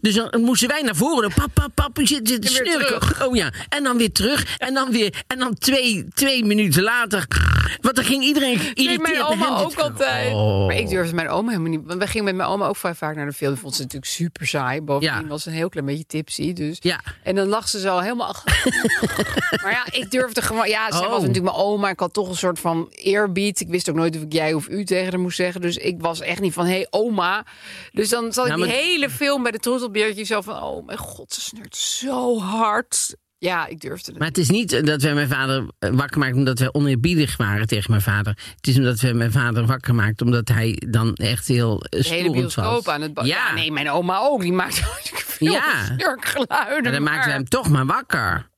Dus 0.00 0.14
dan 0.14 0.40
moesten 0.40 0.68
wij 0.68 0.82
naar 0.82 0.89
voren. 0.94 1.20
Dan, 1.22 1.32
Pap, 1.34 1.50
pap, 1.54 1.70
pap, 1.74 1.96
je 1.96 2.06
zit, 2.06 2.28
zit 2.28 2.46
snurken. 2.48 3.26
Oh 3.26 3.36
ja. 3.36 3.52
En 3.68 3.82
dan 3.82 3.96
weer 3.96 4.12
terug. 4.12 4.56
En 4.58 4.74
dan 4.74 4.90
weer. 4.90 5.24
En 5.26 5.38
dan 5.38 5.54
twee, 5.58 6.08
twee 6.14 6.44
minuten 6.44 6.82
later. 6.82 7.26
Want 7.80 7.96
dan 7.96 8.04
ging 8.04 8.22
iedereen 8.24 8.48
Nee, 8.56 8.58
geïrriteerd 8.58 9.02
mijn 9.02 9.14
naar 9.14 9.28
oma 9.28 9.58
ook 9.58 9.74
altijd. 9.78 10.32
Oh. 10.34 10.66
Maar 10.66 10.76
ik 10.76 10.88
durfde 10.88 11.14
mijn 11.14 11.28
oma 11.28 11.50
helemaal 11.50 11.70
niet. 11.70 11.80
Want 11.84 11.98
wij 11.98 12.06
gingen 12.06 12.24
met 12.24 12.34
mijn 12.34 12.48
oma 12.48 12.66
ook 12.66 12.76
vrij 12.76 12.94
vaak 12.94 13.16
naar 13.16 13.26
de 13.26 13.32
film. 13.32 13.52
Die 13.52 13.60
vond 13.60 13.74
ze 13.74 13.82
natuurlijk 13.82 14.10
super 14.12 14.46
saai. 14.46 14.80
Bovendien 14.80 15.20
Ja. 15.20 15.26
was 15.26 15.42
ze 15.42 15.48
een 15.48 15.54
heel 15.54 15.68
klein 15.68 15.86
beetje 15.86 16.04
tipsy. 16.06 16.52
Dus. 16.52 16.76
Ja. 16.80 17.00
En 17.22 17.34
dan 17.34 17.46
lag 17.46 17.68
ze 17.68 17.80
zo 17.80 17.98
helemaal. 17.98 18.34
maar 19.62 19.70
ja, 19.72 19.86
ik 19.90 20.10
durfde 20.10 20.42
gewoon. 20.42 20.68
Ja, 20.68 20.90
zij 20.92 21.00
Oh. 21.00 21.08
was 21.10 21.20
natuurlijk 21.20 21.54
mijn 21.54 21.64
oma. 21.66 21.88
Ik 21.90 22.00
had 22.00 22.12
toch 22.12 22.28
een 22.28 22.36
soort 22.36 22.58
van 22.58 22.88
eerbied. 22.90 23.60
Ik 23.60 23.68
wist 23.68 23.90
ook 23.90 23.96
nooit 23.96 24.16
of 24.16 24.22
ik 24.22 24.32
jij 24.32 24.54
of 24.54 24.68
u 24.68 24.84
tegen 24.84 25.10
haar 25.10 25.20
moest 25.20 25.36
zeggen. 25.36 25.60
Dus 25.60 25.76
ik 25.76 25.96
was 26.00 26.20
echt 26.20 26.40
niet 26.40 26.52
van 26.52 26.64
hé 26.66 26.72
hey, 26.72 26.86
oma. 26.90 27.44
Dus 27.92 28.08
dan 28.08 28.32
zat 28.32 28.46
ik 28.46 28.54
die 28.54 28.64
maar- 28.64 28.74
hele 28.74 29.10
film 29.10 29.42
bij 29.42 29.52
de 29.52 29.58
troetelbeertje 29.58 30.24
zo 30.24 30.40
van 30.40 30.60
oh 30.70 30.86
mijn 30.86 30.98
god, 30.98 31.32
ze 31.32 31.40
snurt 31.40 31.76
zo 31.76 32.38
hard. 32.40 33.16
Ja, 33.38 33.66
ik 33.66 33.80
durfde 33.80 34.10
het. 34.10 34.18
Maar 34.18 34.28
het 34.28 34.38
is 34.38 34.50
niet 34.50 34.86
dat 34.86 35.02
wij 35.02 35.14
mijn 35.14 35.28
vader 35.28 35.68
eh, 35.78 35.90
wakker 35.90 36.18
maakten 36.18 36.38
omdat 36.38 36.58
wij 36.58 36.72
oneerbiedig 36.72 37.36
waren 37.36 37.66
tegen 37.66 37.90
mijn 37.90 38.02
vader. 38.02 38.38
Het 38.56 38.66
is 38.66 38.76
omdat 38.76 39.00
wij 39.00 39.12
mijn 39.14 39.32
vader 39.32 39.66
wakker 39.66 39.94
maakten 39.94 40.26
omdat 40.26 40.48
hij 40.48 40.82
dan 40.88 41.14
echt 41.14 41.46
heel 41.48 41.80
eh, 41.82 41.98
de 42.00 42.04
storend 42.04 42.54
was. 42.54 42.86
aan 42.88 43.00
het 43.00 43.12
Ja, 43.14 43.24
ja, 43.24 43.54
nee, 43.54 43.72
mijn 43.72 43.90
oma 43.90 44.18
ook. 44.18 44.40
Die 44.40 44.52
maakte 44.52 44.82
veel 45.14 45.52
Ja. 45.52 45.84
snurkgeluiden. 45.84 46.82
Maar 46.82 46.92
dan 46.92 47.02
maakten 47.02 47.24
wij 47.24 47.34
hem 47.34 47.48
toch 47.48 47.68
maar 47.68 47.86
wakker. 47.86 48.48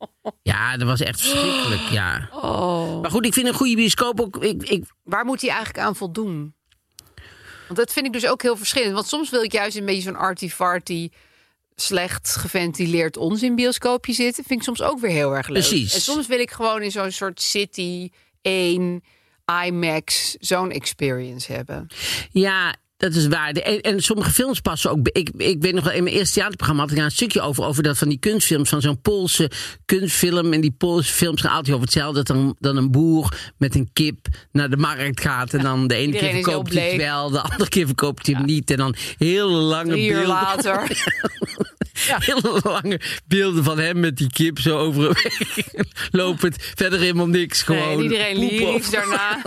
Ja, 0.43 0.77
dat 0.77 0.87
was 0.87 1.01
echt 1.01 1.21
verschrikkelijk, 1.21 1.89
ja. 1.91 2.29
Oh. 2.33 3.01
Maar 3.01 3.11
goed, 3.11 3.27
ik 3.27 3.33
vind 3.35 3.47
een 3.47 3.55
goede 3.55 3.75
bioscoop 3.75 4.21
ook... 4.21 4.37
Ik, 4.45 4.63
ik, 4.63 4.85
Waar 5.03 5.25
moet 5.25 5.41
hij 5.41 5.51
eigenlijk 5.51 5.85
aan 5.87 5.97
voldoen? 5.97 6.55
Want 7.67 7.79
dat 7.79 7.93
vind 7.93 8.07
ik 8.07 8.13
dus 8.13 8.27
ook 8.27 8.43
heel 8.43 8.57
verschillend. 8.57 8.95
Want 8.95 9.07
soms 9.07 9.31
wil 9.31 9.43
ik 9.43 9.53
juist 9.53 9.77
een 9.77 9.85
beetje 9.85 10.03
zo'n 10.03 10.17
arty-farty 10.17 11.11
slecht 11.75 12.37
geventileerd 12.37 13.17
onzinbioscoopje 13.17 14.13
zitten, 14.13 14.45
vind 14.45 14.61
ik 14.61 14.67
soms 14.67 14.83
ook 14.83 15.01
weer 15.01 15.11
heel 15.11 15.37
erg 15.37 15.49
leuk. 15.49 15.63
Precies. 15.69 15.95
En 15.95 16.01
soms 16.01 16.27
wil 16.27 16.39
ik 16.39 16.51
gewoon 16.51 16.83
in 16.83 16.91
zo'n 16.91 17.11
soort 17.11 17.41
City 17.41 18.11
1 18.43 19.03
IMAX 19.65 20.37
zo'n 20.41 20.71
experience 20.71 21.53
hebben. 21.53 21.87
Ja, 22.31 22.77
dat 23.03 23.15
is 23.15 23.27
waar. 23.27 23.53
De- 23.53 23.63
En, 23.63 23.81
en 23.81 24.01
sommige 24.03 24.31
films 24.31 24.61
passen 24.61 24.91
ook. 24.91 25.09
Ik, 25.09 25.31
ik 25.37 25.57
weet 25.63 25.75
nog 25.75 25.85
wel, 25.85 25.93
in 25.93 26.03
mijn 26.03 26.15
eerste 26.17 26.35
theaterprogramma 26.35 26.83
had 26.83 26.91
ik 26.91 26.97
daar 26.97 27.05
een 27.07 27.13
stukje 27.13 27.41
over. 27.41 27.65
Over 27.65 27.83
dat 27.83 27.99
van 27.99 28.09
die 28.09 28.19
kunstfilms, 28.19 28.69
van 28.69 28.81
zo'n 28.81 29.01
Poolse 29.01 29.51
kunstfilm. 29.85 30.53
En 30.53 30.61
die 30.61 30.75
Poolse 30.79 31.13
films 31.13 31.41
gaan 31.41 31.51
altijd 31.51 31.71
over 31.75 31.85
hetzelfde. 31.87 32.15
Dat 32.23 32.27
dan, 32.27 32.57
dan 32.59 32.77
een 32.77 32.91
boer 32.91 33.35
met 33.59 33.75
een 33.75 33.91
kip 33.93 34.27
naar 34.53 34.71
de 34.71 34.77
markt 34.77 35.21
gaat. 35.21 35.55
En 35.55 35.63
dan 35.63 35.87
de 35.87 35.95
ene 35.95 36.05
keer 36.13 36.15
Iedereen 36.15 36.35
heel 36.35 36.43
verkoopt 36.45 36.75
hij 36.75 36.89
het 36.89 36.97
wel, 36.97 37.31
de 37.31 37.41
andere 37.41 37.69
keer 37.69 37.87
verkoopt 37.87 38.27
hij 38.27 38.35
hem 38.35 38.45
niet. 38.45 38.71
En 38.71 38.77
dan 38.77 38.95
hele 39.19 39.47
lange 39.47 39.91
Drie 39.91 40.07
uur 40.09 40.13
beelden. 40.15 40.29
later. 40.29 40.87
Hele 42.03 42.61
lange 42.63 43.01
beelden 43.27 43.65
van 43.65 43.79
hem 43.79 44.01
met 44.01 44.17
die 44.17 44.31
kip 44.33 44.59
zo 44.59 44.79
over 44.79 45.07
een 45.07 45.13
weg. 45.23 45.39
Lopend, 46.11 46.57
verder 46.75 46.99
helemaal 46.99 47.27
niks. 47.27 47.67
Nee, 47.67 47.79
Gewoon 47.79 47.97
en 47.99 48.03
iedereen 48.03 48.67
over- 48.75 48.91
daarna. 48.91 49.43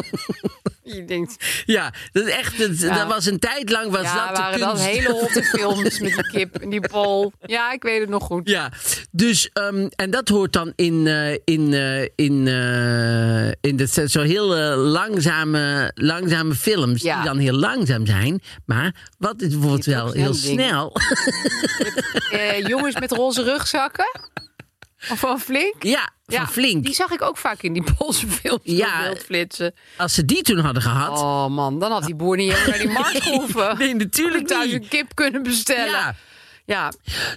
Je 0.95 1.05
denkt, 1.05 1.35
Ja, 1.65 1.93
dat 2.11 2.25
echt. 2.25 2.57
Dat, 2.57 2.79
Ja. 2.79 2.97
dat 2.97 3.07
was 3.07 3.25
een 3.25 3.39
tijd 3.39 3.69
lang 3.69 3.91
was 3.91 4.01
ja, 4.01 4.25
dat 4.27 4.35
de 4.35 4.41
waren 4.41 4.59
dat 4.59 4.79
hele 4.85 5.09
hotte 5.11 5.43
films 5.57 5.99
met 5.99 6.13
die 6.13 6.27
kip 6.31 6.55
en 6.55 6.69
die 6.69 6.87
pol. 6.87 7.33
Ja, 7.41 7.71
ik 7.71 7.83
weet 7.83 7.99
het 7.99 8.09
nog 8.09 8.23
goed. 8.23 8.49
Ja, 8.49 8.71
dus 9.11 9.49
ehm, 9.53 9.87
en 9.95 10.11
dat 10.11 10.27
hoort 10.29 10.53
dan 10.53 10.73
in, 10.75 11.07
eh, 11.07 11.31
in, 11.43 11.73
eh, 11.73 12.01
in, 12.01 12.47
eh, 12.47 13.47
in 13.47 13.75
de, 13.75 14.05
zo 14.07 14.21
heel 14.21 14.47
langzame, 14.75 15.91
langzame 15.95 16.53
films 16.55 17.01
Ja. 17.01 17.15
die 17.15 17.25
dan 17.25 17.37
heel 17.37 17.53
langzaam 17.53 18.05
zijn, 18.05 18.41
maar 18.65 18.95
wat 19.17 19.41
is 19.41 19.49
bijvoorbeeld 19.49 19.85
wel 19.85 20.11
heel 20.11 20.33
snel. 20.33 20.97
Jongens 22.67 22.99
met 22.99 23.11
roze 23.11 23.43
rugzakken. 23.43 24.19
Of 25.11 25.19
van 25.19 25.39
Flink. 25.39 25.83
ja, 25.83 26.09
van 26.25 26.47
flink. 26.47 26.83
Die 26.85 26.93
zag 26.93 27.11
ik 27.11 27.21
ook 27.21 27.37
vaak 27.37 27.61
in 27.61 27.73
die 27.73 27.83
Poolse 27.97 28.27
films. 28.27 28.61
Ja. 28.63 29.03
Ja. 29.03 29.15
flitsen. 29.15 29.73
Als 29.97 30.13
ze 30.13 30.25
die 30.25 30.41
toen 30.41 30.57
hadden 30.59 30.81
gehad, 30.81 31.19
Oh 31.19 31.47
man, 31.47 31.79
dan 31.79 31.91
had 31.91 32.03
die 32.05 32.15
boer 32.15 32.37
niet 32.37 32.51
helemaal 32.53 32.69
naar 32.69 32.79
die 32.87 32.97
markt 33.01 33.21
gehoeven. 33.21 33.77
nee, 33.77 33.95
natuurlijk 33.95 34.47
thuis 34.47 34.71
niet. 34.71 34.81
een 34.83 34.87
kip 34.87 35.15
kunnen 35.15 35.43
bestellen. 35.43 35.85
Ja. 35.91 36.15
Ja, 36.67 36.91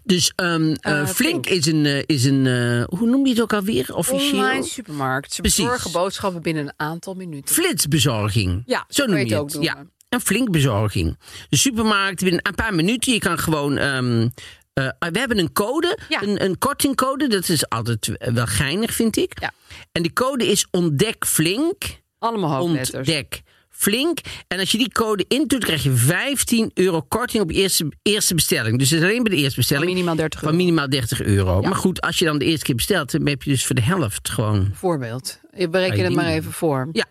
Dus 0.05 0.33
ehm, 0.37 0.75
eh, 0.81 1.01
Eh, 1.01 1.07
flink, 1.07 1.47
Flink. 1.47 1.47
is 1.47 1.67
een, 1.67 1.87
eh, 1.87 2.03
is 2.07 2.25
een 2.25 2.47
hoe 2.89 3.07
noem 3.09 3.25
je 3.27 3.31
het 3.33 3.41
ook 3.41 3.53
alweer 3.53 3.95
officieel? 3.95 4.31
online 4.45 4.63
supermarkt. 4.65 5.33
Ze 5.33 5.43
bezorgen 5.43 5.93
boodschappen 5.93 6.43
binnen 6.43 6.65
een 6.67 6.73
aantal 6.77 7.15
minuten. 7.15 7.55
Flitsbezorging. 7.55 8.63
Ja, 8.67 8.85
zo 8.89 9.07
noem 9.07 9.17
je 9.17 9.21
het. 9.23 9.31
het 9.31 9.57
ook 9.57 9.63
ja, 9.63 9.85
een 10.09 10.21
flink 10.21 10.51
bezorging. 10.51 11.19
De 11.49 11.57
supermarkt 11.57 12.23
binnen 12.23 12.41
een 12.47 12.55
paar 12.55 12.75
minuten. 12.75 13.13
Je 13.13 13.19
kan 13.19 13.39
gewoon. 13.39 13.77
ehm, 13.79 14.29
eh, 14.99 15.09
we 15.13 15.19
hebben 15.19 15.39
een 15.39 15.53
code, 15.53 15.99
Ja. 16.09 16.23
een, 16.23 16.45
een 16.45 16.59
kortingcode. 16.59 17.27
Dat 17.29 17.49
is 17.49 17.69
altijd 17.69 18.11
wel 18.19 18.47
geinig, 18.47 18.93
vind 18.95 19.17
ik. 19.17 19.41
Ja. 19.41 19.51
En 19.93 20.03
die 20.03 20.13
code 20.13 20.47
is 20.47 20.67
ontdek 20.71 21.27
flink. 21.27 21.77
Allemaal 22.19 22.51
hoofdletters. 22.55 22.97
Ontdek 23.09 23.43
flink. 23.71 24.19
En 24.49 24.59
als 24.59 24.71
je 24.73 24.79
die 24.79 24.93
code 24.93 25.25
intoet, 25.29 25.65
krijg 25.65 25.83
je 25.83 25.91
15 25.93 26.71
euro 26.75 27.01
korting 27.01 27.43
op 27.43 27.51
je 27.51 27.57
eerste, 27.57 27.89
eerste 28.03 28.35
bestelling. 28.35 28.79
Dus 28.79 28.89
dat 28.89 28.99
is 28.99 29.05
alleen 29.05 29.23
bij 29.23 29.35
de 29.37 29.41
eerste 29.43 29.57
bestelling. 29.57 29.85
Van 29.85 29.95
minimaal 29.95 30.17
30 30.17 30.39
Van 30.41 30.49
euro. 30.49 30.63
minimaal 30.65 30.89
30 30.89 31.23
euro. 31.23 31.61
Maar 31.61 31.75
goed, 31.75 32.01
als 32.01 32.19
je 32.19 32.25
dan 32.25 32.39
de 32.39 32.45
eerste 32.45 32.65
keer 32.65 32.75
bestelt, 32.75 33.11
dan 33.11 33.27
heb 33.27 33.43
je 33.43 33.51
dus 33.51 33.67
voor 33.67 33.75
de 33.75 33.83
helft 33.83 34.29
gewoon. 34.31 34.71
Voorbeeld. 34.75 35.41
Kan 35.59 35.71
bereken 35.71 36.05
het 36.05 36.15
maar 36.15 36.27
even 36.27 36.53
voor. 36.53 36.89
Ja. 36.93 37.05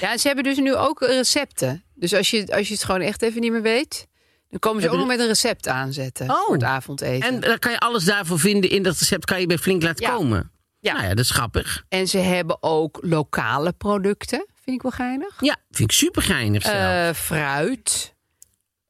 Ja, 0.00 0.12
en 0.12 0.18
ze 0.18 0.26
hebben 0.26 0.44
dus 0.44 0.56
nu 0.56 0.74
ook 0.76 1.00
recepten. 1.00 1.84
Dus 1.94 2.14
als 2.14 2.30
je, 2.30 2.46
als 2.56 2.68
je 2.68 2.74
het 2.74 2.84
gewoon 2.84 3.00
echt 3.00 3.22
even 3.22 3.40
niet 3.40 3.52
meer 3.52 3.62
weet... 3.62 4.06
dan 4.50 4.58
komen 4.58 4.82
ze 4.82 4.88
ook 4.90 4.96
nog 4.96 5.06
met 5.06 5.18
een 5.20 5.26
recept 5.26 5.68
aanzetten 5.68 6.30
Oh. 6.30 6.44
voor 6.44 6.54
het 6.54 6.62
avondeten. 6.64 7.28
En 7.28 7.40
dan 7.40 7.58
kan 7.58 7.72
je 7.72 7.78
alles 7.78 8.04
daarvoor 8.04 8.38
vinden. 8.38 8.70
In 8.70 8.82
dat 8.82 8.98
recept 8.98 9.24
kan 9.24 9.40
je 9.40 9.46
bij 9.46 9.58
flink 9.58 9.82
laten 9.82 10.06
Ja. 10.06 10.14
komen. 10.14 10.50
Ja. 10.80 10.92
Nou 10.92 11.04
ja, 11.04 11.08
dat 11.14 11.24
is 11.24 11.30
grappig. 11.30 11.84
En 11.88 12.08
ze 12.08 12.18
hebben 12.18 12.62
ook 12.62 12.98
lokale 13.02 13.72
producten. 13.72 14.46
Vind 14.64 14.76
ik 14.76 14.82
wel 14.82 14.90
geinig. 14.90 15.36
Ja, 15.40 15.56
vind 15.70 15.90
ik 15.90 15.96
super 15.96 16.22
geinig 16.22 16.62
zelf. 16.62 16.74
Eh, 17.08 17.14
fruit. 17.14 18.14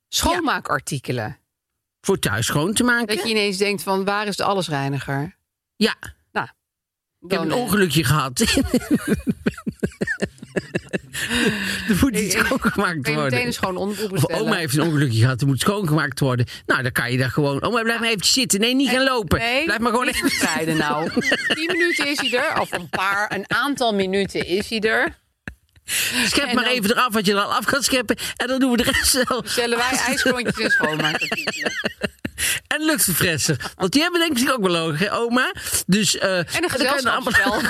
Schoonmaakartikelen. 0.08 1.38
Voor 2.00 2.18
thuis 2.18 2.46
schoon 2.46 2.72
te 2.74 2.82
maken. 2.84 3.06
Dat 3.16 3.24
je 3.24 3.30
ineens 3.30 3.56
denkt 3.56 3.82
van 3.82 4.04
waar 4.04 4.26
is 4.26 4.36
de 4.36 4.44
allesreiniger? 4.44 5.36
Ja, 5.76 5.94
ik 7.20 7.30
heb 7.30 7.40
een 7.40 7.52
ongelukje 7.52 8.04
gehad. 8.04 8.40
er 11.88 11.98
moet 12.00 12.16
iets 12.16 12.34
schoongemaakt 12.38 12.96
meteen 12.96 13.14
worden. 13.14 13.46
een 13.46 13.52
schoon 13.52 13.76
onderbroek 13.76 14.10
Of 14.10 14.12
bestellen. 14.12 14.46
oma 14.46 14.56
heeft 14.56 14.76
een 14.76 14.82
ongelukje 14.82 15.20
gehad, 15.20 15.40
er 15.40 15.46
moet 15.46 15.60
schoongemaakt 15.60 16.20
worden. 16.20 16.46
Nou, 16.66 16.82
dan 16.82 16.92
kan 16.92 17.12
je 17.12 17.18
daar 17.18 17.30
gewoon... 17.30 17.62
Oma, 17.62 17.82
blijf 17.82 18.00
maar 18.00 18.08
even 18.08 18.26
zitten. 18.26 18.60
Nee, 18.60 18.74
niet 18.74 18.88
gaan 18.88 19.04
lopen. 19.04 19.38
Nee, 19.38 19.64
blijf 19.64 19.80
maar 19.80 19.90
gewoon 19.90 20.08
even... 20.08 20.30
verspreiden 20.30 20.76
nou. 20.76 21.10
Tien 21.54 21.66
minuten 21.66 22.08
is 22.08 22.20
hij 22.20 22.32
er. 22.32 22.60
Of 22.60 22.72
een 22.72 22.88
paar, 22.88 23.32
een 23.34 23.44
aantal 23.50 23.94
minuten 23.94 24.46
is 24.46 24.70
hij 24.70 24.80
er. 24.80 25.18
Schep 26.26 26.44
en 26.48 26.54
maar 26.54 26.64
dan- 26.64 26.72
even 26.72 26.90
eraf 26.90 27.12
wat 27.12 27.26
je 27.26 27.32
er 27.32 27.40
al 27.40 27.54
af 27.54 27.64
kan 27.64 27.82
scheppen. 27.82 28.16
En 28.36 28.46
dan 28.46 28.58
doen 28.60 28.70
we 28.70 28.76
de 28.76 28.82
rest 28.82 29.22
wel. 29.28 29.42
Stellen 29.44 29.78
wij 29.78 29.98
ijsklontjes 30.06 30.58
en 30.64 30.70
schoonmaakartikelen. 30.70 31.72
En 32.66 32.84
luchtverfresser. 32.84 33.70
Want 33.76 33.92
die 33.92 34.02
hebben 34.02 34.20
denk 34.20 34.38
ik 34.38 34.50
ook 34.52 34.62
wel 34.62 34.72
nodig, 34.72 35.00
hè, 35.00 35.12
oma? 35.14 35.54
Dus, 35.86 36.18
eh, 36.18 36.38
En 36.38 36.46
een 36.62 36.70
gezelschapsspel. 36.70 37.60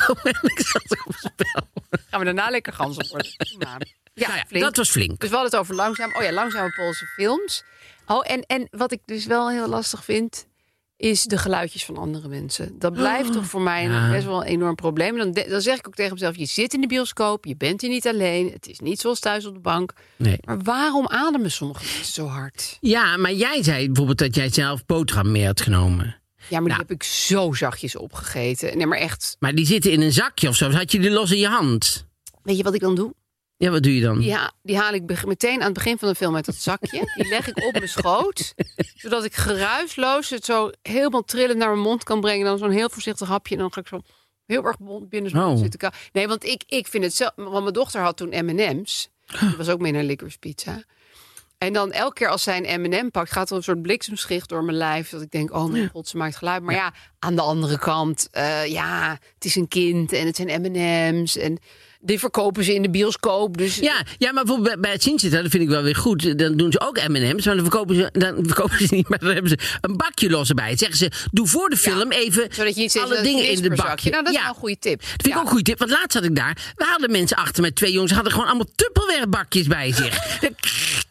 Gaan 2.11 2.18
we 2.18 2.24
daarna 2.24 2.50
lekker 2.50 2.72
gans 2.72 2.96
op. 2.96 3.20
Ja, 3.59 4.28
Nou 4.28 4.42
ja, 4.50 4.61
dat 4.61 4.76
was 4.76 4.90
flink. 4.90 5.20
Dus 5.20 5.28
we 5.28 5.35
hadden 5.35 5.52
het 5.52 5.61
over 5.61 5.74
langzaam. 5.74 6.14
Oh 6.16 6.22
ja, 6.22 6.33
langzame 6.33 6.70
Poolse 6.70 7.06
films. 7.06 7.62
Oh, 8.06 8.30
en, 8.30 8.42
en 8.46 8.68
wat 8.70 8.92
ik 8.92 9.00
dus 9.04 9.26
wel 9.26 9.50
heel 9.50 9.68
lastig 9.68 10.04
vind, 10.04 10.46
is 11.00 11.22
de 11.24 11.38
geluidjes 11.38 11.84
van 11.84 11.96
andere 11.96 12.28
mensen. 12.28 12.78
Dat 12.78 12.92
blijft 12.92 13.32
toch 13.32 13.46
voor 13.46 13.60
mij 13.60 13.84
Oh, 13.86 13.92
ja. 13.92 14.10
best 14.10 14.24
wel 14.24 14.40
een 14.40 14.46
enorm 14.48 14.74
probleem. 14.74 15.16
Dan, 15.16 15.32
de- 15.32 15.46
dan 15.48 15.60
zeg 15.60 15.78
ik 15.78 15.86
ook 15.86 15.94
tegen 15.94 16.12
mezelf: 16.12 16.36
je 16.36 16.46
zit 16.46 16.74
in 16.74 16.80
de 16.80 16.86
bioscoop, 16.86 17.44
je 17.44 17.56
bent 17.56 17.80
hier 17.80 17.90
niet 17.90 18.06
alleen. 18.06 18.50
Het 18.52 18.66
is 18.68 18.78
niet 18.78 19.00
zoals 19.00 19.20
thuis 19.20 19.46
op 19.46 19.54
de 19.54 19.60
bank. 19.60 19.92
Nee. 20.16 20.38
Maar 20.44 20.58
waarom 20.62 21.06
ademen 21.08 21.50
sommige 21.50 21.84
mensen 21.84 22.12
zo 22.12 22.26
hard? 22.26 22.76
Ja, 22.80 23.16
maar 23.16 23.32
jij 23.32 23.62
zei 23.62 23.86
bijvoorbeeld 23.86 24.18
dat 24.18 24.34
jij 24.34 24.48
zelf 24.48 24.86
boterham 24.86 25.30
mee 25.30 25.46
had 25.46 25.60
genomen. 25.60 26.04
Ja, 26.06 26.46
maar 26.50 26.58
die 26.60 26.68
Nou. 26.68 26.80
heb 26.80 26.90
ik 26.90 27.02
zo 27.02 27.52
zachtjes 27.52 27.96
opgegeten. 27.96 28.76
Nee, 28.76 28.86
maar 28.86 28.98
echt. 28.98 29.36
Maar 29.38 29.54
die 29.54 29.66
zitten 29.66 29.92
in 29.92 30.00
een 30.00 30.12
zakje 30.12 30.48
of 30.48 30.56
zo. 30.56 30.70
Had 30.70 30.92
je 30.92 31.00
die 31.00 31.10
los 31.10 31.30
in 31.30 31.38
je 31.38 31.48
hand? 31.48 32.06
Weet 32.42 32.56
je 32.56 32.62
wat 32.62 32.74
ik 32.74 32.80
dan 32.80 32.94
doe? 32.94 33.14
Ja, 33.61 33.70
wat 33.70 33.83
doe 33.83 33.94
je 33.94 34.01
dan? 34.01 34.29
Ha- 34.31 34.53
die 34.62 34.77
haal 34.79 34.92
ik 34.94 35.25
meteen 35.27 35.59
aan 35.59 35.64
het 35.64 35.73
begin 35.73 35.99
van 35.99 36.09
de 36.09 36.14
film 36.14 36.35
uit 36.37 36.44
dat 36.44 36.55
zakje. 36.55 37.12
Die 37.14 37.29
leg 37.29 37.49
ik 37.49 37.64
op 37.64 37.73
mijn 37.73 37.88
schoot. 37.88 38.55
Zodat 39.03 39.25
ik 39.25 39.35
geruisloos 39.35 40.31
het 40.31 40.44
zo 40.44 40.70
helemaal 40.83 41.25
trillend 41.25 41.59
naar 41.59 41.68
mijn 41.68 41.81
mond 41.81 42.05
kan 42.05 42.20
brengen. 42.20 42.44
Dan 42.44 42.59
zo'n 42.59 42.70
heel 42.70 42.90
voorzichtig 42.90 43.29
hapje. 43.29 43.55
En 43.55 43.61
dan 43.61 43.73
ga 43.73 43.81
ik 43.81 43.87
zo 43.87 44.01
heel 44.46 44.64
erg 44.64 44.79
mond- 44.79 45.09
binnen 45.09 45.37
Oh. 45.37 45.59
zitten. 45.59 45.92
Nee, 46.12 46.29
want 46.29 46.44
ik, 46.44 46.62
ik 46.66 46.87
vind 46.87 47.05
het 47.05 47.14
zelf... 47.14 47.33
Want 47.37 47.61
mijn 47.62 47.73
dochter 47.73 48.01
had 48.01 48.16
toen 48.16 48.29
M&M's. 48.44 49.09
Die 49.40 49.57
was 49.57 49.68
ook 49.68 49.81
mee 49.81 49.92
naar 49.92 50.03
Licorice 50.03 50.38
Pizza. 50.38 50.83
En 51.59 51.73
dan 51.73 51.92
elke 51.92 52.14
keer 52.14 52.29
als 52.29 52.42
zij 52.42 52.68
een 52.75 52.81
M&M 52.81 53.11
pakt... 53.11 53.33
gaat 53.33 53.51
er 53.51 53.57
een 53.57 53.62
soort 53.62 53.83
bliksemschicht 53.83 54.49
door 54.49 54.64
mijn 54.64 54.77
lijf. 54.77 55.11
Dat 55.11 55.23
ik 55.23 55.31
denk, 55.31 55.53
oh 55.55 55.70
mijn 55.70 55.88
god, 55.88 56.09
ze 56.09 56.16
maakt 56.16 56.37
geluid. 56.37 56.62
Maar 56.62 56.75
ja, 56.75 56.94
aan 57.18 57.35
de 57.35 57.42
andere 57.42 57.79
kant... 57.79 58.29
eh, 58.31 58.66
ja, 58.66 59.18
het 59.35 59.44
is 59.44 59.55
een 59.57 59.68
kind 59.68 60.12
en 60.12 60.27
het 60.27 60.37
zijn 60.37 60.61
M&M's. 60.62 61.37
En 61.37 61.59
die 62.00 62.18
verkopen 62.18 62.64
ze 62.64 62.74
in 62.74 62.82
de 62.82 62.90
bioscoop. 62.90 63.56
Dus 63.56 63.76
Ja, 63.76 64.02
ja, 64.18 64.32
maar 64.32 64.44
bijvoorbeeld 64.44 64.80
bij, 64.80 64.92
het 64.92 65.02
Sint-Zitten, 65.02 65.42
dat 65.42 65.50
vind 65.50 65.62
ik 65.62 65.68
wel 65.68 65.82
weer 65.82 65.96
goed. 65.96 66.38
Dan 66.38 66.56
doen 66.56 66.72
ze 66.72 66.80
ook 66.80 67.08
M&M's, 67.08 67.44
maar 67.44 67.54
dan 67.54 67.64
verkopen 67.64 67.94
ze, 67.94 68.08
dan 68.12 68.36
verkopen 68.52 68.78
ze 68.78 68.94
niet. 68.94 69.08
Maar 69.08 69.18
dan 69.18 69.30
hebben 69.30 69.50
ze 69.50 69.58
een 69.80 69.96
bakje 69.96 70.30
los 70.30 70.48
erbij. 70.48 70.76
Zeggen 70.76 70.98
ze, 70.98 71.10
doe 71.30 71.46
voor 71.46 71.68
de 71.68 71.76
film 71.76 72.10
even 72.10 72.48
Zodat 72.50 72.76
je 72.76 73.00
alle 73.00 73.22
dingen 73.22 73.48
in 73.48 73.62
de 73.62 73.70
bakje. 73.70 74.10
Nou, 74.10 74.24
dat 74.24 74.32
is 74.32 74.38
ja. 74.38 74.44
wel 74.44 74.54
een 74.54 74.60
goede 74.60 74.78
tip. 74.78 75.00
Dat 75.00 75.08
vind 75.08 75.26
ik 75.26 75.36
ook 75.36 75.42
een 75.42 75.48
goede 75.48 75.64
tip, 75.64 75.78
want 75.78 75.90
laatst 75.90 76.14
had 76.14 76.24
ik 76.24 76.36
daar... 76.36 76.72
We 76.76 76.84
hadden 76.84 77.10
mensen 77.10 77.36
achter 77.36 77.62
met 77.62 77.76
twee 77.76 77.92
jongens, 77.92 78.12
hadden 78.12 78.32
gewoon 78.32 78.46
allemaal 78.46 78.68
Tupperware 78.74 79.26
bakjes 79.26 79.66
bij 79.66 79.92
zich. 79.92 80.18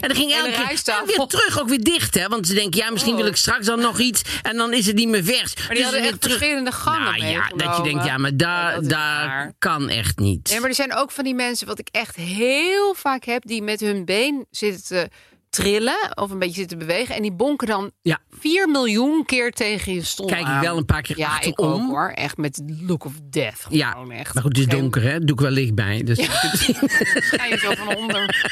En 0.00 0.08
dan 0.08 0.16
ging 0.16 0.32
elke 0.32 0.50
keer 0.50 1.02
weer 1.06 1.26
terug, 1.26 1.60
ook 1.60 1.68
weer 1.68 1.82
dicht, 1.82 2.14
hè? 2.14 2.28
Want 2.28 2.46
ze 2.46 2.54
denken, 2.54 2.80
ja, 2.80 2.90
misschien 2.90 3.16
wil 3.16 3.26
ik 3.26 3.36
straks 3.36 3.66
dan 3.66 3.80
nog 3.80 3.98
iets. 3.98 4.22
En 4.42 4.56
dan 4.56 4.72
is 4.72 4.86
het 4.86 4.96
niet 4.96 5.08
meer 5.08 5.24
vers. 5.24 5.54
Oh. 5.54 5.66
Maar 5.66 5.74
die 5.74 5.82
hadden 5.82 6.00
weer 6.00 6.10
echt 6.10 6.24
verschillende 6.24 6.72
gangen 6.72 7.20
Nou 7.20 7.26
ja, 7.26 7.48
dat 7.56 7.76
je 7.76 7.82
denkt, 7.82 8.04
ja, 8.04 8.18
maar 8.18 8.36
daar, 8.36 8.82
daar 8.82 9.54
kan 9.58 9.88
echt 9.88 10.18
niet. 10.18 10.48
Nee, 10.50 10.60
maar 10.60 10.68
er 10.68 10.74
zijn 10.74 10.94
ook 10.94 11.10
van 11.10 11.24
die 11.24 11.34
mensen, 11.34 11.66
wat 11.66 11.78
ik 11.78 11.88
echt 11.90 12.16
heel 12.16 12.94
vaak 12.94 13.24
heb, 13.24 13.46
die 13.46 13.62
met 13.62 13.80
hun 13.80 14.04
been 14.04 14.46
zitten 14.50 14.84
te 14.84 15.08
trillen 15.54 16.10
of 16.16 16.30
een 16.30 16.38
beetje 16.38 16.54
zitten 16.60 16.78
bewegen. 16.78 17.14
En 17.14 17.22
die 17.22 17.32
bonken 17.32 17.66
dan 17.66 17.90
Ja. 18.02 18.18
4 18.30 18.68
miljoen 18.68 19.24
keer 19.24 19.52
tegen 19.52 19.94
je 19.94 20.02
stoel 20.02 20.26
Kijk 20.26 20.46
ik 20.46 20.60
wel 20.60 20.76
een 20.76 20.84
paar 20.84 21.02
keer 21.02 21.18
Ja, 21.18 21.40
ik 21.40 21.46
achterom. 21.46 21.82
ook 21.82 21.88
hoor. 21.88 22.08
Echt 22.08 22.36
met 22.36 22.62
look 22.66 23.04
of 23.04 23.12
death. 23.30 23.66
Ja, 23.68 23.90
Gewoon 23.90 24.10
echt. 24.10 24.34
maar 24.34 24.42
goed, 24.42 24.56
het 24.56 24.72
is 24.72 24.78
donker, 24.78 25.02
hè? 25.02 25.18
Doe 25.18 25.34
ik 25.36 25.40
wel 25.40 25.50
licht 25.50 25.74
bij. 25.74 26.02
Dus 26.02 26.18
zo 27.60 27.74
van 27.74 27.96
onder. 27.96 28.46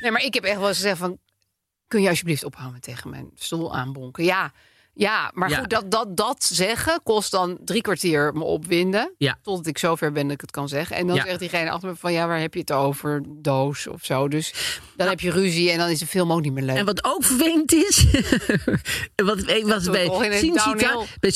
Nee, 0.00 0.10
maar 0.10 0.22
ik 0.22 0.34
heb 0.34 0.44
echt 0.44 0.58
wel 0.58 0.68
eens 0.68 0.76
gezegd 0.76 0.98
van... 0.98 1.18
Kun 1.88 2.02
je 2.02 2.08
alsjeblieft 2.08 2.44
ophouden 2.44 2.80
tegen 2.80 3.10
mijn 3.10 3.30
stoel 3.34 3.74
aanbonken? 3.76 4.24
Ja, 4.24 4.52
Ja, 4.96 5.30
maar 5.34 5.50
Ja. 5.50 5.58
goed, 5.58 5.70
dat, 5.70 5.90
dat, 5.90 6.16
dat 6.16 6.44
zeggen 6.44 7.00
kost 7.02 7.30
dan 7.30 7.58
drie 7.64 7.80
kwartier 7.82 8.32
me 8.34 8.42
opwinden. 8.44 9.12
Ja. 9.18 9.38
Totdat 9.42 9.66
ik 9.66 9.78
zover 9.78 10.12
ben 10.12 10.22
dat 10.22 10.32
ik 10.32 10.40
het 10.40 10.50
kan 10.50 10.68
zeggen. 10.68 10.96
En 10.96 11.06
dan 11.06 11.16
Ja. 11.16 11.24
zegt 11.24 11.38
diegene 11.38 11.70
achter 11.70 11.88
me 11.88 11.96
van, 11.96 12.12
ja, 12.12 12.26
waar 12.26 12.40
heb 12.40 12.54
je 12.54 12.60
het 12.60 12.72
over? 12.72 13.22
Doos 13.26 13.86
of 13.86 14.04
zo. 14.04 14.28
Dus 14.28 14.54
dan 14.96 15.08
heb 15.08 15.20
je 15.20 15.30
ruzie 15.30 15.70
en 15.70 15.78
dan 15.78 15.88
is 15.88 15.98
de 15.98 16.06
film 16.06 16.32
ook 16.32 16.40
niet 16.40 16.52
meer 16.52 16.62
leuk. 16.64 16.76
En 16.76 16.84
wat 16.84 17.04
ook 17.04 17.24
vervelend 17.24 17.72
is, 17.72 18.04
wat 19.24 19.38
ik 19.50 19.66
was 19.66 19.90
bij 19.90 20.06
downhill. 20.06 21.06
bij 21.20 21.32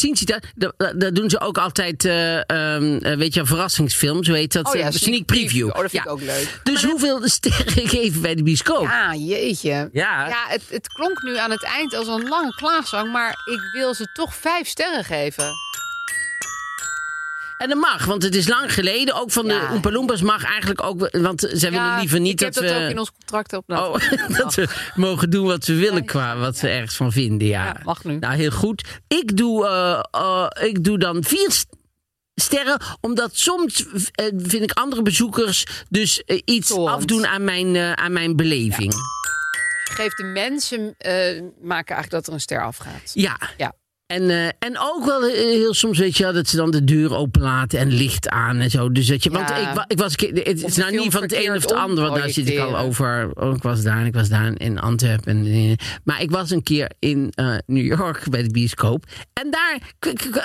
dat, 0.56 0.74
dat 0.96 1.14
doen 1.14 1.30
ze 1.30 1.40
ook 1.40 1.58
altijd, 1.58 2.04
ehm, 2.04 2.96
eh, 2.96 3.16
weet 3.16 3.34
je, 3.34 3.40
een 3.40 3.46
verrassingsfilm, 3.46 4.24
zo 4.24 4.32
heet 4.32 4.52
dat, 4.52 4.66
Oh 4.66 4.74
ja, 4.74 4.86
eh, 4.86 4.92
sneak 4.92 5.24
preview. 5.24 5.66
Oh, 5.68 5.72
dat 5.80 5.90
vind 5.90 5.92
Ja. 5.92 6.02
ik 6.02 6.08
ook 6.08 6.20
leuk. 6.20 6.60
Dus 6.62 6.84
hoeveel 6.84 7.20
sterren 7.28 7.88
geven 7.88 8.20
bij 8.22 8.34
de 8.34 8.42
bioscoop? 8.42 8.82
Ja, 8.82 9.14
jeetje. 9.14 9.88
Ja. 9.92 10.28
Ja, 10.28 10.44
het, 10.48 10.62
het 10.68 10.88
klonk 10.92 11.22
nu 11.22 11.36
aan 11.36 11.50
het 11.50 11.64
eind 11.64 11.94
als 11.94 12.06
een 12.06 12.28
lange 12.28 12.54
klaagzang, 12.54 13.12
maar 13.12 13.36
ik 13.52 13.60
wil 13.72 13.94
ze 13.94 14.08
toch 14.12 14.34
vijf 14.34 14.68
sterren 14.68 15.04
geven. 15.04 15.52
En 17.58 17.68
dat 17.68 17.78
mag, 17.78 18.04
want 18.04 18.22
het 18.22 18.34
is 18.34 18.48
lang 18.48 18.72
geleden. 18.74 19.14
Ook 19.14 19.30
van 19.30 19.46
de 19.48 19.54
Ja. 19.54 19.70
Oompa 19.72 19.90
Loompas 19.90 20.22
mag 20.22 20.44
eigenlijk 20.44 20.82
ook, 20.82 21.08
want 21.12 21.48
zij 21.52 21.70
willen 21.70 21.98
liever 21.98 22.20
niet 22.20 22.32
ik 22.32 22.40
heb 22.40 22.52
dat 22.54 22.62
we... 22.64 22.84
ook 22.84 22.90
in 22.90 22.98
ons 22.98 23.12
contract 23.12 23.52
op. 23.52 23.64
Nou, 23.66 23.94
Oh, 24.00 24.36
dat 24.38 24.54
we 24.54 24.68
mogen 24.94 25.30
doen 25.30 25.46
wat 25.46 25.64
we 25.66 25.74
willen 25.74 26.04
qua 26.04 26.36
wat 26.36 26.60
we 26.60 26.68
ergens 26.68 26.96
van 26.96 27.12
vinden. 27.12 27.48
Ja, 27.48 27.64
Ja, 27.64 27.76
mag 27.84 28.04
nu. 28.04 28.16
Nou, 28.18 28.34
heel 28.34 28.50
goed. 28.50 28.84
Ik 29.08 29.36
doe, 29.36 29.66
eh, 29.66 30.02
eh, 30.20 30.68
ik 30.68 30.84
doe 30.84 30.98
dan 30.98 31.24
vier 31.24 31.50
st- 31.52 31.66
sterren, 32.34 32.80
omdat 33.00 33.30
soms 33.36 33.84
eh, 34.12 34.26
vind 34.36 34.62
ik 34.62 34.72
andere 34.72 35.02
bezoekers 35.02 35.64
dus 35.88 36.24
eh, 36.24 36.40
iets 36.44 36.68
Storend. 36.68 36.96
afdoen 36.96 37.26
aan 37.26 37.44
mijn, 37.44 37.76
eh, 37.76 37.92
aan 37.92 38.12
mijn 38.12 38.36
beleving. 38.36 38.92
Geef 39.88 40.14
de 40.14 40.24
mensen, 40.24 40.94
eh, 40.98 41.12
maken 41.62 41.94
eigenlijk 41.94 42.10
dat 42.10 42.26
er 42.26 42.32
een 42.32 42.40
ster 42.40 42.62
afgaat. 42.64 43.10
Ja. 43.14 43.38
Ja. 43.56 43.72
En, 44.06 44.30
eh, 44.30 44.46
en 44.46 44.78
ook 44.78 45.04
wel 45.04 45.22
eh, 45.24 45.34
heel 45.34 45.74
soms, 45.74 45.98
weet 45.98 46.16
je 46.16 46.22
wel, 46.24 46.32
dat 46.32 46.48
ze 46.48 46.56
dan 46.56 46.70
de 46.70 46.84
deur 46.84 47.14
openlaten 47.14 47.78
en 47.78 47.88
licht 47.92 48.28
aan 48.28 48.58
en 48.58 48.70
zo. 48.70 48.92
Dus 48.92 49.06
dat 49.06 49.22
je, 49.22 49.30
want 49.30 49.50
ik, 49.50 49.84
ik 49.86 49.98
was, 49.98 50.10
een 50.10 50.16
keer- 50.16 50.44
het 50.44 50.64
is 50.64 50.76
nou 50.76 50.96
niet 50.96 51.12
van 51.12 51.22
het 51.22 51.32
een 51.32 51.48
of 51.54 51.62
het 51.62 51.72
ander, 51.72 52.04
want 52.04 52.16
daar 52.16 52.30
zit 52.30 52.48
ik 52.48 52.58
al 52.58 52.78
over. 52.78 53.30
Oh, 53.34 53.56
ik 53.56 53.62
was 53.62 53.82
daar 53.82 53.98
en 53.98 54.06
ik 54.06 54.14
was 54.14 54.28
daar 54.28 54.52
in 54.60 54.78
Antwerpen. 54.78 55.46
En, 55.46 55.76
maar 56.04 56.22
ik 56.22 56.30
was 56.30 56.50
een 56.50 56.62
keer 56.62 56.90
in 56.98 57.32
New 57.66 57.84
York 57.86 58.30
bij 58.30 58.42
de 58.42 58.50
bioscoop. 58.50 59.04
En 59.32 59.50
daar 59.50 59.78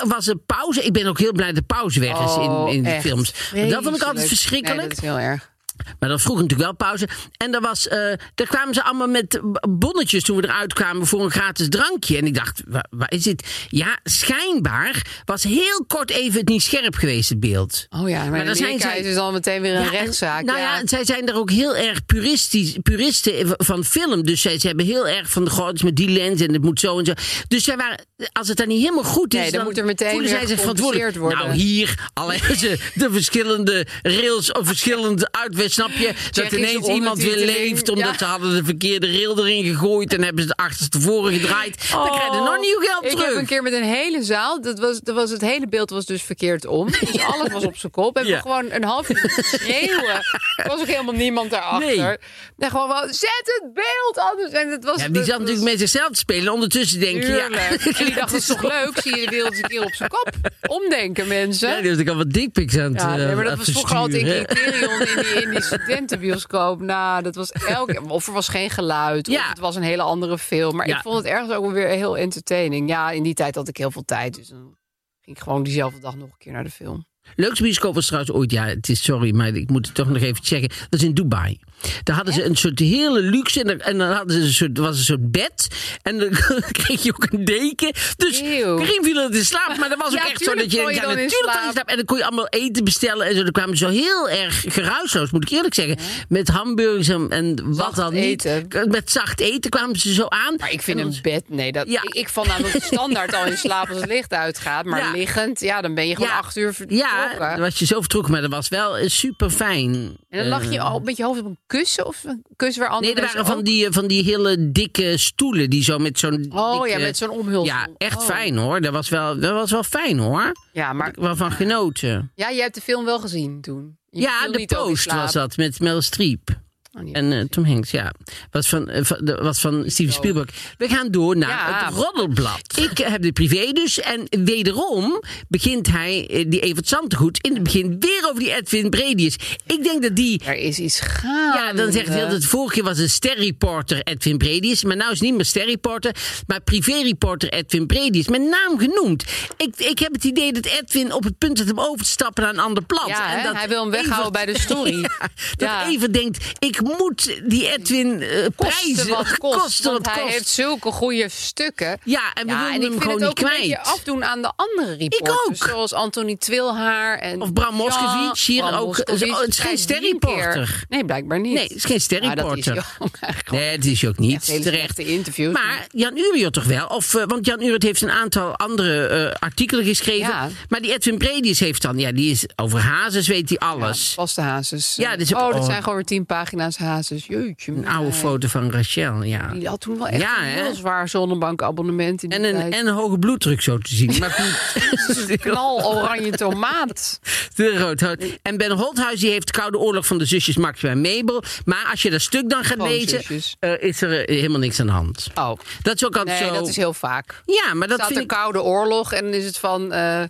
was 0.08 0.28
een 0.28 0.44
pauze. 0.46 0.84
Ik 0.84 0.94
ben 0.94 1.06
ook 1.08 1.20
heel 1.20 1.32
blij 1.32 1.48
dat 1.48 1.56
de 1.56 1.62
pauze 1.62 2.00
weg 2.00 2.20
is 2.24 2.32
Oh, 2.36 2.68
in, 2.70 2.76
in 2.76 2.84
de 2.84 3.02
films. 3.02 3.34
Dat 3.70 3.84
vond 3.84 3.96
ik 3.96 4.04
altijd 4.04 4.28
verschrikkelijk. 4.28 4.80
Nee, 4.80 4.90
dat 4.90 4.98
is 4.98 5.04
heel 5.04 5.20
erg. 5.20 5.52
Maar 6.00 6.10
dat 6.10 6.22
vroeg 6.22 6.36
natuurlijk 6.36 6.62
wel 6.62 6.76
pauze. 6.76 7.08
En 7.38 7.52
daar, 7.52 7.62
was, 7.62 7.88
eh, 7.88 7.98
daar 8.36 8.48
kwamen 8.48 8.74
ze 8.74 8.84
allemaal 8.84 9.08
met 9.08 9.40
bonnetjes 9.70 10.24
toen 10.24 10.38
we 10.38 10.44
eruit 10.44 10.74
kwamen 10.74 11.08
voor 11.08 11.24
een 11.24 11.32
gratis 11.32 11.70
drankje. 11.70 12.18
En 12.18 12.26
ik 12.26 12.34
dacht, 12.36 12.62
waar, 12.68 12.86
waar 12.90 13.12
is 13.12 13.24
dit? 13.24 13.48
Ja, 13.68 14.00
schijnbaar 14.04 15.22
was 15.26 15.44
heel 15.44 15.84
kort 15.88 16.10
even 16.12 16.40
het 16.40 16.50
niet 16.50 16.62
scherp 16.64 16.96
geweest, 16.96 17.30
het 17.30 17.40
beeld. 17.40 17.86
Oh 17.90 18.10
ja, 18.10 18.26
maar, 18.26 18.46
dan 18.46 18.56
zijn 18.56 18.80
zij- 18.80 19.00
is 19.00 19.06
het 19.06 19.16
dan 19.16 19.34
meteen 19.34 19.62
weer 19.62 19.76
een 19.76 19.84
Ja, 19.84 19.90
rechtszaak. 19.90 20.44
Nou 20.46 20.60
ja, 20.60 20.78
ja. 20.78 20.88
zij 20.88 21.06
zijn 21.06 21.28
er 21.28 21.36
ook 21.36 21.50
heel 21.52 21.76
erg 21.76 22.06
puristisch, 22.06 22.78
puristen 22.84 23.54
van 23.58 23.84
film. 23.84 24.24
Dus 24.24 24.42
zij, 24.42 24.60
ze 24.60 24.68
hebben 24.68 24.86
heel 24.86 25.08
erg 25.08 25.30
van 25.30 25.44
de 25.44 25.50
gods 25.50 25.84
met 25.84 25.96
die 25.96 26.10
lens 26.10 26.42
en 26.42 26.54
het 26.54 26.62
moet 26.64 26.80
zo 26.80 27.00
en 27.00 27.06
zo. 27.06 27.14
Dus 27.48 27.64
zij 27.64 27.78
waren, 27.78 28.06
als 28.32 28.48
het 28.48 28.58
dan 28.58 28.68
niet 28.68 28.82
helemaal 28.82 29.04
goed 29.04 29.34
is, 29.34 29.40
Nee, 29.40 29.52
dan 29.52 29.64
moet 29.64 29.78
er 29.78 29.86
meteen 29.86 30.10
voelen 30.12 30.30
zij 30.30 30.46
zich 30.48 30.60
verantwoordelijk. 30.60 31.18
worden. 31.18 31.38
Nou, 31.38 31.52
hier, 31.54 32.10
al 32.14 32.32
hebben 32.34 32.58
ze 32.58 32.78
de 32.94 33.12
verschillende 33.12 33.86
rails 34.02 34.52
of 34.52 34.68
verschillende 34.68 35.28
uitweg, 35.32 35.72
snap 35.72 35.92
je? 35.92 36.14
Dat 36.32 36.52
ineens 36.52 36.88
iemand 36.88 37.22
weer 37.24 37.38
leeft 37.38 37.90
omdat 37.90 38.06
ja. 38.12 38.18
ze 38.18 38.26
hadden 38.26 38.56
de 38.56 38.64
verkeerde 38.64 39.08
rail 39.12 39.38
erin 39.40 39.64
gegooid 39.66 40.14
en 40.14 40.24
hebben 40.24 40.42
ze 40.42 40.48
de 40.48 40.56
achterstevoren 40.56 41.34
gedraaid. 41.34 41.90
dan 41.92 42.10
krijg 42.12 42.34
je 42.34 42.38
nog 42.40 42.60
nieuw 42.60 42.80
geld 42.80 43.04
Oh, 43.04 43.10
ik 43.10 43.16
terug. 43.16 43.26
heb 43.28 43.36
een 43.38 43.46
keer 43.46 43.64
met 43.64 43.74
een 43.74 43.84
hele 43.84 44.24
zaal, 44.24 44.62
dat 44.62 44.80
was, 44.80 45.00
dat 45.00 45.16
was, 45.16 45.30
het 45.30 45.42
hele 45.42 45.68
beeld 45.68 45.90
was 45.90 46.06
dus 46.06 46.22
verkeerd 46.22 46.66
om. 46.66 46.88
Dus 47.14 47.22
alles 47.22 47.52
was 47.52 47.64
op 47.64 47.78
zijn 47.78 47.92
kop. 47.92 48.18
En 48.18 48.24
we 48.24 48.30
Ja. 48.30 48.40
gewoon 48.40 48.72
een 48.72 48.84
half 48.84 49.10
uur 49.10 49.44
schreeuwen. 49.46 50.16
Er 50.56 50.68
was 50.68 50.80
ook 50.80 50.88
helemaal 50.88 51.14
niemand 51.14 51.52
daarachter. 51.52 51.96
Nee. 51.96 52.18
En 52.58 52.70
gewoon 52.70 52.88
wel, 52.88 53.04
zet 53.10 53.42
het 53.62 53.74
beeld 53.74 54.18
anders. 54.32 54.52
En 54.52 54.70
het 54.72 54.84
was, 54.84 55.02
Ja, 55.02 55.08
die 55.10 55.24
zat 55.24 55.40
natuurlijk 55.40 55.66
met 55.66 55.80
zichzelf 55.80 56.08
te 56.10 56.18
spelen. 56.18 56.54
Ondertussen 56.54 57.00
denk 57.00 57.24
je, 57.24 57.30
ja, 57.30 57.48
die 58.14 58.20
dacht, 58.22 58.32
dat 58.32 58.40
is 58.42 58.46
toch 58.48 58.62
leuk? 58.62 59.00
Zie 59.02 59.18
je 59.20 59.26
de 59.26 59.30
wereld 59.32 59.52
eens 59.54 59.62
een 59.62 59.70
keer 59.70 59.84
op 59.84 59.94
zijn 59.94 60.10
kop. 60.10 60.30
Omdenken, 60.68 61.28
mensen. 61.28 61.70
Ja, 61.70 61.82
die 61.82 61.90
was 61.90 62.00
ik 62.00 62.10
al 62.10 62.16
wat 62.16 62.32
dickpics 62.32 62.78
aan 62.78 62.92
het 62.94 63.02
Ja, 63.02 63.16
nee, 63.16 63.26
eh, 63.28 63.36
maar 63.36 63.44
dat 63.44 63.52
aan 63.52 63.58
was 63.58 63.68
het 63.68 63.76
vroeger 63.76 63.98
altijd 63.98 64.22
in. 64.22 64.46
Criterion 64.46 65.00
in 65.02 65.16
die, 65.24 65.44
in 65.44 65.50
die 65.50 65.62
studentenbioscoop. 65.62 66.82
Nou, 66.82 67.24
dat 67.24 67.36
was 67.36 67.52
elke... 67.52 68.02
Of 68.08 68.28
er 68.28 68.34
was 68.34 68.48
geen 68.48 68.70
geluid, 68.70 69.28
Ja. 69.28 69.40
of 69.42 69.50
het 69.50 69.60
was 69.60 69.76
een 69.76 69.84
hele 69.84 70.02
andere 70.02 70.38
film. 70.38 70.76
Maar 70.76 70.88
Ja. 70.88 70.96
ik 70.96 71.02
vond 71.02 71.18
het 71.18 71.26
ergens 71.26 71.52
ook 71.52 71.72
weer 71.72 71.88
heel 71.88 72.18
entertaining. 72.18 72.90
Ja, 72.90 73.12
in 73.12 73.24
die 73.24 73.34
tijd 73.34 73.56
had 73.56 73.68
ik 73.68 73.78
heel 73.78 73.92
veel 73.92 74.06
tijd, 74.06 74.36
dus 74.36 74.48
dan 74.48 74.78
ging 75.22 75.38
ik 75.38 75.44
gewoon 75.44 75.64
diezelfde 75.64 76.00
dag 76.00 76.16
nog 76.16 76.28
een 76.30 76.38
keer 76.38 76.52
naar 76.54 76.64
de 76.64 76.70
film. 76.70 77.06
Leukste 77.36 77.64
bioscoop 77.64 77.94
was 77.96 78.06
trouwens 78.06 78.34
ooit, 78.36 78.52
ja, 78.52 78.66
het 78.66 78.90
is 78.90 79.04
sorry, 79.04 79.36
maar 79.36 79.48
ik 79.48 79.70
moet 79.70 79.86
het 79.86 79.96
toch 79.96 80.08
nog 80.10 80.22
even 80.22 80.44
checken. 80.44 80.70
Dat 80.90 81.00
is 81.00 81.06
in 81.06 81.14
Dubai. 81.14 81.60
Daar 82.04 82.16
hadden 82.16 82.34
ze 82.34 82.44
een 82.44 82.56
soort 82.56 82.80
hele 82.80 83.22
luxe 83.22 83.60
en 83.60 83.68
dan, 83.68 83.80
en 83.80 83.98
dan 83.98 84.12
hadden 84.12 84.36
ze 84.36 84.42
een 84.42 84.54
soort, 84.54 84.78
was 84.78 84.98
een 84.98 85.04
soort 85.04 85.32
bed 85.32 85.68
en 86.02 86.20
dan 86.20 86.30
kreeg 86.82 87.04
je 87.04 87.14
ook 87.14 87.28
een 87.30 87.46
deken. 87.46 87.92
Dus. 88.18 88.42
Karim 88.42 89.04
viel 89.04 89.30
in 89.30 89.46
slaap, 89.46 89.78
maar 89.78 89.90
dat 89.90 89.98
was 89.98 90.08
ook 90.08 90.14
Ja, 90.14 90.30
echt 90.30 90.44
zo 90.44 90.54
dat 90.56 90.72
je, 90.72 90.78
je 90.78 90.84
ja, 90.84 90.90
in 90.90 90.96
natuurlijk 90.96 91.32
je 91.32 91.66
in 91.66 91.72
slaap. 91.72 91.88
En 91.88 91.96
dan 91.96 92.06
kon 92.06 92.18
je 92.18 92.24
allemaal 92.26 92.48
eten 92.48 92.84
bestellen 92.84 93.28
en 93.28 93.36
zo. 93.36 93.44
Dan 93.44 93.52
kwamen 93.52 93.78
ze 93.78 93.86
zo 93.86 93.92
heel 93.92 94.30
erg 94.30 94.64
geruisloos, 94.68 95.32
moet 95.32 95.44
ik 95.44 95.50
eerlijk 95.50 95.74
zeggen. 95.74 95.98
Met 96.30 96.48
hamburgers 96.48 97.08
en, 97.08 97.30
en 97.30 97.76
wat 97.76 97.96
dan 97.96 98.14
niet. 98.14 98.46
eten. 98.46 98.90
Met 98.90 99.12
zacht 99.12 99.40
eten 99.40 99.70
kwamen 99.72 100.00
ze 100.00 100.14
zo 100.14 100.26
aan. 100.28 100.56
Maar 100.58 100.72
ik 100.72 100.82
vind 100.82 101.00
En 101.00 101.06
een 101.06 101.20
bed, 101.22 101.44
nee, 101.48 101.72
dat, 101.72 101.88
ik, 101.88 102.04
ik 102.04 102.30
val 102.30 102.46
namelijk 102.54 102.84
standaard 102.84 103.36
al 103.36 103.46
in 103.46 103.58
slaap 103.58 103.90
als 103.90 103.98
het 104.00 104.10
licht 104.10 104.34
uitgaat. 104.34 104.86
Maar 104.86 105.12
liggend, 105.14 105.60
ja, 105.60 105.82
dan 105.82 105.94
ben 105.94 106.08
je 106.08 106.16
gewoon 106.16 106.32
acht 106.32 106.58
uur 106.58 106.74
vertrokken. 106.74 107.08
Ja, 107.08 107.50
dan 107.50 107.60
was 107.60 107.80
je 107.80 107.86
zo 107.86 108.00
vertrokken, 108.00 108.32
maar 108.32 108.42
dat 108.42 108.52
was 108.52 108.70
wel 108.70 109.10
super 109.10 109.50
fijn. 109.50 110.18
En 110.30 110.40
dan 110.40 110.48
lag 110.48 110.72
je 110.72 110.80
al 110.80 111.00
met 111.00 111.18
je 111.18 111.24
hoofd 111.24 111.40
op 111.40 111.46
een 111.46 111.60
kussen 111.78 112.06
of 112.06 112.24
een 112.24 112.46
kussen 112.56 112.82
waar 112.84 112.92
andere 112.92 113.14
Nee, 113.14 113.24
er 113.24 113.28
waren 113.30 113.46
van 113.46 113.64
die, 113.64 113.86
eh, 113.86 113.92
van 113.94 114.08
die 114.08 114.24
hele 114.24 114.72
dikke 114.72 115.18
stoelen 115.18 115.70
die 115.70 115.84
zo 115.84 115.98
met 115.98 116.20
zo'n. 116.20 116.46
Oh 116.54 116.72
dikke- 116.82 116.88
ja, 116.90 117.06
met 117.06 117.18
zo'n 117.18 117.30
omhulsel. 117.30 117.64
Ja, 117.76 117.88
echt 117.98 118.18
Oh. 118.18 118.26
fijn 118.26 118.58
hoor. 118.58 118.82
Dat 118.82 118.94
was 118.94 119.10
wel, 119.10 119.40
dat 119.40 119.52
was 119.54 119.72
wel 119.72 119.84
fijn 119.84 120.20
hoor. 120.20 120.52
Ja, 120.74 120.94
maar 120.94 121.14
wel 121.20 121.36
van 121.36 121.52
genoten. 121.52 122.32
ja, 122.36 122.50
je 122.50 122.62
hebt 122.62 122.76
de 122.76 122.82
film 122.82 123.06
wel 123.06 123.20
gezien 123.20 123.62
toen. 123.62 123.98
Je 124.10 124.22
ja, 124.22 124.48
de 124.48 124.66
post 124.66 125.12
was 125.14 125.32
dat 125.34 125.58
met 125.58 125.80
Mel 125.80 126.02
Streep. 126.02 126.62
Oh. 127.00 127.10
En 127.12 127.32
eh, 127.32 127.40
Tom 127.50 127.66
Hanks, 127.66 127.92
ja. 127.92 128.14
Was 128.52 128.70
van, 128.70 128.90
eh, 128.90 129.04
van, 129.04 129.18
de- 129.22 129.36
was 129.36 129.60
van 129.60 129.84
Steven 129.88 130.14
Spielberg. 130.14 130.50
We 130.78 130.88
gaan 130.88 131.12
door 131.12 131.38
naar 131.38 131.50
Ja. 131.50 131.86
het 131.86 131.94
roddelblad. 131.96 132.78
Ik 132.92 132.98
heb 132.98 133.22
de 133.22 133.32
privé 133.32 133.72
dus. 133.72 134.00
En 134.00 134.28
wederom 134.46 135.24
begint 135.48 135.88
hij, 135.88 136.28
eh, 136.30 136.46
die 136.48 136.60
Evert 136.60 136.88
Zantegoed, 136.88 137.38
in 137.42 137.54
het 137.54 137.64
begin 137.64 137.96
weer 138.00 138.24
over 138.30 138.40
die 138.40 138.56
Edwin 138.56 138.90
Bredius. 138.90 139.36
Ik 139.66 139.84
denk 139.84 140.02
dat 140.02 140.16
die 140.16 140.42
Er 140.46 140.56
is 140.56 140.80
iets 140.80 141.00
gaande. 141.00 141.58
Ja, 141.58 141.74
dan 141.74 141.92
zegt 141.92 142.08
hij 142.08 142.24
altijd, 142.24 142.42
de 142.42 142.48
vorige 142.48 142.74
keer 142.74 142.84
was 142.84 142.98
een 142.98 143.10
sterreporter 143.10 144.02
Edwin 144.04 144.38
Bredius. 144.38 144.84
Maar 144.84 144.96
nou 144.96 145.12
is 145.12 145.18
het 145.20 145.28
niet 145.28 145.36
meer 145.36 145.46
sterreporter, 145.46 146.16
maar 146.48 146.62
privéreporter 146.62 147.50
Edwin 147.50 147.86
Bredius. 147.88 148.28
Met 148.28 148.42
naam 148.42 148.80
genoemd. 148.80 149.24
Ik, 149.58 149.76
ik 149.78 150.00
heb 150.00 150.14
het 150.14 150.24
idee 150.24 150.54
dat 150.54 150.66
Edwin 150.66 151.14
op 151.14 151.24
het 151.24 151.38
punt 151.38 151.58
zit 151.58 151.72
om 151.72 151.80
over 151.80 152.06
te 152.06 152.12
stappen 152.12 152.44
naar 152.44 152.54
een 152.54 152.60
ander 152.60 152.84
plat. 152.84 153.08
Ja, 153.08 153.38
En 153.38 153.44
dat 153.44 153.56
hij 153.56 153.68
wil 153.68 153.82
hem 153.82 153.92
weghouden 153.92 154.32
bij 154.32 154.46
de 154.46 154.60
story. 154.60 154.92
Ja, 155.04 155.28
dat 155.56 155.70
Ja. 155.70 155.88
even 155.90 156.12
denkt, 156.12 156.46
ik 156.60 156.78
moet 156.84 157.42
die 157.50 157.72
Edwin 157.72 158.20
Kosten 158.20 158.54
prijzen. 158.56 159.08
wat 159.10 159.38
kost. 159.38 159.60
Kosten 159.62 159.92
want 159.92 160.06
wat 160.06 160.16
hij 160.16 160.24
kost. 160.24 160.34
heeft 160.36 160.48
zulke 160.48 160.92
goede 160.92 161.30
stukken. 161.30 162.00
Ja, 162.04 162.34
en 162.34 162.46
we 162.46 162.52
Ja, 162.52 162.70
en 162.70 162.76
ik 162.76 162.82
hem 162.82 163.02
vind 163.02 163.14
het 163.20 163.30
ook 163.30 163.40
een 163.40 163.50
beetje 163.60 163.80
afdoen 163.84 164.24
aan 164.24 164.42
de 164.42 164.52
andere 164.56 164.94
reporters. 164.96 165.38
ook. 165.64 165.70
Zoals 165.70 165.94
Anthony 165.94 166.36
Twilhaar 166.36 167.18
en 167.20 167.42
Of 167.42 167.54
Bram 167.54 167.76
Moskowitz, 167.76 168.46
hier 168.48 168.62
Bram 168.64 168.74
ook. 168.74 168.98
Het 168.98 169.22
is 169.48 169.60
geen 169.60 169.78
sterreporter. 169.78 170.84
Nee, 170.90 171.06
blijkbaar 171.06 171.40
niet. 171.40 171.54
Nee, 171.54 171.64
het 171.64 171.76
is 171.76 171.86
geen 172.10 172.22
Maar 172.28 172.36
dat 172.36 172.58
is 172.58 172.62
sterreporter. 172.64 173.20
eigenlijk. 173.20 173.52
Nee, 173.52 173.70
het 173.76 173.86
is 173.86 174.06
ook 174.06 174.18
niet. 174.18 174.46
Hele 174.46 174.64
terecht. 174.64 175.00
interviews. 175.00 175.54
Maar 175.54 175.88
Jan 175.92 176.18
Uriot 176.18 176.54
toch 176.54 176.64
wel? 176.64 176.88
Of, 176.88 177.16
eh, 177.16 177.24
want 177.28 177.46
Jan 177.46 177.62
Uriot 177.62 177.84
heeft 177.84 178.02
een 178.02 178.12
aantal 178.12 178.56
andere 178.56 179.08
eh, 179.08 179.32
artikelen 179.40 179.86
geschreven. 179.86 180.28
Ja. 180.28 180.50
Maar 180.70 180.82
die 180.82 180.94
Edwin 180.94 181.18
Bredius 181.18 181.60
heeft 181.60 181.82
dan, 181.82 182.00
ja, 182.00 182.12
die 182.12 182.32
is 182.32 182.46
over 182.56 182.80
hazes, 182.80 183.28
weet 183.28 183.50
hij 183.50 183.58
alles. 183.58 184.14
Vaste 184.14 184.42
hazes. 184.42 184.94
Ja, 184.96 185.12
ook- 185.14 185.20
oh, 185.20 185.48
dat 185.52 185.60
oh. 185.60 185.66
zijn 185.66 185.80
gewoon 185.82 185.96
weer 185.96 186.06
tien 186.06 186.26
pagina's 186.26 186.73
hazes. 186.78 187.26
Jeetje. 187.26 187.72
een 187.72 187.88
oude 187.88 188.12
foto 188.14 188.48
van 188.48 188.72
Rachel, 188.72 189.24
ja. 189.24 189.48
Die 189.54 189.68
had 189.68 189.80
toen 189.80 189.98
wel 189.98 190.08
echt 190.08 190.22
Ja, 190.22 190.38
een 190.40 190.44
hè? 190.48 190.62
heel 190.64 190.76
zwaar 190.76 191.10
zonnebankabonnement. 191.10 192.24
In 192.24 192.30
die 192.30 192.38
En 192.40 192.44
een, 192.46 192.56
tijd. 192.62 192.74
en 192.74 192.88
een 192.88 192.94
hoge 192.94 193.20
bloeddruk 193.20 193.62
zo 193.62 193.78
te 193.78 193.96
zien. 193.96 194.16
Maar 194.20 194.32
goed. 194.32 195.38
knal 195.42 195.96
oranje 195.96 196.32
tomaat. 196.32 197.20
De 197.56 197.78
roodhout. 197.78 198.24
En 198.42 198.58
Ben 198.58 198.72
Holthuis 198.72 199.20
die 199.20 199.30
heeft 199.32 199.48
de 199.48 199.54
Koude 199.60 199.78
Oorlog 199.78 200.06
van 200.08 200.18
de 200.18 200.26
zusjes 200.26 200.58
Maxima 200.58 200.92
en 200.92 201.02
Mabel. 201.02 201.44
Maar 201.66 201.88
als 201.92 202.02
je 202.02 202.10
dat 202.10 202.22
stuk 202.22 202.50
dan 202.50 202.64
gaat 202.64 202.72
Gewoon 202.78 202.88
lezen, 202.92 203.42
eh, 203.60 203.82
is 203.82 204.02
er 204.02 204.26
eh, 204.26 204.36
helemaal 204.36 204.60
niks 204.60 204.80
aan 204.80 204.86
de 204.86 204.92
hand. 204.92 205.28
Oh, 205.36 205.52
Dat 205.82 205.96
is 205.96 206.06
ook 206.06 206.18
altijd 206.18 206.40
nee, 206.40 206.48
zo. 206.50 206.54
dat 206.56 206.68
is 206.68 206.76
heel 206.76 206.94
vaak. 206.94 207.42
Ja, 207.46 207.74
maar 207.74 207.88
dat 207.88 207.98
staat 207.98 208.08
vind 208.12 208.20
ik... 208.22 208.28
Koude 208.28 208.62
Oorlog 208.62 209.14
en 209.14 209.24
dan 209.24 209.34
is 209.34 209.46
het 209.46 209.58
van... 209.58 209.92
eh, 209.92 210.24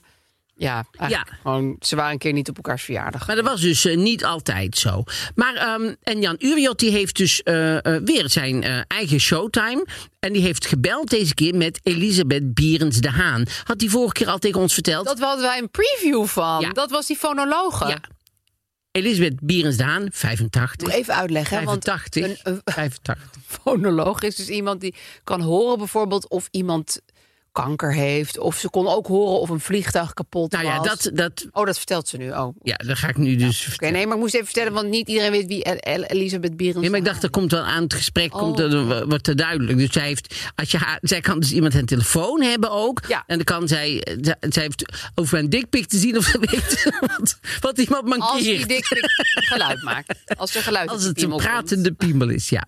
Ja, 0.55 0.85
eigenlijk 0.97 1.31
gewoon, 1.41 1.75
ze 1.79 1.95
waren 1.95 2.11
een 2.11 2.17
keer 2.17 2.33
niet 2.33 2.49
op 2.49 2.55
elkaars 2.55 2.83
verjaardag. 2.83 3.27
Maar 3.27 3.35
dat 3.35 3.45
was 3.45 3.61
dus 3.61 3.85
eh, 3.85 3.97
niet 3.97 4.25
altijd 4.25 4.77
zo. 4.77 5.03
Maar, 5.35 5.55
ehm, 5.55 5.93
en 6.03 6.21
Jan 6.21 6.35
Uriot 6.39 6.79
die 6.79 6.91
heeft 6.91 7.15
dus 7.17 7.43
eh, 7.43 7.85
eh, 7.95 8.01
weer 8.03 8.29
zijn 8.29 8.63
eh, 8.63 8.79
eigen 8.87 9.19
showtime. 9.19 9.85
En 10.19 10.33
die 10.33 10.41
heeft 10.41 10.65
gebeld 10.65 11.09
deze 11.09 11.33
keer 11.33 11.55
met 11.55 11.79
Elisabeth 11.83 12.53
Bierens 12.53 12.97
de 12.97 13.09
Haan. 13.09 13.45
Had 13.63 13.79
die 13.79 13.89
vorige 13.89 14.13
keer 14.13 14.27
al 14.27 14.37
tegen 14.39 14.59
ons 14.61 14.73
verteld. 14.73 15.05
Dat 15.05 15.19
hadden 15.19 15.45
wij 15.45 15.57
een 15.57 15.71
preview 15.71 16.25
van. 16.25 16.61
Ja. 16.61 16.69
Dat 16.69 16.89
was 16.91 17.07
die 17.07 17.17
fonologe. 17.17 17.87
Ja. 17.87 17.99
Elisabeth 18.91 19.39
Bierens 19.41 19.77
de 19.77 19.83
Haan, 19.83 20.07
85. 20.11 20.87
Moet 20.87 20.95
even 20.97 21.15
uitleggen, 21.15 21.57
hè, 21.57 21.63
want 21.63 21.83
85. 21.83 22.45
een- 22.45 22.53
een- 22.53 22.61
85. 22.73 23.29
fonoloog 23.63 24.21
is 24.21 24.35
dus 24.35 24.47
iemand 24.49 24.81
die 24.81 24.95
kan 25.23 25.41
horen 25.41 25.77
bijvoorbeeld 25.77 26.27
of 26.29 26.47
iemand 26.51 26.99
kanker 27.53 27.93
heeft. 27.93 28.37
Of 28.39 28.57
ze 28.57 28.69
kon 28.69 28.87
ook 28.87 29.07
horen 29.07 29.39
of 29.39 29.49
een 29.49 29.59
vliegtuig 29.59 30.13
kapot 30.13 30.51
Nou 30.51 30.65
ja, 30.65 30.77
was. 30.77 30.87
dat, 30.87 31.09
dat, 31.13 31.45
Oh, 31.51 31.65
dat 31.65 31.77
vertelt 31.77 32.07
ze 32.07 32.17
nu. 32.17 32.31
Oh, 32.31 32.55
ja, 32.63 32.75
dat 32.75 32.97
ga 32.97 33.07
ik 33.07 33.17
nu 33.17 33.35
dus 33.35 33.77
nee, 33.77 33.91
maar 34.07 34.15
ik 34.15 34.21
moest 34.21 34.33
even 34.33 34.45
vertellen, 34.45 34.73
want 34.73 34.89
niet 34.89 35.07
iedereen 35.07 35.31
weet 35.31 35.47
wie 35.47 35.63
El- 35.63 35.75
El- 35.77 36.03
Elisabeth 36.03 36.57
Bierens 36.57 36.81
Nee, 36.81 36.89
maar 36.89 36.99
ik 36.99 37.05
dacht, 37.05 37.23
er 37.23 37.29
komt 37.29 37.51
wel 37.51 37.61
aan 37.63 37.83
het 37.83 37.93
gesprek, 37.93 38.33
Oh. 38.33 38.39
komt 38.39 38.59
er, 38.59 39.07
wordt 39.07 39.27
er 39.27 39.35
duidelijk. 39.35 39.77
Dus 39.77 39.91
zij, 39.91 40.05
heeft, 40.05 40.35
als 40.55 40.71
je 40.71 40.77
haar, 40.77 40.97
zij 41.01 41.21
kan 41.21 41.39
dus 41.39 41.51
iemand 41.51 41.73
een 41.73 41.85
telefoon 41.85 42.41
hebben 42.41 42.71
ook. 42.71 43.01
Ja. 43.07 43.23
En 43.27 43.35
dan 43.35 43.45
kan 43.45 43.67
zij, 43.67 44.07
zij, 44.49 44.63
heeft 44.63 45.09
over 45.15 45.37
een 45.39 45.49
dikpik 45.49 45.85
te 45.87 45.97
zien 45.97 46.17
of 46.17 46.23
ze 46.25 46.37
weet 46.39 46.91
wat, 46.99 47.39
wat 47.59 47.77
iemand 47.77 48.03
Als 48.09 48.17
mankeert. 48.31 48.57
die 48.57 48.65
dikpik 48.67 49.05
geluid 49.33 49.81
maakt. 49.83 50.19
Als 50.37 50.55
er 50.55 50.61
geluid 50.61 50.89
Als 50.89 51.03
het 51.03 51.21
een 51.21 51.29
komt. 51.29 51.41
pratende 51.41 51.91
piemel 51.91 52.29
is, 52.29 52.49
ja. 52.49 52.65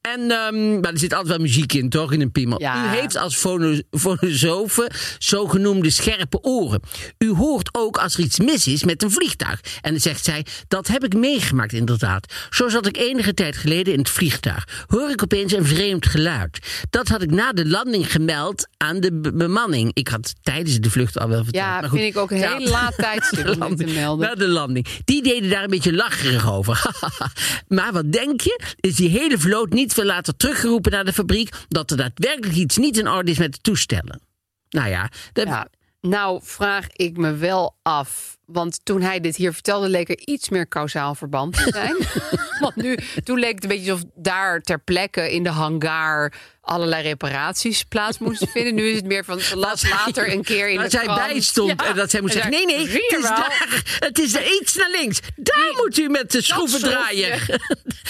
En, 0.00 0.30
ehm, 0.30 0.80
maar 0.80 0.92
er 0.92 0.98
zit 0.98 1.12
altijd 1.12 1.30
wel 1.36 1.44
muziek 1.46 1.72
in, 1.72 1.88
toch? 1.88 2.12
In 2.12 2.20
een 2.20 2.32
piemel. 2.32 2.60
Ja. 2.60 2.84
U 2.84 2.96
heeft 2.96 3.16
als 3.16 3.36
fono- 3.36 3.78
zogenoemde 5.18 5.90
scherpe 5.90 6.42
oren. 6.42 6.80
U 7.18 7.32
hoort 7.32 7.68
ook 7.72 7.96
als 7.96 8.14
er 8.14 8.20
iets 8.20 8.38
mis 8.38 8.66
is 8.66 8.84
met 8.84 9.02
een 9.02 9.10
vliegtuig. 9.10 9.60
En 9.80 9.90
dan 9.90 10.00
zegt 10.00 10.24
zij, 10.24 10.46
dat 10.68 10.86
heb 10.86 11.04
ik 11.04 11.14
meegemaakt 11.14 11.72
inderdaad. 11.72 12.32
Zo 12.50 12.68
zat 12.68 12.86
ik 12.86 12.96
enige 12.96 13.34
tijd 13.34 13.56
geleden 13.56 13.92
in 13.92 13.98
het 13.98 14.10
vliegtuig. 14.10 14.84
Hoor 14.86 15.10
ik 15.10 15.22
opeens 15.22 15.52
een 15.52 15.64
vreemd 15.66 16.06
geluid. 16.06 16.58
Dat 16.90 17.08
had 17.08 17.22
ik 17.22 17.30
na 17.30 17.52
de 17.52 17.66
landing 17.66 18.12
gemeld 18.12 18.68
aan 18.76 19.00
de 19.00 19.12
be- 19.12 19.32
bemanning. 19.32 19.90
Ik 19.92 20.08
had 20.08 20.34
tijdens 20.42 20.78
de 20.78 20.90
vlucht 20.90 21.18
al 21.18 21.28
wel 21.28 21.44
verteld. 21.44 21.64
Ja, 21.64 21.80
maar 21.80 21.88
goed. 21.88 21.98
vind 21.98 22.14
ik 22.14 22.20
ook 22.20 22.30
een 22.30 22.36
heel 22.36 22.68
laat 22.68 22.96
tijdstip 22.96 23.38
om 23.44 23.44
dit 23.46 23.52
te 23.52 23.58
landing, 23.58 23.94
melden. 23.94 24.28
Na 24.28 24.34
de 24.34 24.48
landing. 24.48 24.86
Die 25.04 25.22
deden 25.22 25.50
daar 25.50 25.62
een 25.62 25.70
beetje 25.70 25.92
lacherig 25.92 26.52
over. 26.52 26.84
maar 27.68 27.92
wat 27.92 28.12
denk 28.12 28.40
je? 28.40 28.60
Is 28.80 28.94
die 28.94 29.08
hele 29.08 29.38
vloot 29.38 29.72
niet 29.72 29.92
veel 29.92 30.04
later 30.04 30.36
teruggeroepen 30.36 30.92
naar 30.92 31.04
de 31.04 31.12
fabriek... 31.12 31.54
dat 31.68 31.90
er 31.90 31.96
daadwerkelijk 31.96 32.54
iets 32.54 32.76
niet 32.76 32.98
in 32.98 33.08
orde 33.08 33.30
is 33.30 33.38
met 33.38 33.52
de 33.52 33.58
toestellen? 33.60 34.03
Nou 34.74 34.88
ja, 34.88 35.08
dat, 35.32 35.46
Ja, 35.46 35.68
nou 36.00 36.40
vraag 36.42 36.86
ik 36.92 37.16
me 37.16 37.34
wel 37.34 37.76
af. 37.82 38.32
Want 38.46 38.80
toen 38.84 39.00
hij 39.02 39.20
dit 39.20 39.36
hier 39.36 39.52
vertelde, 39.52 39.88
leek 39.88 40.08
er 40.08 40.18
iets 40.18 40.48
meer 40.48 40.66
kausaal 40.66 41.14
verband 41.14 41.52
te 41.56 41.70
zijn. 41.72 41.96
want 42.62 42.76
nu, 42.76 42.98
toen 43.24 43.38
leek 43.38 43.54
het 43.54 43.62
een 43.62 43.68
beetje 43.68 43.92
alsof 43.92 44.08
daar 44.14 44.60
ter 44.60 44.78
plekke 44.78 45.32
in 45.32 45.42
de 45.42 45.48
hangar 45.50 46.32
allerlei 46.60 47.02
reparaties 47.02 47.82
plaats 47.82 48.18
moesten 48.18 48.48
vinden. 48.48 48.74
Nu 48.74 48.88
is 48.88 48.96
het 48.96 49.06
meer 49.06 49.24
van, 49.24 49.40
las 49.54 49.88
later 49.90 50.32
een 50.32 50.42
keer 50.42 50.68
in 50.68 50.80
de 50.80 50.90
zij 50.90 51.02
krant. 51.04 51.26
bij 51.26 51.40
stond 51.40 51.80
Ja. 51.80 51.88
en 51.88 51.96
dat 51.96 52.10
zij 52.10 52.20
moest 52.20 52.34
En 52.34 52.42
zeggen... 52.42 52.66
nee, 52.66 52.76
daar- 52.76 52.86
nee, 52.86 53.02
het 53.02 53.18
is 53.18 53.22
daar. 53.28 53.82
Het 53.98 54.18
is 54.18 54.34
er 54.34 54.52
iets 54.60 54.74
naar 54.76 54.90
links. 54.90 55.20
Daar 55.36 55.72
moet 55.76 55.98
u 55.98 56.08
met 56.08 56.30
de 56.30 56.42
schroevendraaier. 56.42 57.44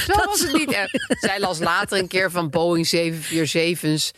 Zo 0.06 0.12
was 0.24 0.40
het 0.40 0.52
niet. 0.52 0.78
Zij 1.20 1.40
las 1.40 1.58
later 1.58 1.98
een 1.98 2.08
keer 2.08 2.30
van 2.30 2.50
Boeing 2.50 2.86
747's 2.96 4.10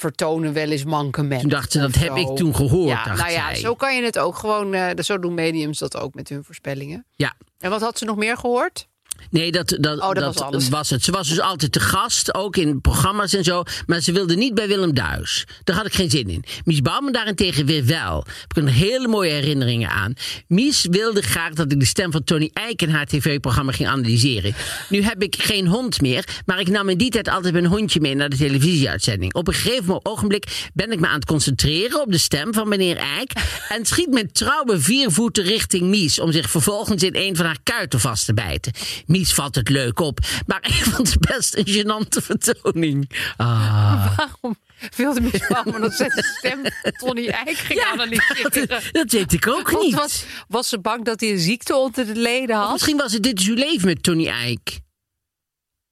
vertonen 0.00 0.52
wel 0.52 0.68
eens 0.70 0.84
mankement. 0.84 1.40
Toen 1.40 1.50
dacht 1.50 1.72
ze, 1.72 1.78
dat 1.78 1.94
heb 1.94 2.16
ik 2.16 2.36
toen 2.36 2.54
gehoord, 2.54 2.88
Ja, 2.88 3.04
dacht 3.04 3.18
nou 3.18 3.30
ja, 3.32 3.46
zij. 3.46 3.54
zo 3.56 3.74
kan 3.74 3.96
je 3.96 4.02
het 4.02 4.18
ook 4.18 4.36
gewoon. 4.36 4.74
eh, 4.74 5.04
zo 5.04 5.18
doen 5.18 5.34
mediums 5.34 5.78
dat 5.78 5.96
ook 5.96 6.14
met 6.14 6.28
hun 6.28 6.44
voorspellingen. 6.44 7.06
Ja, 7.16 7.34
En 7.58 7.70
wat 7.70 7.80
had 7.80 7.98
ze 7.98 8.04
nog 8.04 8.16
meer 8.16 8.36
gehoord? 8.36 8.88
Nee, 9.30 9.52
dat, 9.52 9.76
dat, 9.80 10.00
Oh, 10.00 10.06
dat 10.06 10.14
dat 10.14 10.34
was 10.34 10.42
alles. 10.42 10.68
was 10.68 10.90
het. 10.90 11.04
Ze 11.04 11.10
was 11.10 11.28
dus 11.28 11.40
altijd 11.40 11.72
te 11.72 11.80
gast, 11.80 12.34
ook 12.34 12.56
in 12.56 12.80
programma's 12.80 13.32
en 13.34 13.44
zo. 13.44 13.62
Maar 13.86 14.00
ze 14.00 14.12
wilde 14.12 14.36
niet 14.36 14.54
bij 14.54 14.68
Willem 14.68 14.94
Duis. 14.94 15.46
Daar 15.64 15.76
had 15.76 15.86
ik 15.86 15.92
geen 15.94 16.10
zin 16.10 16.28
in. 16.28 16.44
Mies 16.64 16.82
Bouwman 16.82 17.12
daarentegen 17.12 17.66
weer 17.66 17.84
wel. 17.86 18.22
Daar 18.24 18.34
heb 18.48 18.56
ik 18.56 18.62
een 18.62 18.68
hele 18.68 19.08
mooie 19.08 19.30
herinneringen 19.32 19.90
aan. 19.90 20.14
Mies 20.46 20.86
wilde 20.90 21.22
graag 21.22 21.52
dat 21.54 21.72
ik 21.72 21.80
de 21.80 21.86
stem 21.86 22.12
van 22.12 22.24
Tony 22.24 22.50
Eijk 22.52 22.82
in 22.82 22.90
haar 22.90 23.06
tv-programma 23.06 23.72
ging 23.72 23.88
analyseren. 23.88 24.54
Nu 24.88 25.02
heb 25.02 25.22
ik 25.22 25.36
geen 25.38 25.66
hond 25.66 26.00
meer, 26.00 26.24
maar 26.46 26.60
ik 26.60 26.68
nam 26.68 26.88
in 26.88 26.98
die 26.98 27.10
tijd 27.10 27.28
altijd 27.28 27.52
mijn 27.52 27.66
hondje 27.66 28.00
mee 28.00 28.14
naar 28.14 28.28
de 28.28 28.36
televisieuitzending. 28.36 29.34
Op 29.34 29.48
een 29.48 29.54
gegeven 29.54 30.04
ogenblik 30.04 30.70
ben 30.74 30.92
ik 30.92 31.00
me 31.00 31.06
aan 31.06 31.14
het 31.14 31.24
concentreren 31.24 32.00
op 32.00 32.12
de 32.12 32.18
stem 32.18 32.54
van 32.54 32.68
meneer 32.68 32.96
Eijk. 32.96 33.32
En 33.68 33.86
schiet 33.86 34.10
mijn 34.10 34.32
trouwe 34.32 34.80
viervoeten 34.80 35.44
richting 35.44 35.82
Mies 35.82 36.18
om 36.20 36.32
zich 36.32 36.50
vervolgens 36.50 37.02
in 37.02 37.16
een 37.16 37.36
van 37.36 37.46
haar 37.46 37.58
kuiten 37.62 38.00
vast 38.00 38.24
te 38.26 38.34
bijten. 38.34 38.72
Mies 39.10 39.32
valt 39.34 39.54
het 39.54 39.68
leuk 39.68 40.00
op, 40.00 40.18
maar 40.46 40.62
ik 40.66 40.72
vond 40.84 41.10
het 41.10 41.20
best 41.20 41.54
een 41.56 41.66
gênante 41.66 42.22
vertoning. 42.24 43.10
Ah. 43.36 44.16
Waarom 44.16 44.56
wilde 44.96 45.20
Miss 45.20 45.46
Bouwman 45.48 45.80
dat 45.80 45.96
de 45.96 46.34
stem 46.38 46.58
van 46.82 46.92
Tony 46.92 47.28
Eijk 47.28 47.56
ging 47.56 47.78
Ja, 47.80 47.90
analyseren? 47.92 48.68
dat, 48.68 48.82
dat 48.92 49.10
weet 49.12 49.32
ik 49.32 49.46
ook 49.46 49.80
niet. 49.82 49.94
was, 49.94 50.24
was 50.48 50.68
ze 50.68 50.80
bang 50.80 51.04
dat 51.04 51.20
hij 51.20 51.30
een 51.30 51.38
ziekte 51.38 51.76
onder 51.76 52.06
de 52.06 52.14
leden 52.20 52.56
Of 52.56 52.62
had? 52.62 52.72
misschien 52.72 52.96
was 52.96 53.12
het 53.12 53.22
Dit 53.22 53.40
is 53.40 53.46
uw 53.48 53.54
leven 53.54 53.86
met 53.86 54.02
Tony 54.02 54.26
Eijk. 54.28 54.80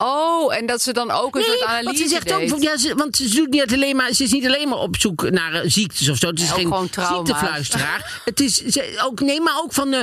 Oh, 0.05 0.57
en 0.57 0.67
dat 0.67 0.83
ze 0.83 0.93
dan 0.93 1.11
ook 1.11 1.37
een 1.37 1.43
soort 1.43 1.59
Nee, 1.59 1.67
analyse 1.69 1.85
want 1.85 1.99
ze 1.99 2.09
zegt 2.09 2.33
ook, 2.33 2.39
deed. 2.61 2.63
ja, 2.63 2.77
ze, 2.77 2.95
want 2.95 3.17
ze, 3.17 3.29
doet 3.35 3.49
niet 3.51 3.73
alleen 3.73 3.97
maar, 3.97 4.13
ze 4.13 4.23
is 4.23 4.31
niet 4.31 4.47
alleen 4.47 4.69
maar 4.69 4.79
op 4.79 4.97
zoek 4.99 5.31
naar 5.31 5.53
eh, 5.55 5.61
ziektes 5.71 6.09
of 6.09 6.17
zo. 6.19 6.27
Het 6.29 6.41
is 6.41 6.55
Nee, 6.55 6.67
geen 6.67 6.89
ziektefluisteraar. 7.09 8.21
Het 8.25 8.41
is 8.41 8.57
ze, 8.57 9.01
ook, 9.05 9.21
nee, 9.21 9.41
maar 9.41 9.59
ook 9.63 9.73
van 9.73 9.93
eh, 9.93 10.01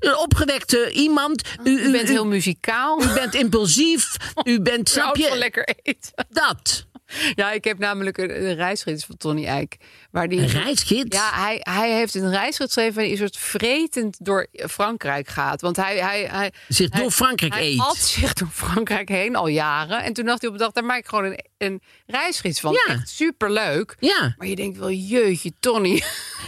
een 0.00 0.16
opgewekte 0.16 0.90
iemand. 0.92 1.42
U, 1.64 1.70
U 1.80 1.90
bent 1.90 2.08
heel 2.08 2.26
muzikaal. 2.26 3.02
u 3.02 3.12
bent 3.12 3.34
impulsief. 3.34 4.16
U 4.44 4.60
bent, 4.60 4.88
snap 4.88 5.16
je? 5.16 5.36
lekker 5.36 5.68
eten. 5.82 6.26
Dat. 6.28 6.84
Ja, 7.34 7.52
ik 7.52 7.64
heb 7.64 7.78
namelijk 7.78 8.18
een, 8.18 8.44
een 8.46 8.54
reisgids 8.54 9.04
van 9.04 9.16
Tony 9.16 9.46
Eijk. 9.46 9.76
Waar 10.10 10.28
die, 10.28 10.38
Een 10.40 10.46
reisgids? 10.48 11.16
Ja, 11.16 11.30
hij, 11.32 11.58
hij 11.62 11.92
heeft 11.92 12.14
een 12.14 12.30
reisgids 12.30 12.72
geschreven 12.74 12.96
en 12.96 13.02
die 13.02 13.12
een 13.12 13.18
soort 13.18 13.36
vretend 13.36 14.16
door 14.24 14.46
Frankrijk 14.52 15.28
gaat. 15.28 15.60
Want 15.60 15.76
hij... 15.76 15.96
hij, 15.98 16.22
hij 16.30 16.52
Zich 16.68 16.88
hij- 16.92 17.00
door 17.02 17.10
Frankrijk 17.10 17.52
hij 17.54 17.62
eet. 17.72 17.80
at 17.80 17.96
zich 17.96 18.32
door 18.32 18.48
Frankrijk 18.52 19.08
heen 19.08 19.36
al 19.36 19.48
jaren. 19.48 20.02
En 20.02 20.12
toen 20.12 20.24
dacht 20.24 20.40
hij 20.40 20.48
op 20.48 20.54
een 20.54 20.60
dag, 20.60 20.72
daar 20.72 20.84
maak 20.84 20.98
ik 20.98 21.06
gewoon 21.06 21.24
een, 21.24 21.44
een 21.58 21.82
reisgids 22.06 22.60
van. 22.60 22.72
Ja. 22.72 22.94
Echt 22.94 23.08
superleuk. 23.08 23.96
Ja. 24.00 24.34
Maar 24.38 24.46
je 24.46 24.56
denkt 24.56 24.78
wel, 24.78 24.90
jeutje, 24.90 25.52
Tony, 25.60 26.02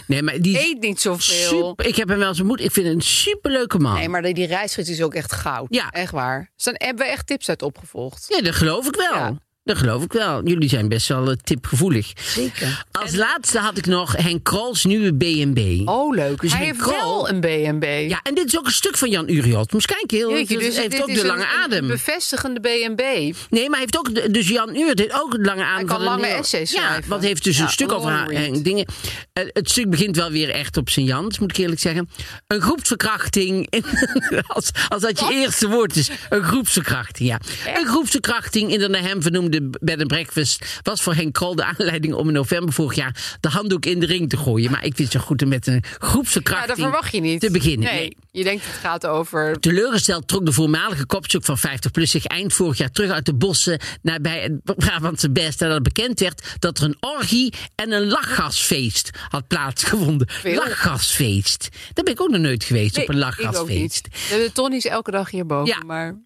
Nee, 0.07 0.23
maar 0.23 0.41
die 0.41 0.59
eet 0.69 0.81
niet 0.81 1.01
zoveel. 1.01 1.49
super, 1.69 1.87
ik 1.87 1.97
heb 1.97 2.09
hem 2.09 2.19
wel 2.19 2.29
eens 2.29 2.39
ontmoet. 2.41 2.61
Ik 2.61 2.71
vind 2.73 2.87
het 2.87 2.95
een 2.95 3.03
superleuke 3.03 3.79
man. 3.79 3.95
Nee, 3.95 4.09
maar 4.09 4.23
die, 4.23 4.35
die 4.35 4.47
reisgids 4.47 4.89
is 4.89 5.03
ook 5.03 5.15
echt 5.15 5.33
goud. 5.33 5.67
Ja. 5.71 5.91
Echt 5.91 6.13
waar. 6.13 6.51
Dus 6.57 6.65
dan 6.65 6.75
hebben 6.77 7.07
we 7.07 7.13
echt 7.13 7.27
tips 7.27 7.49
uit 7.49 7.63
opgevolgd. 7.63 8.25
Ja, 8.29 8.41
dat 8.43 8.55
geloof 8.55 8.87
ik 8.87 8.95
wel. 8.97 9.15
Ja. 9.15 9.39
Dat 9.67 9.79
geloof 9.79 10.03
ik 10.03 10.13
wel. 10.13 10.41
Jullie 10.45 10.69
zijn 10.69 10.89
best 10.89 11.09
wel 11.09 11.31
eh, 11.31 11.37
tipgevoelig. 11.45 12.13
Zeker. 12.21 12.85
Als 12.93 13.15
laatste 13.17 13.59
had 13.59 13.79
ik 13.79 13.87
nog 13.87 14.17
Henk 14.17 14.45
Krols 14.45 14.85
nieuwe 14.85 15.13
B&B. 15.17 15.89
Oh, 15.89 16.15
leuk. 16.15 16.41
Dus 16.41 16.53
hij 16.53 16.65
Henk 16.67 16.77
heeft 16.77 16.91
wel 16.91 17.29
een 17.29 17.41
B&B. 17.41 17.85
Ja, 18.11 18.21
en 18.23 18.35
dit 18.35 18.47
is 18.47 18.59
ook 18.59 18.67
een 18.67 18.73
stuk 18.73 18.97
van 18.97 19.11
Jan 19.11 19.29
Uriot. 19.31 19.73
Moest 19.73 19.87
kijken, 19.87 20.17
heel, 20.17 20.31
Jeetje, 20.31 20.59
dus 20.59 20.73
hij 20.73 20.83
heeft 20.83 20.91
dit 20.91 21.03
ook 21.03 21.09
is 21.09 21.21
de 21.21 21.27
lange 21.27 21.43
een, 21.43 21.49
adem. 21.65 21.79
Een 21.83 21.87
bevestigende 21.87 22.61
B&B. 22.61 23.01
Nee, 23.01 23.35
maar 23.51 23.69
hij 23.71 23.79
heeft 23.79 23.99
ook, 23.99 24.15
de- 24.15 24.31
dus 24.31 24.49
Jan 24.49 24.77
Uriot 24.77 24.99
heeft 24.99 25.15
ook 25.23 25.35
een 25.35 25.45
lange 25.45 25.65
adem. 25.65 25.87
kan 25.87 25.97
van 25.97 26.05
lange 26.05 26.27
essays 26.27 26.71
Ja, 26.73 26.79
schrijven. 26.87 27.19
hij 27.19 27.29
heeft 27.29 27.45
dus 27.45 27.57
Ja, 27.57 27.63
een 27.65 27.71
stuk 27.71 27.93
over 27.93 28.11
haar 28.11 28.29
en 28.29 28.63
dingen. 28.63 28.87
Eh, 29.33 29.45
het 29.53 29.71
stuk 29.71 29.91
begint 29.91 30.17
wel 30.17 30.31
weer 30.31 30.51
echt 30.51 30.77
op 30.77 30.91
zijn 30.91 31.07
Jans, 31.07 31.39
moet 31.39 31.51
ik 31.51 31.57
eerlijk 31.57 31.81
zeggen. 31.81 32.09
Een 32.47 32.61
groepsverkrachting. 32.61 33.67
in- 33.71 33.85
als, 34.47 34.71
als 34.89 35.03
dat 35.03 35.19
je 35.19 35.29
eerste 35.33 35.69
woord 35.69 35.97
is. 35.97 36.11
Een 36.29 36.43
groepsverkrachting, 36.43 37.29
ja. 37.29 37.41
Een 37.81 37.87
groepsverkrachting 37.87 38.73
in 38.73 38.79
de 38.79 38.89
naar 38.89 39.03
hem 39.03 39.23
vernoemde 39.23 39.56
bed 39.81 39.99
and 39.99 40.07
breakfast 40.07 40.81
was 40.83 41.03
voor 41.03 41.15
Henk 41.15 41.33
Krol 41.35 41.55
de 41.55 41.65
aanleiding 41.65 42.15
om 42.15 42.27
in 42.29 42.35
november 42.35 42.73
vorig 42.75 42.95
jaar 42.97 43.37
de 43.41 43.49
handdoek 43.49 43.85
in 43.87 44.01
de 44.01 44.07
ring 44.07 44.29
te 44.29 44.37
gooien. 44.37 44.71
Maar 44.71 44.85
ik 44.85 44.95
vind 44.97 45.13
het 45.13 45.21
zo 45.23 45.27
goed 45.27 45.43
om 45.43 45.49
met 45.49 45.67
een 45.67 45.75
Ja, 45.75 45.97
groepsverkrachting 45.99 46.77
dat 46.77 46.79
verwacht 46.87 47.13
je 47.13 47.21
niet. 47.21 47.41
te 47.41 47.51
beginnen. 47.51 47.85
Nee, 47.89 47.99
Nee. 48.01 48.17
je 48.31 48.45
denkt 48.45 48.65
het 48.67 48.75
gaat 48.75 49.07
over... 49.07 49.61
Teleurgesteld 49.61 50.29
trok 50.29 50.47
de 50.47 50.53
voormalige 50.53 51.07
kopzoek 51.07 51.45
van 51.45 51.59
50PLUS 51.59 52.03
zich 52.03 52.25
eind 52.25 52.53
vorig 52.53 52.79
jaar 52.79 52.91
terug 52.91 53.11
uit 53.11 53.27
de 53.27 53.35
bossen 53.35 53.81
nabij 54.03 54.41
het 54.43 54.77
Brabantse 54.77 55.31
Best. 55.31 55.61
Nadat 55.61 55.83
bekend 55.83 56.21
werd 56.21 56.57
dat 56.59 56.79
er 56.79 56.85
een 56.85 56.97
orgie 57.01 57.53
en 57.75 57.93
een 57.93 58.07
lachgasfeest 58.07 59.11
had 59.29 59.47
plaatsgevonden. 59.49 60.29
Veel. 60.31 60.55
Lachgasfeest. 60.55 61.69
Daar 61.93 62.05
ben 62.05 62.13
ik 62.13 62.21
ook 62.21 62.31
nog 62.31 62.41
nooit 62.41 62.65
geweest 62.65 62.99
op 62.99 63.09
een 63.09 63.19
lachgasfeest. 63.19 64.09
De 64.29 64.51
Tonnies 64.53 64.85
elke 64.85 65.11
dag 65.11 65.31
hierboven, 65.31 65.75
Ja. 65.79 65.83
maar... 65.87 66.25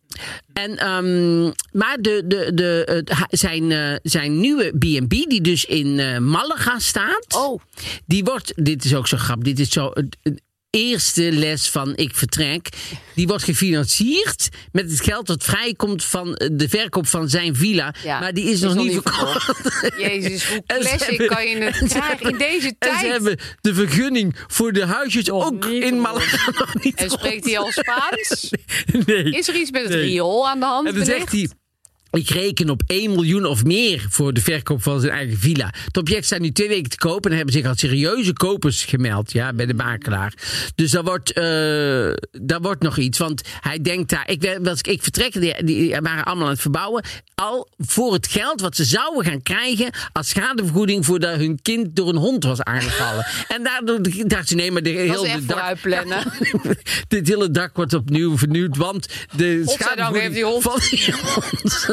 En, 0.52 0.76
ehm, 0.76 1.42
maar 1.72 1.96
de, 2.00 2.22
de, 2.26 2.50
de, 2.54 3.02
ha- 3.04 3.26
zijn, 3.30 3.72
eh, 3.72 3.94
zijn 4.02 4.40
nieuwe 4.40 4.72
B&B, 4.78 5.10
die 5.10 5.40
dus 5.40 5.64
in 5.64 5.98
eh 5.98 6.18
Malaga 6.18 6.78
staat. 6.78 7.26
Oh. 7.36 7.60
Die 8.06 8.24
wordt, 8.24 8.52
dit 8.56 8.84
is 8.84 8.94
ook 8.94 9.08
zo 9.08 9.16
grappig, 9.16 9.44
dit 9.44 9.58
is 9.58 9.68
zo... 9.68 9.92
eerste 10.70 11.32
les 11.32 11.68
van 11.68 11.92
Ik 11.96 12.14
Vertrek. 12.14 12.68
Die 13.14 13.26
wordt 13.26 13.44
gefinancierd 13.44 14.48
met 14.72 14.90
het 14.90 15.00
geld 15.00 15.26
dat 15.26 15.44
vrijkomt 15.44 16.04
van 16.04 16.34
eh, 16.34 16.48
de 16.52 16.68
verkoop 16.68 17.06
van 17.06 17.28
zijn 17.28 17.56
villa. 17.56 17.94
Ja, 18.04 18.20
maar 18.20 18.32
die 18.34 18.44
is, 18.50 18.60
nog, 18.60 18.74
niet 18.74 18.92
verkocht. 18.92 19.52
Jezus, 19.98 20.48
hoe 20.48 20.62
En 20.66 20.80
classic 20.80 21.00
hebben- 21.08 21.26
kan 21.28 21.46
je 21.48 21.56
het 21.56 21.78
en 21.80 21.88
krijgen 21.88 22.30
in 22.30 22.38
deze 22.38 22.66
En 22.66 22.76
tijd? 22.78 23.00
ze 23.00 23.06
hebben 23.06 23.38
de 23.60 23.74
vergunning 23.74 24.36
voor 24.46 24.72
de 24.72 24.86
huisjes 24.86 25.30
ook 25.30 25.64
in. 25.64 26.00
Malaga 26.00 26.50
nog 26.58 26.82
niet 26.82 26.94
En 26.94 27.10
spreekt 27.10 27.44
hij 27.44 27.58
al 27.58 27.70
Spaans? 27.72 28.50
Nee. 29.06 29.24
Is 29.24 29.48
er 29.48 29.54
iets 29.54 29.70
met 29.70 29.82
het 29.82 29.90
Nee. 29.92 30.00
riool 30.02 30.48
aan 30.48 30.58
de 30.60 30.66
hand? 30.66 30.88
En 30.88 30.94
dan 30.94 31.04
zegt 31.04 31.32
hij. 31.32 31.48
Ik 32.10 32.30
reken 32.30 32.70
op 32.70 32.82
1 32.86 33.10
miljoen 33.10 33.46
of 33.46 33.64
meer 33.64 34.06
voor 34.08 34.32
de 34.32 34.40
verkoop 34.40 34.82
van 34.82 35.00
zijn 35.00 35.12
eigen 35.12 35.38
villa. 35.38 35.72
Het 35.84 35.96
object 35.96 36.24
staat 36.24 36.40
nu 36.40 36.50
twee 36.50 36.68
weken 36.68 36.90
te 36.90 36.96
koop 36.96 37.26
en 37.26 37.32
hebben 37.32 37.54
zich 37.54 37.66
al 37.66 37.74
serieuze 37.76 38.32
kopers 38.32 38.84
gemeld 38.84 39.32
ja, 39.32 39.52
bij 39.52 39.66
de 39.66 39.74
makelaar. 39.74 40.34
Dus 40.74 40.90
daar 40.90 41.04
wordt, 41.04 41.32
eh, 41.32 41.44
daar 42.30 42.60
wordt 42.60 42.82
nog 42.82 42.98
iets. 42.98 43.18
Want 43.18 43.42
hij 43.60 43.80
denkt 43.80 44.10
daar, 44.10 44.30
ik, 44.30 44.44
ik 44.82 45.02
vertrek, 45.02 45.40
die, 45.40 45.64
die 45.64 45.96
waren 46.00 46.24
allemaal 46.24 46.44
aan 46.44 46.52
het 46.52 46.60
verbouwen. 46.60 47.04
Al 47.40 47.68
voor 47.78 48.12
het 48.12 48.26
geld 48.26 48.60
wat 48.60 48.76
ze 48.76 48.84
zouden 48.84 49.24
gaan 49.24 49.42
krijgen 49.42 49.90
als 50.12 50.28
schadevergoeding 50.28 51.04
voordat 51.06 51.36
hun 51.36 51.58
kind 51.62 51.96
door 51.96 52.08
een 52.08 52.16
hond 52.16 52.44
was 52.44 52.62
aangevallen. 52.62 53.26
en 53.54 53.62
daardoor 53.62 53.98
dacht 54.26 54.48
ze, 54.48 54.54
nee, 54.54 54.70
maar 54.70 54.82
de 54.82 54.90
hele 54.90 55.40
vooruit 55.46 55.80
plannen. 55.80 56.32
dit 57.08 57.28
hele 57.28 57.50
dak 57.50 57.76
wordt 57.76 57.94
opnieuw 57.94 58.38
vernieuwd, 58.38 58.76
want 58.76 59.06
de 59.36 59.62
heeft 60.12 60.34
die 60.34 60.44
hond- 60.44 60.62
van 60.62 60.80
die 60.90 61.14
hond. 61.34 61.86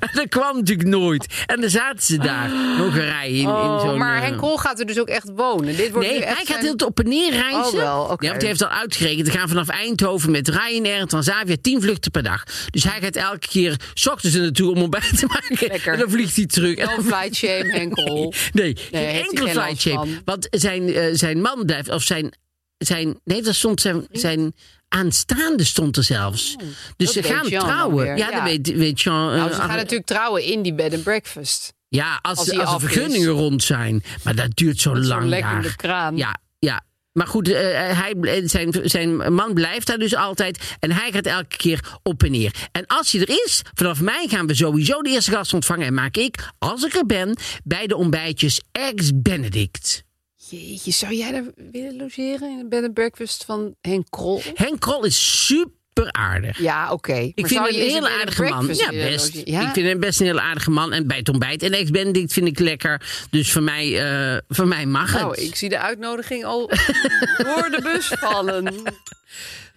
en 0.00 0.10
dat 0.12 0.28
kwam 0.28 0.56
natuurlijk 0.56 0.88
nooit. 0.88 1.26
En 1.46 1.60
dan 1.60 1.70
zaten 1.70 2.02
ze 2.02 2.18
daar, 2.18 2.50
nog 2.78 2.94
een 2.94 3.04
rij 3.04 3.30
in, 3.30 3.38
in 3.38 3.46
Oh, 3.48 3.80
zo'n... 3.80 3.98
maar 3.98 4.16
eh, 4.16 4.22
Henk 4.22 4.36
Krol 4.36 4.56
gaat 4.56 4.80
er 4.80 4.86
dus 4.86 4.98
ook 5.00 5.08
echt 5.08 5.30
wonen. 5.36 5.76
Dit 5.76 5.90
wordt 5.90 6.08
Nee, 6.08 6.18
nu 6.18 6.24
echt 6.24 6.36
hij 6.36 6.44
gaat 6.46 6.62
zijn- 6.64 6.76
heel 6.78 6.86
op 6.86 7.00
en 7.00 7.08
neer 7.08 7.30
reizen. 7.32 7.60
Oh, 7.64 7.72
wel. 7.72 8.02
Ja, 8.02 8.28
want 8.28 8.40
hij 8.40 8.46
heeft 8.50 8.62
al 8.62 8.68
uitgerekend. 8.68 9.26
We 9.26 9.38
gaan 9.38 9.48
vanaf 9.48 9.68
Eindhoven 9.68 10.30
met 10.30 10.48
Ryanair 10.48 11.00
en 11.00 11.08
Transavia 11.08 11.56
10 11.62 11.80
vluchten 11.82 12.10
per 12.10 12.22
dag. 12.22 12.44
Dus 12.70 12.84
hij 12.84 13.00
gaat 13.00 13.16
elke 13.16 13.48
keer 13.48 13.76
s 13.94 14.06
ochtends 14.08 14.36
er 14.36 14.42
naartoe 14.42 14.74
om 14.74 14.89
ontbijt 14.92 15.18
te 15.18 15.26
maken. 15.26 15.68
Lekker. 15.68 15.92
En 15.92 15.98
dan 15.98 16.10
vliegt 16.10 16.36
hij 16.36 16.46
terug. 16.46 16.76
No 16.76 17.02
flight 17.02 17.34
shame, 17.34 17.72
Henk 17.72 17.92
Krol. 17.94 18.32
Nee, 18.52 18.76
hij 18.90 19.20
enkel 19.22 19.48
flight 19.48 19.80
shame. 19.80 20.20
Want 20.24 20.46
zijn, 20.50 20.92
eh, 20.94 21.04
zijn 21.12 21.40
man 21.40 21.64
blijft, 21.66 21.88
of 21.88 22.02
zijn, 22.02 22.32
zijn, 22.78 23.20
nee, 23.24 23.42
daar 23.42 23.54
stond 23.54 23.80
zijn, 23.80 24.06
zijn 24.10 24.54
aanstaande 24.88 25.64
stond 25.64 25.96
er 25.96 26.04
zelfs. 26.04 26.56
dus 26.96 27.08
Oh, 27.08 27.14
dat 27.14 27.24
ze 27.24 27.32
gaan 27.32 27.48
Jean 27.48 27.62
trouwen. 27.64 28.06
Ja, 28.06 28.14
ja. 28.16 28.30
dat 28.30 28.42
weet, 28.42 28.72
weet 28.76 29.00
Jean. 29.00 29.30
eh, 29.30 29.36
Nou, 29.36 29.50
ze 29.50 29.56
gaan 29.60 29.68
natuurlijk 29.76 30.06
trouwen 30.06 30.44
in 30.44 30.62
die 30.62 30.74
bed 30.74 30.94
and 30.94 31.02
breakfast. 31.02 31.72
ja, 31.88 32.18
als, 32.22 32.38
als 32.38 32.48
de, 32.48 32.64
als 32.64 32.80
de 32.82 32.86
is. 32.86 32.92
vergunningen 32.92 33.28
rond 33.30 33.62
zijn. 33.62 34.02
Maar 34.24 34.34
dat 34.34 34.56
duurt 34.56 34.80
zo 34.80 34.92
Met 34.92 34.98
zo'n 35.04 35.08
lang 35.16 35.28
lekkende 35.28 35.62
daar. 35.62 35.76
kraan. 35.76 36.16
Ja, 36.16 36.36
ja. 36.58 36.82
Maar 37.12 37.26
goed, 37.26 37.48
eh, 37.48 37.54
hij, 37.98 38.14
bl- 38.14 38.46
zijn, 38.46 38.72
zijn 38.82 39.34
man 39.34 39.54
blijft 39.54 39.86
daar 39.86 39.98
dus 39.98 40.14
altijd. 40.14 40.76
En 40.78 40.92
hij 40.92 41.12
gaat 41.12 41.26
elke 41.26 41.56
keer 41.56 41.98
op 42.02 42.22
en 42.22 42.30
neer. 42.30 42.68
En 42.72 42.86
als 42.86 43.12
hij 43.12 43.20
er 43.20 43.28
is, 43.28 43.62
vanaf 43.74 44.00
mei 44.00 44.28
gaan 44.28 44.46
we 44.46 44.54
sowieso 44.54 45.02
de 45.02 45.10
eerste 45.10 45.30
gast 45.30 45.54
ontvangen. 45.54 45.86
En 45.86 45.94
maak 45.94 46.16
ik, 46.16 46.50
als 46.58 46.84
ik 46.84 46.94
er 46.94 47.06
ben, 47.06 47.36
bij 47.64 47.86
de 47.86 47.96
ontbijtjes 47.96 48.60
Eggs 48.72 49.10
Benedict. 49.14 50.04
Jeetje, 50.36 50.90
zou 50.90 51.14
jij 51.14 51.30
daar 51.32 51.44
willen 51.70 51.96
logeren 51.96 52.50
in 52.50 52.58
de 52.58 52.68
bed 52.68 52.84
and 52.84 52.94
breakfast 52.94 53.44
van 53.44 53.74
Henk 53.80 54.06
Krol? 54.10 54.42
Henk 54.54 54.80
Krol 54.80 55.04
is 55.04 55.46
super 55.46 55.79
aardig. 56.06 56.58
Ja, 56.58 56.92
oké. 56.92 57.32
Ik 57.34 57.46
vind 57.46 57.64
hem 57.64 57.74
je 57.74 57.88
een 57.88 58.04
and 58.04 58.12
aardige 58.12 58.42
man. 58.42 58.68
Ja, 58.72 58.90
best. 58.90 59.40
Ja? 59.44 59.66
Ik 59.66 59.72
vind 59.72 59.86
hem 59.86 60.00
best 60.00 60.20
een 60.20 60.26
hele 60.26 60.40
aardige 60.40 60.70
man. 60.70 60.92
En 60.92 61.06
bij 61.06 61.16
het 61.16 61.28
ontbijt. 61.28 61.62
En 61.62 61.72
ex 61.72 61.90
Benedict 61.90 62.32
vind 62.32 62.46
ik 62.46 62.58
lekker. 62.58 63.26
Dus 63.30 63.52
voor 63.52 63.62
mij, 63.62 64.00
eh, 64.00 64.38
voor 64.48 64.66
mij 64.68 64.86
mag 64.86 65.12
het. 65.12 65.20
Nou, 65.20 65.34
ik 65.34 65.56
zie 65.56 65.68
de 65.68 65.78
uitnodiging 65.78 66.44
al 66.44 66.66
door 67.46 67.68
de 67.70 67.80
bus 67.82 68.06
vallen. 68.06 68.74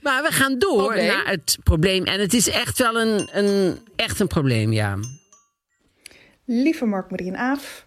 Maar 0.02 0.24
we 0.24 0.32
gaan 0.32 0.60
door 0.60 0.96
naar 0.96 1.28
het 1.28 1.58
probleem. 1.64 2.04
En 2.04 2.20
het 2.20 2.34
is 2.34 2.50
echt 2.50 2.78
wel 2.78 3.00
een, 3.00 3.30
een, 3.32 3.78
echt 3.96 4.20
een 4.20 4.28
probleem, 4.28 4.74
ja. 4.74 4.98
Lieve 6.46 6.86
Mark-Marie 6.86 7.28
en 7.28 7.38
Aaf, 7.38 7.86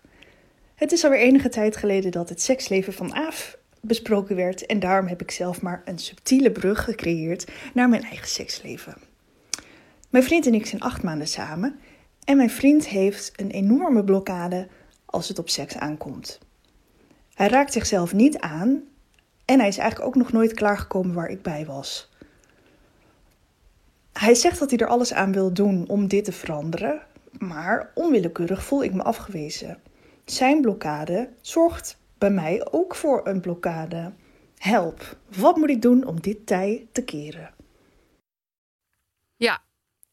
het 0.74 0.92
is 0.92 1.04
alweer 1.04 1.18
enige 1.18 1.48
tijd 1.48 1.76
geleden 1.76 2.10
dat 2.10 2.28
het 2.28 2.42
seksleven 2.42 2.92
van 2.92 3.14
Aaf 3.14 3.56
besproken 3.86 4.36
werd 4.36 4.66
en 4.66 4.80
daarom 4.80 5.06
heb 5.06 5.22
ik 5.22 5.30
zelf 5.30 5.62
maar 5.62 5.82
een 5.84 5.98
subtiele 5.98 6.50
brug 6.50 6.84
gecreëerd 6.84 7.50
naar 7.74 7.88
mijn 7.88 8.02
eigen 8.02 8.28
seksleven. 8.28 8.96
Mijn 10.10 10.24
vriend 10.24 10.46
en 10.46 10.54
ik 10.54 10.66
zijn 10.66 10.82
acht 10.82 11.02
maanden 11.02 11.28
samen 11.28 11.78
en 12.24 12.36
mijn 12.36 12.50
vriend 12.50 12.88
heeft 12.88 13.32
een 13.40 13.50
enorme 13.50 14.04
blokkade 14.04 14.68
als 15.04 15.28
het 15.28 15.38
op 15.38 15.48
seks 15.48 15.76
aankomt. 15.76 16.38
Hij 17.34 17.48
raakt 17.48 17.72
zichzelf 17.72 18.12
niet 18.12 18.38
aan 18.38 18.82
en 19.44 19.58
hij 19.58 19.68
is 19.68 19.78
eigenlijk 19.78 20.08
ook 20.08 20.22
nog 20.22 20.32
nooit 20.32 20.54
klaargekomen 20.54 21.14
waar 21.14 21.28
ik 21.28 21.42
bij 21.42 21.66
was. 21.66 22.10
Hij 24.12 24.34
zegt 24.34 24.58
dat 24.58 24.70
hij 24.70 24.78
er 24.78 24.86
alles 24.86 25.12
aan 25.12 25.32
wil 25.32 25.52
doen 25.52 25.88
om 25.88 26.08
dit 26.08 26.24
te 26.24 26.32
veranderen, 26.32 27.00
maar 27.38 27.90
onwillekeurig 27.94 28.64
voel 28.64 28.84
ik 28.84 28.94
me 28.94 29.02
afgewezen. 29.02 29.78
Zijn 30.24 30.60
blokkade 30.60 31.28
zorgt 31.40 31.98
bij 32.18 32.30
mij 32.30 32.66
ook 32.70 32.94
voor 32.94 33.26
een 33.26 33.40
blokkade. 33.40 34.12
Help, 34.58 35.16
wat 35.36 35.56
moet 35.56 35.70
ik 35.70 35.82
doen 35.82 36.06
om 36.06 36.20
dit 36.20 36.46
tij 36.46 36.86
te 36.92 37.02
keren? 37.02 37.54
Ja, 39.36 39.62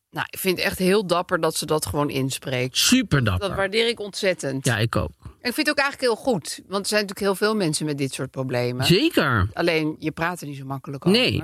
nou, 0.10 0.28
ik 0.30 0.39
vind 0.39 0.58
het 0.58 0.66
echt 0.66 0.80
heel 0.80 1.08
dapper 1.08 1.41
dat 1.41 1.56
ze 1.56 1.66
dat 1.66 1.86
gewoon 1.86 2.10
inspreekt. 2.10 2.78
Super 2.78 3.24
dapper. 3.24 3.47
Dat 3.47 3.58
waardeer 3.58 3.88
ik 3.88 3.99
ontzettend. 3.99 4.66
Ja, 4.66 4.78
ik 4.78 4.95
ook. 4.95 5.12
En 5.24 5.49
ik 5.49 5.54
vind 5.54 5.68
het 5.68 5.70
ook 5.70 5.84
eigenlijk 5.84 6.14
heel 6.14 6.24
goed. 6.24 6.62
Want 6.68 6.82
er 6.82 6.88
zijn 6.88 7.01
natuurlijk 7.01 7.20
heel 7.20 7.47
veel 7.47 7.56
mensen 7.56 7.86
met 7.86 7.97
dit 7.97 8.14
soort 8.14 8.32
problemen. 8.32 8.86
Zeker. 8.86 9.49
Alleen, 9.54 9.95
je 9.99 10.12
praat 10.12 10.41
er 10.41 10.47
niet 10.47 10.58
zo 10.58 10.66
makkelijk 10.66 11.06
over. 11.06 11.20
Nee. 11.20 11.43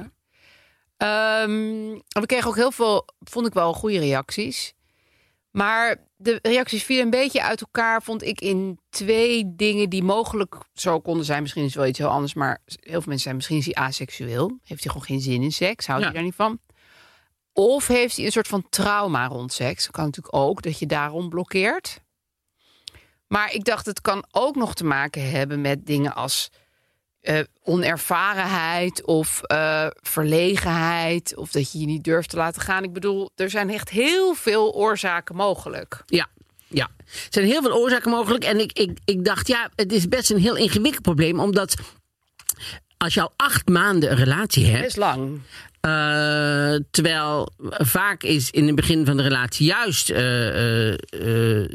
Ehm, 0.97 1.99
we 2.07 2.26
kregen 2.26 2.47
ook 2.47 2.55
heel 2.55 2.72
veel, 2.72 3.05
vond 3.20 3.47
ik 3.47 3.53
wel, 3.53 3.74
goede 3.74 3.99
reacties. 3.99 4.74
Maar 5.51 6.09
de 6.22 6.39
reacties 6.41 6.84
vielen 6.84 7.03
een 7.03 7.09
beetje 7.09 7.43
uit 7.43 7.61
elkaar, 7.61 8.03
vond 8.03 8.24
ik, 8.24 8.41
in 8.41 8.80
twee 8.89 9.55
dingen 9.55 9.89
die 9.89 10.03
mogelijk 10.03 10.55
zo 10.74 10.99
konden 10.99 11.26
zijn. 11.26 11.41
Misschien 11.41 11.63
is 11.63 11.70
het 11.70 11.78
wel 11.80 11.88
iets 11.89 11.99
heel 11.99 12.07
anders, 12.07 12.34
maar 12.34 12.61
heel 12.65 12.78
veel 12.80 13.01
mensen 13.01 13.20
zijn 13.20 13.36
misschien 13.36 13.57
is 13.57 13.65
hij 13.65 13.74
aseksueel. 13.74 14.57
Heeft 14.63 14.84
hij 14.84 14.91
gewoon 14.91 15.07
geen 15.07 15.22
zin 15.22 15.41
in 15.41 15.51
seks? 15.51 15.88
Houdt 15.88 16.01
Ja. 16.01 16.07
hij 16.07 16.15
daar 16.17 16.26
niet 16.26 16.36
van? 16.36 16.59
Of 17.53 17.88
heeft 17.88 18.15
hij 18.15 18.26
een 18.26 18.32
soort 18.32 18.47
van 18.47 18.70
trauma 18.70 19.28
rond 19.28 19.53
seks? 19.53 19.84
Dat 19.84 19.91
kan 19.91 20.05
natuurlijk 20.05 20.36
ook, 20.36 20.61
dat 20.61 20.80
je 20.80 20.86
daarom 20.86 21.30
blokkeert. 21.30 22.01
Maar 23.28 23.53
ik 23.53 23.63
dacht, 23.63 23.86
het 23.86 24.01
kan 24.01 24.26
ook 24.32 24.55
nog 24.55 24.74
te 24.74 24.86
maken 24.86 25.30
hebben 25.30 25.61
met 25.61 25.86
dingen 25.86 26.15
als 26.15 26.49
eh, 27.22 27.39
onervarenheid 27.63 29.05
of 29.05 29.41
eh, 29.43 29.88
verlegenheid. 30.01 31.36
Of 31.36 31.51
dat 31.51 31.72
je 31.72 31.80
je 31.80 31.86
niet 31.86 32.03
durft 32.03 32.30
te 32.30 32.36
laten 32.38 32.61
gaan. 32.61 32.84
Ik 32.84 32.93
bedoel, 32.93 33.30
er 33.36 33.49
zijn 33.49 33.70
echt 33.70 33.89
heel 33.89 34.34
veel 34.34 34.74
oorzaken 34.74 35.36
mogelijk. 35.36 36.03
Ja. 36.05 36.28
Ja, 36.67 36.89
er 36.97 37.28
zijn 37.30 37.45
heel 37.45 37.61
veel 37.61 37.74
oorzaken 37.74 38.11
mogelijk. 38.11 38.43
En 38.43 38.59
ik, 38.59 38.72
ik, 38.80 38.97
ik 39.05 39.26
dacht, 39.26 39.47
ja, 39.47 39.70
het 39.76 39.91
is 39.93 40.07
best 40.07 40.32
een 40.32 40.38
heel 40.39 40.55
ingewikkeld 40.55 41.01
probleem. 41.03 41.39
Omdat 41.39 41.76
als 42.97 43.13
je 43.13 43.22
al 43.22 43.34
acht 43.36 43.67
maanden 43.70 44.11
een 44.11 44.17
relatie 44.17 44.65
hebt. 44.65 44.84
Best 44.84 44.97
lang. 44.97 45.39
Eh, 45.82 46.76
terwijl 46.91 47.51
vaak 47.70 48.24
is 48.24 48.51
in 48.51 48.65
het 48.67 48.76
begin 48.76 49.05
van 49.05 49.17
de 49.17 49.24
relatie 49.24 49.65
juist 49.65 50.05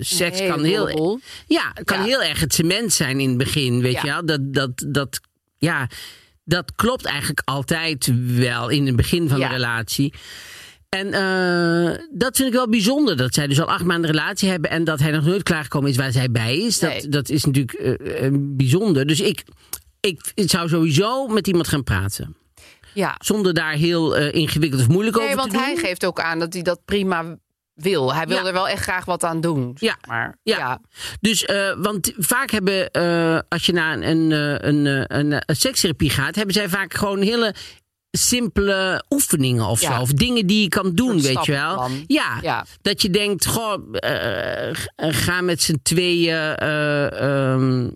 seks 0.06 0.46
kan 0.46 0.64
heel, 0.64 1.20
ja, 1.46 1.72
kan 1.84 1.98
Ja. 1.98 2.04
heel 2.04 2.22
erg 2.22 2.40
het 2.40 2.54
cement 2.54 2.92
zijn 2.92 3.20
in 3.20 3.28
het 3.28 3.38
begin, 3.38 3.80
weet 3.80 3.92
Ja. 3.92 4.00
je 4.02 4.06
wel? 4.08 4.26
Dat, 4.26 4.40
dat, 4.54 4.84
dat, 4.86 5.20
ja, 5.64 5.88
dat 6.44 6.72
klopt 6.74 7.04
eigenlijk 7.04 7.40
altijd 7.44 8.12
wel 8.36 8.68
in 8.68 8.86
het 8.86 8.96
begin 8.96 9.28
van 9.28 9.38
Ja. 9.38 9.48
de 9.48 9.54
relatie. 9.54 10.12
En 10.88 11.12
eh, 11.12 11.98
dat 12.10 12.36
vind 12.36 12.48
ik 12.48 12.54
wel 12.54 12.68
bijzonder. 12.68 13.16
Dat 13.16 13.34
zij 13.34 13.46
dus 13.46 13.60
al 13.60 13.70
acht 13.70 13.84
maanden 13.84 14.10
relatie 14.10 14.48
hebben. 14.48 14.70
En 14.70 14.84
dat 14.84 14.98
hij 14.98 15.10
nog 15.10 15.24
nooit 15.24 15.42
klaargekomen 15.42 15.90
is 15.90 15.96
waar 15.96 16.12
zij 16.12 16.30
bij 16.30 16.58
is. 16.58 16.78
Dat, 16.78 16.90
Nee. 16.90 17.08
dat 17.08 17.28
is 17.28 17.44
natuurlijk 17.44 17.72
eh, 17.72 18.24
eh, 18.26 18.32
bijzonder. 18.38 19.06
Dus 19.06 19.20
ik, 19.20 19.42
ik, 20.00 20.32
ik 20.34 20.50
zou 20.50 20.68
sowieso 20.68 21.26
met 21.26 21.46
iemand 21.46 21.68
gaan 21.68 21.84
praten. 21.84 22.36
Ja. 22.94 23.14
Zonder 23.18 23.54
daar 23.54 23.72
heel 23.72 24.16
ingewikkeld 24.16 24.80
of 24.82 24.88
moeilijk 24.88 25.16
Nee, 25.16 25.24
over 25.24 25.38
want 25.38 25.50
te 25.50 25.56
doen. 25.56 25.64
hij 25.66 25.76
geeft 25.76 26.06
ook 26.06 26.20
aan 26.20 26.38
dat 26.38 26.52
hij 26.52 26.62
dat 26.62 26.80
prima 26.84 27.36
wil. 27.74 28.14
Hij 28.14 28.26
wil 28.26 28.36
Ja. 28.36 28.46
er 28.46 28.52
wel 28.52 28.68
echt 28.68 28.82
graag 28.82 29.04
wat 29.04 29.24
aan 29.24 29.40
doen. 29.40 29.76
zeg. 29.80 29.96
Maar 30.06 30.38
Ja. 30.42 30.56
ja. 30.58 30.80
Dus, 31.20 31.44
eh, 31.44 31.74
want 31.78 32.12
vaak 32.18 32.50
hebben, 32.50 32.90
eh, 32.90 33.38
als 33.48 33.66
je 33.66 33.72
naar 33.72 33.98
een, 34.00 34.30
een, 34.30 34.86
eh, 34.86 35.18
een, 35.18 35.32
een 35.46 35.56
sekstherapie 35.56 36.10
gaat, 36.10 36.34
hebben 36.34 36.54
zij 36.54 36.68
vaak 36.68 36.94
gewoon 36.94 37.20
hele 37.20 37.54
simpele 38.10 39.04
oefeningen 39.10 39.64
of 39.66 39.80
Ja. 39.80 39.94
zo. 39.96 40.00
Of 40.00 40.12
dingen 40.12 40.46
die 40.46 40.62
je 40.62 40.68
kan 40.68 40.94
doen, 40.94 41.20
weet 41.22 41.44
je 41.44 41.52
wel. 41.52 41.88
Ja, 42.06 42.38
Ja. 42.42 42.64
dat 42.82 43.02
je 43.02 43.10
denkt, 43.10 43.46
goh, 43.46 43.74
ga 44.96 45.40
met 45.40 45.62
z'n 45.62 45.80
tweeën... 45.82 46.56
eh, 46.56 47.20
ehm, 47.52 47.88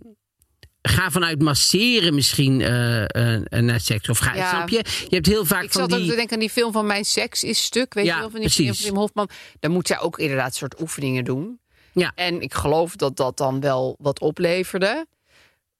Ga 0.88 1.10
vanuit 1.10 1.42
masseren 1.42 2.14
misschien 2.14 2.60
eh, 2.60 3.34
eh, 3.34 3.42
naar 3.62 3.80
seks. 3.80 4.08
Of 4.08 4.18
ga, 4.18 4.34
Ja. 4.34 4.48
snap 4.48 4.68
je? 4.68 4.84
Je 5.08 5.14
hebt 5.14 5.26
heel 5.26 5.44
vaak 5.44 5.62
Ik 5.62 5.72
van 5.72 5.80
zat 5.88 6.00
ook 6.00 6.06
te 6.06 6.14
denken 6.14 6.32
aan 6.34 6.38
die 6.40 6.50
film 6.50 6.72
van 6.72 6.86
Mijn 6.86 7.04
Seks 7.04 7.44
is 7.44 7.64
Stuk. 7.64 7.94
Weet 7.94 8.04
Ja, 8.04 8.14
je 8.14 8.20
wel, 8.20 8.30
van 8.30 8.40
die 8.40 8.48
precies. 8.54 8.80
van 8.80 8.88
Wim 8.90 8.98
Hofman. 8.98 9.28
Daar 9.60 9.70
moet 9.70 9.86
zij 9.86 10.00
ook 10.00 10.18
inderdaad 10.18 10.54
soort 10.54 10.80
oefeningen 10.80 11.24
doen. 11.24 11.60
Ja. 11.92 12.12
En 12.14 12.40
ik 12.40 12.54
geloof 12.54 12.96
dat 12.96 13.16
dat 13.16 13.36
dan 13.36 13.60
wel 13.60 13.96
wat 13.98 14.20
opleverde. 14.20 15.06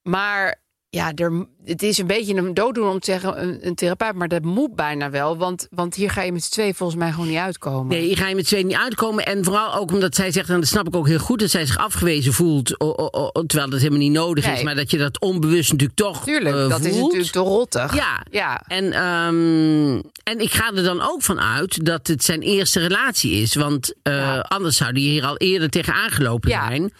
Maar 0.01 0.61
ja, 0.91 1.11
er, 1.15 1.45
het 1.65 1.83
is 1.83 1.97
een 1.97 2.07
beetje 2.07 2.35
een 2.35 2.53
dooddoen 2.53 2.89
om 2.89 2.99
te 2.99 3.11
zeggen 3.11 3.41
een, 3.43 3.67
een 3.67 3.75
therapeut, 3.75 4.15
maar 4.15 4.27
dat 4.27 4.43
moet 4.43 4.75
bijna 4.75 5.09
wel. 5.09 5.37
Want, 5.37 5.67
want 5.71 5.95
hier 5.95 6.09
ga 6.09 6.21
je 6.21 6.31
met 6.31 6.43
z'n 6.43 6.51
tweeën 6.51 6.73
volgens 6.75 6.99
mij 6.99 7.11
gewoon 7.11 7.27
niet 7.27 7.37
uitkomen. 7.37 7.87
Nee, 7.87 8.05
hier 8.05 8.17
ga 8.17 8.27
je 8.27 8.35
met 8.35 8.45
twee 8.45 8.65
niet 8.65 8.75
uitkomen. 8.75 9.25
En 9.25 9.43
vooral 9.43 9.75
ook 9.75 9.91
omdat 9.91 10.15
zij 10.15 10.31
zegt, 10.31 10.49
en 10.49 10.55
dat 10.59 10.67
snap 10.67 10.87
ik 10.87 10.95
ook 10.95 11.07
heel 11.07 11.19
goed, 11.19 11.39
dat 11.39 11.49
zij 11.49 11.65
zich 11.65 11.77
afgewezen 11.77 12.33
voelt. 12.33 12.79
o- 12.79 12.93
o- 12.95 13.09
o- 13.11 13.43
terwijl 13.45 13.69
dat 13.69 13.79
helemaal 13.79 13.99
niet 13.99 14.11
nodig 14.11 14.47
is. 14.51 14.63
Maar 14.63 14.75
dat 14.75 14.91
je 14.91 14.97
dat 14.97 15.19
onbewust 15.19 15.71
natuurlijk 15.71 15.99
toch 15.99 16.23
Tuurlijk, 16.23 16.55
eh, 16.55 16.69
dat 16.69 16.85
is 16.85 16.95
natuurlijk 16.95 17.31
te 17.31 17.39
rottig. 17.39 17.95
Ja. 17.95 18.25
ja. 18.31 18.61
En, 18.67 18.91
ehm, 18.93 20.01
en 20.23 20.39
ik 20.39 20.51
ga 20.51 20.71
er 20.75 20.83
dan 20.83 21.01
ook 21.01 21.21
van 21.23 21.39
uit 21.39 21.85
dat 21.85 22.07
het 22.07 22.23
zijn 22.23 22.41
eerste 22.41 22.79
relatie 22.79 23.31
is. 23.31 23.55
Want 23.55 23.93
eh, 24.03 24.13
Ja. 24.13 24.39
anders 24.39 24.77
zou 24.77 24.93
die 24.93 25.09
hier 25.09 25.25
al 25.25 25.37
eerder 25.37 25.69
tegen 25.69 25.93
aangelopen 25.93 26.49
Ja. 26.49 26.67
zijn. 26.67 26.93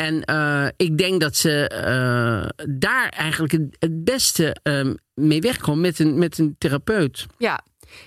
En 0.00 0.24
eh, 0.24 0.66
ik 0.76 0.98
denk 0.98 1.20
dat 1.20 1.36
ze 1.36 1.68
eh, 1.68 2.64
daar 2.68 3.08
eigenlijk 3.08 3.52
het, 3.52 4.04
beste 4.04 4.56
ehm, 4.62 4.94
mee 5.14 5.40
wegkomt 5.40 5.80
met 5.80 5.98
een, 5.98 6.18
met 6.18 6.38
een 6.38 6.54
therapeut. 6.58 7.26
Ja. 7.38 7.64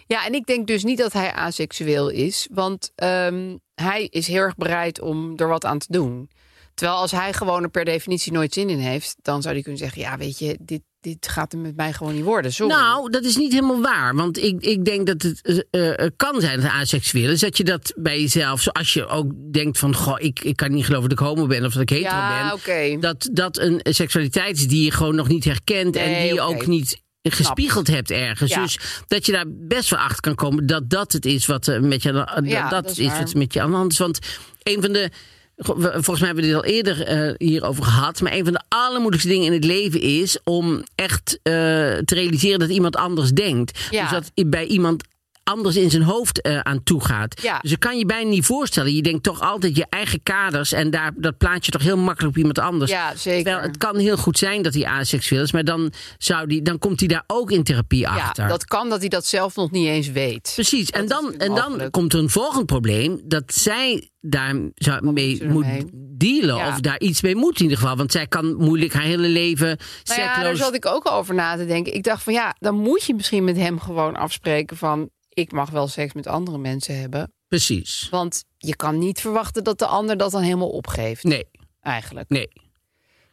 ja, 0.07 0.25
en 0.25 0.33
ik 0.33 0.45
denk 0.45 0.67
dus 0.67 0.83
niet 0.83 0.97
dat 0.97 1.13
hij 1.13 1.33
aseksueel 1.33 2.09
is. 2.09 2.47
Want 2.51 2.91
ehm, 2.95 3.57
hij 3.75 4.07
is 4.09 4.27
heel 4.27 4.41
erg 4.41 4.55
bereid 4.55 5.01
om 5.01 5.33
er 5.35 5.47
wat 5.47 5.65
aan 5.65 5.77
te 5.77 5.87
doen. 5.89 6.29
Terwijl 6.73 6.99
als 6.99 7.11
hij 7.11 7.33
gewoon 7.33 7.63
er 7.63 7.69
per 7.69 7.85
definitie 7.85 8.31
nooit 8.31 8.53
zin 8.53 8.69
in 8.69 8.79
heeft... 8.79 9.15
dan 9.21 9.41
zou 9.41 9.53
hij 9.53 9.63
kunnen 9.63 9.81
zeggen, 9.81 10.01
ja 10.01 10.17
weet 10.17 10.39
je, 10.39 10.57
dit, 10.61 10.81
dit 11.01 11.27
gaat 11.27 11.51
hem 11.51 11.61
met 11.61 11.75
mij 11.75 11.93
gewoon 11.93 12.13
niet 12.13 12.23
worden. 12.23 12.53
Sorry. 12.53 12.73
Nou, 12.73 13.09
dat 13.09 13.23
is 13.23 13.37
niet 13.37 13.53
helemaal 13.53 13.81
waar. 13.81 14.15
Want 14.15 14.37
ik, 14.37 14.61
ik 14.61 14.85
denk 14.85 15.07
dat 15.07 15.21
het 15.21 15.65
eh, 15.69 15.99
eh, 15.99 16.09
kan 16.15 16.41
zijn 16.41 16.61
dat 16.61 16.69
aseksueel 16.69 17.29
is. 17.29 17.39
Dat 17.39 17.57
je 17.57 17.63
dat 17.63 17.93
bij 17.97 18.21
jezelf, 18.21 18.61
zoals 18.61 18.93
je 18.93 19.07
ook 19.07 19.31
denkt 19.51 19.79
van... 19.79 19.95
Goh, 19.95 20.15
ik, 20.19 20.39
ik 20.39 20.55
kan 20.55 20.71
niet 20.71 20.85
geloven 20.85 21.09
dat 21.09 21.19
ik 21.19 21.25
homo 21.25 21.47
ben 21.47 21.65
of 21.65 21.73
dat 21.73 21.81
ik 21.81 21.89
hetero 21.89 22.15
ja, 22.15 22.57
ben. 22.65 22.99
Dat 22.99 23.29
dat 23.31 23.57
een 23.57 23.79
seksualiteit 23.83 24.57
is 24.57 24.67
die 24.67 24.83
je 24.83 24.91
gewoon 24.91 25.15
nog 25.15 25.27
niet 25.27 25.43
herkent... 25.43 25.95
en 25.95 26.13
die 26.13 26.33
je 26.33 26.41
ook 26.41 26.67
niet 26.67 27.01
gespiegeld 27.21 27.87
hebt 27.87 28.11
ergens. 28.11 28.51
Ja. 28.51 28.61
Dus 28.61 28.79
dat 29.07 29.25
je 29.25 29.31
daar 29.31 29.45
best 29.47 29.89
wel 29.89 29.99
achter 29.99 30.21
kan 30.21 30.35
komen 30.35 30.65
dat 30.65 30.89
dat 30.89 31.11
het 31.11 31.25
is 31.25 31.45
wat 31.45 31.67
eh, 31.67 31.79
met 31.79 32.03
je, 32.03 32.41
Ja, 32.43 32.69
dat, 32.69 32.83
dat 32.83 32.91
is 32.91 32.99
is 32.99 33.17
wat 33.17 33.33
met 33.33 33.53
je 33.53 33.61
aan 33.61 33.71
de 33.71 33.75
hand 33.75 33.91
is. 33.91 33.97
Want 33.97 34.19
een 34.63 34.81
van 34.81 34.93
de... 34.93 35.09
Volgens 35.65 36.19
mij 36.19 36.27
hebben 36.27 36.43
we 36.43 36.49
dit 36.49 36.55
al 36.55 36.63
eerder 36.65 37.01
eh, 37.01 37.33
hierover 37.37 37.83
gehad. 37.83 38.21
Maar 38.21 38.33
een 38.33 38.43
van 38.43 38.53
de 38.53 38.61
allermoeilijkste 38.67 39.31
dingen 39.31 39.45
in 39.45 39.53
het 39.53 39.63
leven 39.63 40.01
is 40.01 40.37
om 40.43 40.83
echt 40.95 41.39
eh, 41.43 41.53
te 41.53 42.15
realiseren 42.15 42.59
dat 42.59 42.69
iemand 42.69 42.95
anders 42.95 43.31
denkt. 43.31 43.79
Ja. 43.89 44.01
Dus 44.01 44.11
dat 44.11 44.49
bij 44.49 44.65
iemand 44.65 45.03
anders 45.43 45.75
in 45.75 45.89
zijn 45.89 46.03
hoofd 46.03 46.41
eh, 46.41 46.59
aan 46.59 46.83
toe 46.83 47.03
gaat. 47.05 47.41
Ja. 47.41 47.59
Dus 47.59 47.69
dat 47.69 47.79
kan 47.79 47.97
je 47.97 48.05
bijna 48.05 48.29
niet 48.29 48.45
voorstellen. 48.45 48.95
Je 48.95 49.01
denkt 49.01 49.23
toch 49.23 49.41
altijd 49.41 49.75
je 49.75 49.85
eigen 49.89 50.23
kaders 50.23 50.71
en 50.71 50.89
daar, 50.89 51.11
dat 51.15 51.37
plaat 51.37 51.65
je 51.65 51.71
toch 51.71 51.81
heel 51.81 51.97
makkelijk 51.97 52.31
op 52.31 52.37
iemand 52.37 52.59
anders. 52.59 52.91
Ja, 52.91 53.15
zeker. 53.15 53.43
Terwijl 53.43 53.67
het 53.67 53.77
kan 53.77 53.97
heel 53.97 54.17
goed 54.17 54.37
zijn 54.37 54.61
dat 54.61 54.73
hij 54.73 54.85
aseksueel 54.85 55.43
is, 55.43 55.51
maar 55.51 55.63
dan, 55.63 55.93
zou 56.17 56.47
die, 56.47 56.61
dan 56.61 56.79
komt 56.79 56.99
hij 56.99 57.09
daar 57.09 57.23
ook 57.27 57.51
in 57.51 57.63
therapie 57.63 57.99
ja, 57.99 58.15
achter. 58.15 58.47
dat 58.47 58.65
kan 58.65 58.89
dat 58.89 58.99
hij 58.99 59.09
dat 59.09 59.25
zelf 59.25 59.55
nog 59.55 59.71
niet 59.71 59.87
eens 59.87 60.11
weet. 60.11 60.51
Precies. 60.55 60.89
En 60.89 61.07
dan, 61.07 61.33
en 61.37 61.55
dan 61.55 61.89
komt 61.91 62.13
er 62.13 62.19
een 62.19 62.29
volgend 62.29 62.65
probleem. 62.65 63.21
Dat 63.23 63.53
zij 63.53 64.09
daar 64.25 64.55
zou 64.75 65.11
mee 65.11 65.47
moet 65.47 65.65
dealen. 65.95 66.55
Ja. 66.55 66.67
Of 66.67 66.79
daar 66.79 66.99
iets 66.99 67.21
mee 67.21 67.35
moet 67.35 67.55
in 67.55 67.61
ieder 67.61 67.77
geval. 67.77 67.95
Want 67.95 68.11
zij 68.11 68.27
kan 68.27 68.55
moeilijk 68.55 68.93
haar 68.93 69.03
hele 69.03 69.27
leven 69.27 69.77
Nou 70.03 70.21
ja, 70.21 70.43
daar 70.43 70.55
zat 70.55 70.75
ik 70.75 70.85
ook 70.85 71.11
over 71.11 71.35
na 71.35 71.57
te 71.57 71.65
denken. 71.65 71.93
Ik 71.93 72.03
dacht 72.03 72.23
van 72.23 72.33
ja, 72.33 72.55
dan 72.59 72.75
moet 72.75 73.03
je 73.03 73.13
misschien 73.13 73.43
met 73.43 73.55
hem 73.55 73.79
gewoon 73.79 74.15
afspreken 74.15 74.77
van... 74.77 75.09
ik 75.33 75.51
mag 75.51 75.69
wel 75.69 75.87
seks 75.87 76.13
met 76.13 76.27
andere 76.27 76.57
mensen 76.57 76.99
hebben. 76.99 77.33
Precies. 77.47 78.07
Want 78.11 78.43
je 78.57 78.75
kan 78.75 78.97
niet 78.97 79.19
verwachten 79.19 79.63
dat 79.63 79.79
de 79.79 79.85
ander 79.85 80.17
dat 80.17 80.31
dan 80.31 80.41
helemaal 80.41 80.69
opgeeft. 80.69 81.23
Nee, 81.23 81.45
Eigenlijk. 81.81 82.29
nee. 82.29 82.47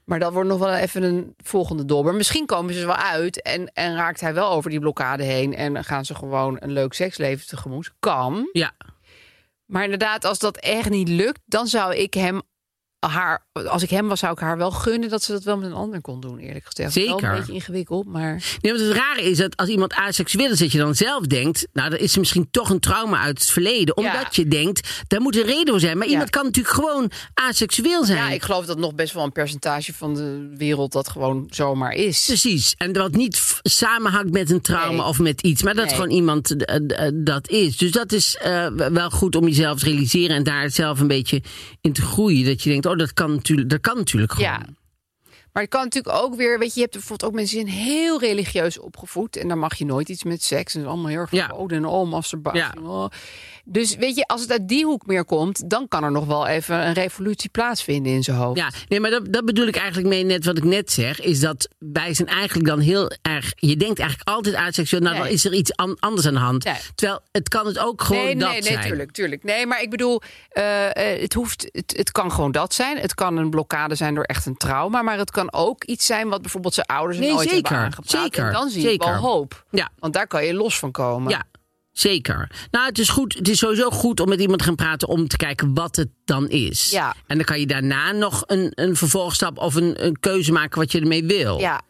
Maar 0.04 0.18
dat 0.18 0.32
wordt 0.32 0.48
nog 0.48 0.58
wel 0.58 0.74
even 0.74 1.02
een 1.02 1.34
volgende 1.36 1.84
dobber. 1.84 2.14
Misschien 2.14 2.46
komen 2.46 2.74
ze 2.74 2.86
wel 2.86 2.94
uit 2.94 3.42
en, 3.42 3.72
en 3.72 3.94
raakt 3.94 4.20
hij 4.20 4.34
wel 4.34 4.50
over 4.50 4.70
die 4.70 4.80
blokkade 4.80 5.22
heen... 5.22 5.54
en 5.54 5.84
gaan 5.84 6.04
ze 6.04 6.14
gewoon 6.14 6.56
een 6.60 6.72
leuk 6.72 6.92
seksleven 6.92 7.46
tegemoet. 7.46 7.92
Kan. 7.98 8.48
Ja. 8.52 8.72
Maar 9.66 9.84
inderdaad, 9.84 10.24
als 10.24 10.38
dat 10.38 10.56
echt 10.56 10.90
niet 10.90 11.08
lukt... 11.08 11.40
dan 11.44 11.66
zou 11.66 11.94
ik 11.94 12.14
hem 12.14 12.42
haar... 13.00 13.46
als 13.66 13.82
ik 13.82 13.90
hem 13.90 14.08
was, 14.08 14.20
zou 14.20 14.32
ik 14.32 14.38
haar 14.38 14.56
wel 14.56 14.70
gunnen... 14.70 15.08
dat 15.08 15.22
ze 15.22 15.32
dat 15.32 15.42
wel 15.42 15.56
met 15.56 15.66
een 15.70 15.76
ander 15.76 16.00
kon 16.00 16.20
doen, 16.20 16.38
eerlijk 16.38 16.64
gezegd. 16.66 16.94
Wel 16.94 17.04
Zeker. 17.06 17.28
een 17.30 17.36
beetje 17.36 17.52
ingewikkeld, 17.52 18.06
maar... 18.06 18.32
Nee, 18.60 18.72
want 18.72 18.84
het 18.84 18.96
rare 18.96 19.22
is 19.22 19.38
dat 19.38 19.56
als 19.56 19.68
iemand 19.68 19.92
aseksueel 19.92 20.50
is, 20.50 20.58
dat 20.58 20.72
je 20.72 20.78
dan 20.78 20.94
zelf 20.94 21.26
denkt, 21.26 21.66
nou, 21.72 21.92
er 21.92 22.00
is 22.00 22.16
misschien 22.16 22.48
toch 22.50 22.70
een 22.70 22.80
trauma 22.80 23.18
uit 23.20 23.38
het 23.38 23.50
verleden. 23.50 23.96
Omdat 23.96 24.12
Ja. 24.12 24.28
je 24.30 24.48
denkt, 24.48 25.02
daar 25.06 25.20
moet 25.20 25.36
een 25.36 25.42
reden 25.42 25.68
voor 25.68 25.80
zijn. 25.80 25.96
Maar 25.98 26.06
Ja. 26.06 26.12
iemand 26.12 26.30
kan 26.30 26.44
natuurlijk 26.44 26.74
gewoon 26.74 27.10
aseksueel 27.34 28.04
zijn. 28.04 28.18
Ja, 28.18 28.30
ik 28.30 28.42
geloof 28.42 28.66
dat 28.66 28.78
nog 28.78 28.94
best 28.94 29.12
wel 29.14 29.24
een 29.24 29.32
percentage 29.32 29.94
van 29.94 30.14
de 30.14 30.54
wereld 30.56 30.92
dat 30.92 31.08
gewoon 31.08 31.46
zomaar 31.50 31.92
is. 31.92 32.24
Precies. 32.26 32.74
En 32.76 32.92
wat 32.92 33.12
niet 33.14 33.58
samenhangt 33.62 34.32
met 34.32 34.50
een 34.50 34.60
trauma 34.60 34.96
Nee. 34.96 35.06
of 35.06 35.18
met 35.18 35.40
iets, 35.42 35.62
maar 35.62 35.74
dat 35.74 35.84
Nee. 35.84 35.94
gewoon 35.94 36.10
iemand 36.10 36.64
eh, 36.64 37.06
eh, 37.06 37.12
dat 37.14 37.48
is. 37.48 37.76
Dus 37.76 37.90
dat 37.90 38.12
is 38.12 38.36
eh, 38.36 38.66
wel 38.66 39.10
goed 39.10 39.36
om 39.36 39.44
jezelf 39.46 39.78
te 39.78 39.84
realiseren 39.84 40.36
en 40.36 40.42
daar 40.42 40.70
zelf 40.70 41.00
een 41.00 41.06
beetje 41.08 41.42
in 41.80 41.92
te 41.92 42.02
groeien. 42.02 42.44
Dat 42.44 42.62
je 42.62 42.70
denkt, 42.70 42.86
oh, 42.86 42.96
dat 42.96 43.12
kan 43.12 43.30
natuurlijk, 43.34 43.70
dat 43.70 43.80
kan 43.80 43.96
natuurlijk 43.96 44.32
gewoon. 44.32 44.50
Ja. 44.50 44.60
Maar 45.52 45.62
het 45.62 45.72
kan 45.72 45.82
natuurlijk 45.84 46.16
ook 46.16 46.34
weer, 46.36 46.58
weet 46.58 46.68
je, 46.68 46.74
je 46.74 46.80
hebt 46.80 46.92
bijvoorbeeld 46.92 47.30
ook 47.30 47.36
mensen 47.36 47.56
die 47.56 47.66
zijn 47.68 47.82
heel 47.86 48.20
religieus 48.20 48.78
opgevoed. 48.78 49.36
En 49.36 49.48
dan 49.48 49.58
mag 49.58 49.74
je 49.74 49.84
nooit 49.84 50.08
iets 50.08 50.24
met 50.24 50.42
seks. 50.42 50.74
En 50.74 50.80
dat 50.80 50.88
is 50.88 50.94
allemaal 50.94 51.10
heel 51.10 51.20
erg 51.20 51.30
Ja. 51.30 51.46
verboden 51.46 51.76
en 51.76 51.84
oh, 51.84 52.10
masturbatie. 52.10 52.60
Ja. 52.60 52.74
oh. 52.82 53.06
Dus 53.72 53.96
weet 53.96 54.16
je, 54.16 54.26
als 54.26 54.40
het 54.40 54.50
uit 54.50 54.68
die 54.68 54.84
hoek 54.84 55.06
meer 55.06 55.24
komt, 55.24 55.70
dan 55.70 55.88
kan 55.88 56.04
er 56.04 56.10
nog 56.12 56.26
wel 56.26 56.46
even 56.46 56.86
een 56.86 56.92
revolutie 56.92 57.50
plaatsvinden 57.50 58.12
in 58.12 58.22
zijn 58.22 58.36
hoofd. 58.36 58.58
Ja, 58.58 58.70
nee, 58.88 59.00
maar 59.00 59.10
dat, 59.10 59.32
dat 59.32 59.44
bedoel 59.44 59.66
ik 59.66 59.76
eigenlijk 59.76 60.08
mee 60.08 60.24
net 60.24 60.44
wat 60.44 60.56
ik 60.56 60.64
net 60.64 60.92
zeg. 60.92 61.20
Is 61.20 61.40
dat 61.40 61.68
wij 61.78 62.14
zijn 62.14 62.28
eigenlijk 62.28 62.68
dan 62.68 62.78
heel 62.80 63.10
erg... 63.22 63.52
Je 63.56 63.76
denkt 63.76 63.98
eigenlijk 63.98 64.28
altijd 64.28 64.54
aseksueel. 64.54 65.02
Nou, 65.02 65.14
Nee. 65.14 65.22
dan 65.24 65.32
is 65.32 65.44
er 65.44 65.52
iets 65.54 65.76
an- 65.76 65.96
anders 66.00 66.26
aan 66.26 66.32
de 66.34 66.38
hand. 66.40 66.64
Nee. 66.64 66.74
Terwijl 66.94 67.20
het 67.32 67.48
kan 67.48 67.66
het 67.66 67.78
ook 67.78 68.02
gewoon 68.02 68.24
nee, 68.24 68.36
dat 68.36 68.50
nee, 68.50 68.60
nee, 68.60 68.72
zijn. 68.72 68.86
tuurlijk, 68.86 69.10
tuurlijk. 69.10 69.44
Nee, 69.44 69.66
maar 69.66 69.82
ik 69.82 69.90
bedoel, 69.90 70.22
eh, 70.50 71.12
eh, 71.14 71.20
het, 71.20 71.32
hoeft, 71.34 71.68
het, 71.72 71.94
het 71.96 72.10
kan 72.12 72.32
gewoon 72.32 72.52
dat 72.52 72.74
zijn. 72.74 72.98
Het 72.98 73.14
kan 73.14 73.36
een 73.36 73.50
blokkade 73.50 73.94
zijn 73.94 74.14
door 74.14 74.24
echt 74.24 74.46
een 74.46 74.56
trauma. 74.56 75.02
Maar 75.02 75.18
het 75.18 75.30
kan 75.30 75.52
ook 75.52 75.84
iets 75.84 76.06
zijn 76.06 76.28
wat 76.28 76.42
bijvoorbeeld 76.42 76.74
zijn 76.74 76.86
ouders 76.86 77.18
Nee, 77.18 77.32
nooit 77.32 77.48
zeker, 77.48 77.70
hebben 77.70 77.78
aangepraat. 77.78 78.22
zeker, 78.22 78.46
En 78.46 78.52
dan 78.52 78.70
zie 78.70 78.90
je 78.90 78.96
wel 78.98 79.14
hoop. 79.14 79.64
Ja. 79.70 79.88
Want 79.98 80.12
daar 80.12 80.26
kan 80.26 80.44
je 80.44 80.54
los 80.54 80.78
van 80.78 80.90
komen. 80.90 81.30
Ja, 81.30 81.44
zeker. 82.00 82.50
Nou, 82.70 82.86
het 82.86 82.98
is, 82.98 83.08
goed, 83.08 83.34
het 83.34 83.48
is 83.48 83.58
sowieso 83.58 83.90
goed 83.90 84.20
om 84.20 84.28
met 84.28 84.40
iemand 84.40 84.58
te 84.58 84.64
gaan 84.64 84.74
praten 84.74 85.08
om 85.08 85.28
te 85.28 85.36
kijken 85.36 85.74
wat 85.74 85.96
het 85.96 86.08
dan 86.24 86.48
is. 86.48 86.90
Ja. 86.90 87.14
En 87.26 87.36
dan 87.36 87.44
kan 87.44 87.60
je 87.60 87.66
daarna 87.66 88.12
nog 88.12 88.42
een, 88.46 88.72
een 88.74 88.96
vervolgstap 88.96 89.58
of 89.58 89.74
een, 89.74 90.04
een 90.06 90.20
keuze 90.20 90.52
maken 90.52 90.78
wat 90.78 90.92
je 90.92 91.00
ermee 91.00 91.24
wil. 91.24 91.58
ja. 91.58 91.80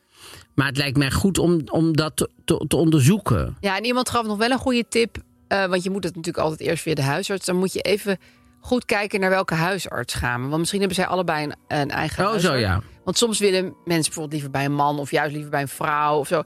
Maar 0.54 0.68
het 0.68 0.76
lijkt 0.76 0.96
mij 0.96 1.10
goed 1.10 1.38
om, 1.38 1.60
om 1.70 1.96
dat 1.96 2.16
te, 2.16 2.30
te, 2.44 2.64
te 2.68 2.76
onderzoeken. 2.76 3.56
Ja, 3.60 3.76
en 3.76 3.84
iemand 3.84 4.08
gaf 4.10 4.26
nog 4.26 4.36
wel 4.38 4.50
een 4.50 4.58
goede 4.58 4.84
tip. 4.88 5.16
eh, 5.48 5.66
want 5.66 5.82
je 5.82 5.90
moet 5.90 6.04
het 6.04 6.16
natuurlijk 6.16 6.44
altijd 6.44 6.68
eerst 6.68 6.82
via 6.82 6.94
de 6.94 7.02
huisarts. 7.02 7.46
Dan 7.46 7.56
moet 7.56 7.72
je 7.72 7.80
even 7.80 8.18
goed 8.60 8.84
kijken 8.84 9.20
naar 9.20 9.30
welke 9.30 9.54
huisarts 9.54 10.14
gaan. 10.14 10.42
we. 10.42 10.46
Want 10.48 10.58
misschien 10.58 10.78
hebben 10.80 10.96
zij 10.98 11.06
allebei 11.06 11.44
een, 11.44 11.54
een 11.80 11.90
eigen 11.90 12.24
Oh, 12.24 12.30
huisarts. 12.30 12.56
zo 12.56 12.62
ja. 12.62 12.80
Want 13.04 13.18
soms 13.18 13.38
willen 13.38 13.62
mensen 13.64 13.84
bijvoorbeeld 13.84 14.32
liever 14.32 14.50
bij 14.50 14.64
een 14.64 14.74
man... 14.74 14.98
of 14.98 15.10
juist 15.10 15.32
liever 15.32 15.50
bij 15.50 15.60
een 15.62 15.68
vrouw 15.68 16.18
of 16.18 16.26
zo. 16.26 16.42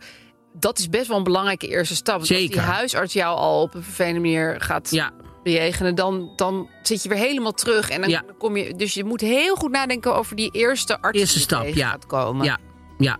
Dat 0.58 0.78
is 0.78 0.88
best 0.88 1.06
wel 1.06 1.16
een 1.16 1.22
belangrijke 1.24 1.68
eerste 1.68 1.94
stap. 1.94 2.14
Want 2.14 2.26
Zeker. 2.26 2.56
als 2.56 2.64
die 2.66 2.74
huisarts 2.74 3.12
jou 3.12 3.36
al 3.38 3.62
op 3.62 3.74
een 3.74 3.82
vervelende 3.82 4.20
manier 4.20 4.54
gaat 4.60 4.90
Ja, 4.90 5.10
bejegenen... 5.42 5.94
Dan, 5.94 6.32
dan 6.36 6.68
zit 6.82 7.02
je 7.02 7.08
weer 7.08 7.18
helemaal 7.18 7.52
terug. 7.52 7.90
En 7.90 8.00
dan 8.00 8.10
Ja. 8.10 8.22
kom 8.38 8.56
je... 8.56 8.74
Dus 8.76 8.94
je 8.94 9.04
moet 9.04 9.20
heel 9.20 9.54
goed 9.54 9.70
nadenken 9.70 10.14
over 10.16 10.36
die 10.36 10.50
eerste 10.52 11.00
arts 11.00 11.18
Eerste 11.18 11.34
die 11.34 11.44
stap, 11.44 11.66
ja. 11.66 11.88
gaat 11.88 12.06
komen. 12.06 12.44
ja, 12.44 12.58
ja, 12.98 13.16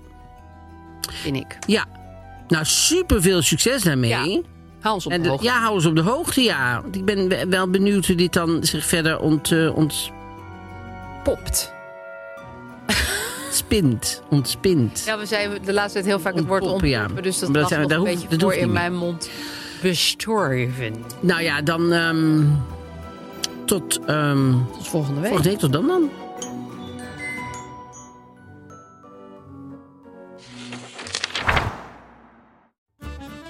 Vind 1.12 1.37
ik. 1.37 1.57
ja. 1.66 1.85
Nou, 2.49 2.64
super 2.64 3.22
veel 3.22 3.43
succes 3.43 3.82
daarmee. 3.82 4.11
Ja. 4.11 4.43
Hou 4.80 4.95
ons 4.95 5.07
op 5.07 5.12
de 5.12 5.20
de- 5.20 5.28
hoogte. 5.28 5.45
ja, 5.47 5.61
hou 5.61 5.74
ons 5.74 5.87
op 5.87 5.95
de 5.97 6.03
hoogte, 6.03 6.43
ja. 6.43 6.82
Want 6.82 6.97
ik 6.97 7.05
ben 7.05 7.28
we- 7.28 7.47
wel 7.49 7.70
benieuwd 7.70 8.07
hoe 8.07 8.16
dit 8.16 8.32
dan 8.32 8.64
zich 8.64 8.85
verder 8.87 9.18
ont, 9.20 9.53
eh, 9.53 9.76
Popt. 11.22 11.74
Ontspint. 13.55 14.23
Ontspint. 14.31 15.03
Ja, 15.07 15.19
we 15.19 15.27
zijn 15.27 15.51
de 15.65 15.73
laatste 15.73 15.93
tijd 15.93 16.05
heel 16.05 16.21
vaak 16.21 16.35
het 16.35 16.47
woord 16.47 16.63
Ontpoppen. 16.63 17.23
Dus 17.23 17.39
dat 17.39 17.49
Maar 17.49 17.61
dat 17.61 17.69
zijn- 17.69 17.81
nog 17.81 17.91
dat 17.91 17.99
een 17.99 18.07
hoeft- 18.07 18.21
beetje 18.23 18.37
dat 18.37 18.41
voor 18.53 18.61
in 18.61 18.73
mijn 18.73 18.95
mond 18.95 19.31
bestorven. 19.83 21.05
Nou 21.21 21.43
ja, 21.43 21.63
dan 21.63 21.93
ehm, 21.93 22.43
tot 23.65 24.01
ehm 24.07 24.53
Tot 24.73 24.89
volgende 24.89 25.21
week. 25.21 25.29
volgende 25.29 25.49
week. 25.51 25.59
Tot 25.59 25.73
dan 25.73 25.87
dan. 25.87 26.11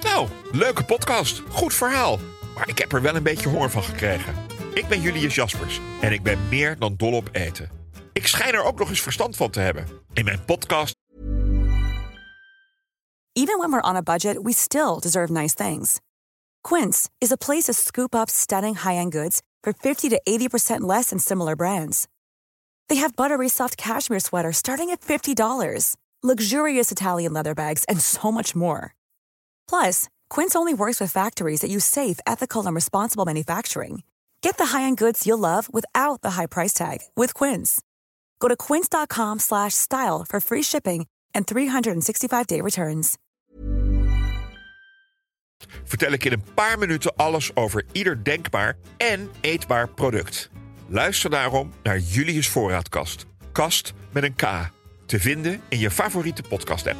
Nou, 0.03 0.27
leuke 0.51 0.83
podcast. 0.83 1.41
Goed 1.49 1.73
verhaal. 1.73 2.19
Maar 2.55 2.69
ik 2.69 2.77
heb 2.77 2.93
er 2.93 3.01
wel 3.01 3.15
een 3.15 3.23
beetje 3.23 3.49
honger 3.49 3.69
van 3.69 3.83
gekregen. 3.83 4.33
Ik 4.73 4.87
ben 4.87 5.01
Julius 5.01 5.35
Jaspers 5.35 5.79
en 6.01 6.11
ik 6.11 6.23
ben 6.23 6.37
meer 6.49 6.75
dan 6.79 6.93
dol 6.97 7.13
op 7.13 7.29
eten. 7.31 7.69
Ik 8.15 8.27
schijn 8.27 8.53
er 8.53 8.63
ook 8.63 8.79
nog 8.79 8.89
eens 8.89 9.01
verstand 9.01 9.35
van 9.35 9.49
te 9.49 9.59
hebben. 9.59 9.87
In 10.13 10.25
mijn 10.25 10.45
podcast 10.45 10.95
Even 13.33 13.57
when 13.57 13.71
we're 13.71 13.89
on 13.89 13.95
a 13.95 14.01
budget, 14.01 14.37
we 14.41 14.53
still 14.53 14.99
deserve 14.99 15.31
nice 15.31 15.53
things. 15.53 15.99
Quince 16.61 17.09
is 17.17 17.31
a 17.31 17.37
place 17.37 17.63
to 17.63 17.73
scoop 17.73 18.15
up 18.15 18.29
stunning 18.29 18.75
high-end 18.75 19.11
goods 19.11 19.41
for 19.61 19.73
50 19.73 20.09
to 20.09 20.21
80% 20.25 20.87
less 20.87 21.09
than 21.09 21.19
similar 21.19 21.55
brands. 21.55 22.07
They 22.87 22.99
have 23.01 23.15
buttery 23.15 23.49
soft 23.49 23.75
cashmere 23.75 24.19
sweaters 24.19 24.57
starting 24.57 24.91
at 24.91 25.01
$50, 25.01 25.95
luxurious 26.23 26.91
Italian 26.91 27.33
leather 27.33 27.53
bags, 27.53 27.83
and 27.87 27.99
so 27.99 28.31
much 28.31 28.55
more. 28.55 28.93
Plus, 29.67 30.07
Quince 30.29 30.55
only 30.55 30.73
works 30.73 31.01
with 31.01 31.11
factories 31.11 31.59
that 31.59 31.69
use 31.69 31.85
safe, 31.85 32.19
ethical, 32.25 32.65
and 32.65 32.75
responsible 32.75 33.25
manufacturing. 33.25 34.03
Get 34.41 34.57
the 34.57 34.67
high-end 34.67 34.97
goods 34.97 35.25
you'll 35.27 35.39
love 35.39 35.67
without 35.73 36.21
the 36.21 36.31
high 36.31 36.47
price 36.47 36.73
tag 36.73 36.99
with 37.15 37.33
Quince. 37.33 37.81
Go 38.39 38.47
to 38.47 38.55
quince.com 38.55 39.39
slash 39.39 39.73
style 39.73 40.25
for 40.27 40.39
free 40.39 40.63
shipping 40.63 41.05
and 41.33 41.45
365-day 41.45 42.61
returns. 42.61 43.17
vertel 45.83 46.11
ik 46.11 46.25
in 46.25 46.31
een 46.31 46.43
paar 46.53 46.79
minuten 46.79 47.15
alles 47.15 47.55
over 47.55 47.85
ieder 47.91 48.23
denkbaar 48.23 48.77
en 48.97 49.31
eetbaar 49.41 49.89
product. 49.89 50.49
Luister 50.87 51.29
daarom 51.29 51.71
naar 51.83 51.99
Julius 51.99 52.49
Voorraadkast. 52.49 53.25
Kast 53.51 53.93
met 54.11 54.23
een 54.23 54.35
K. 54.35 54.71
Te 55.05 55.19
vinden 55.19 55.61
in 55.69 55.79
je 55.79 55.91
favoriete 55.91 56.41
podcast-app. 56.41 56.99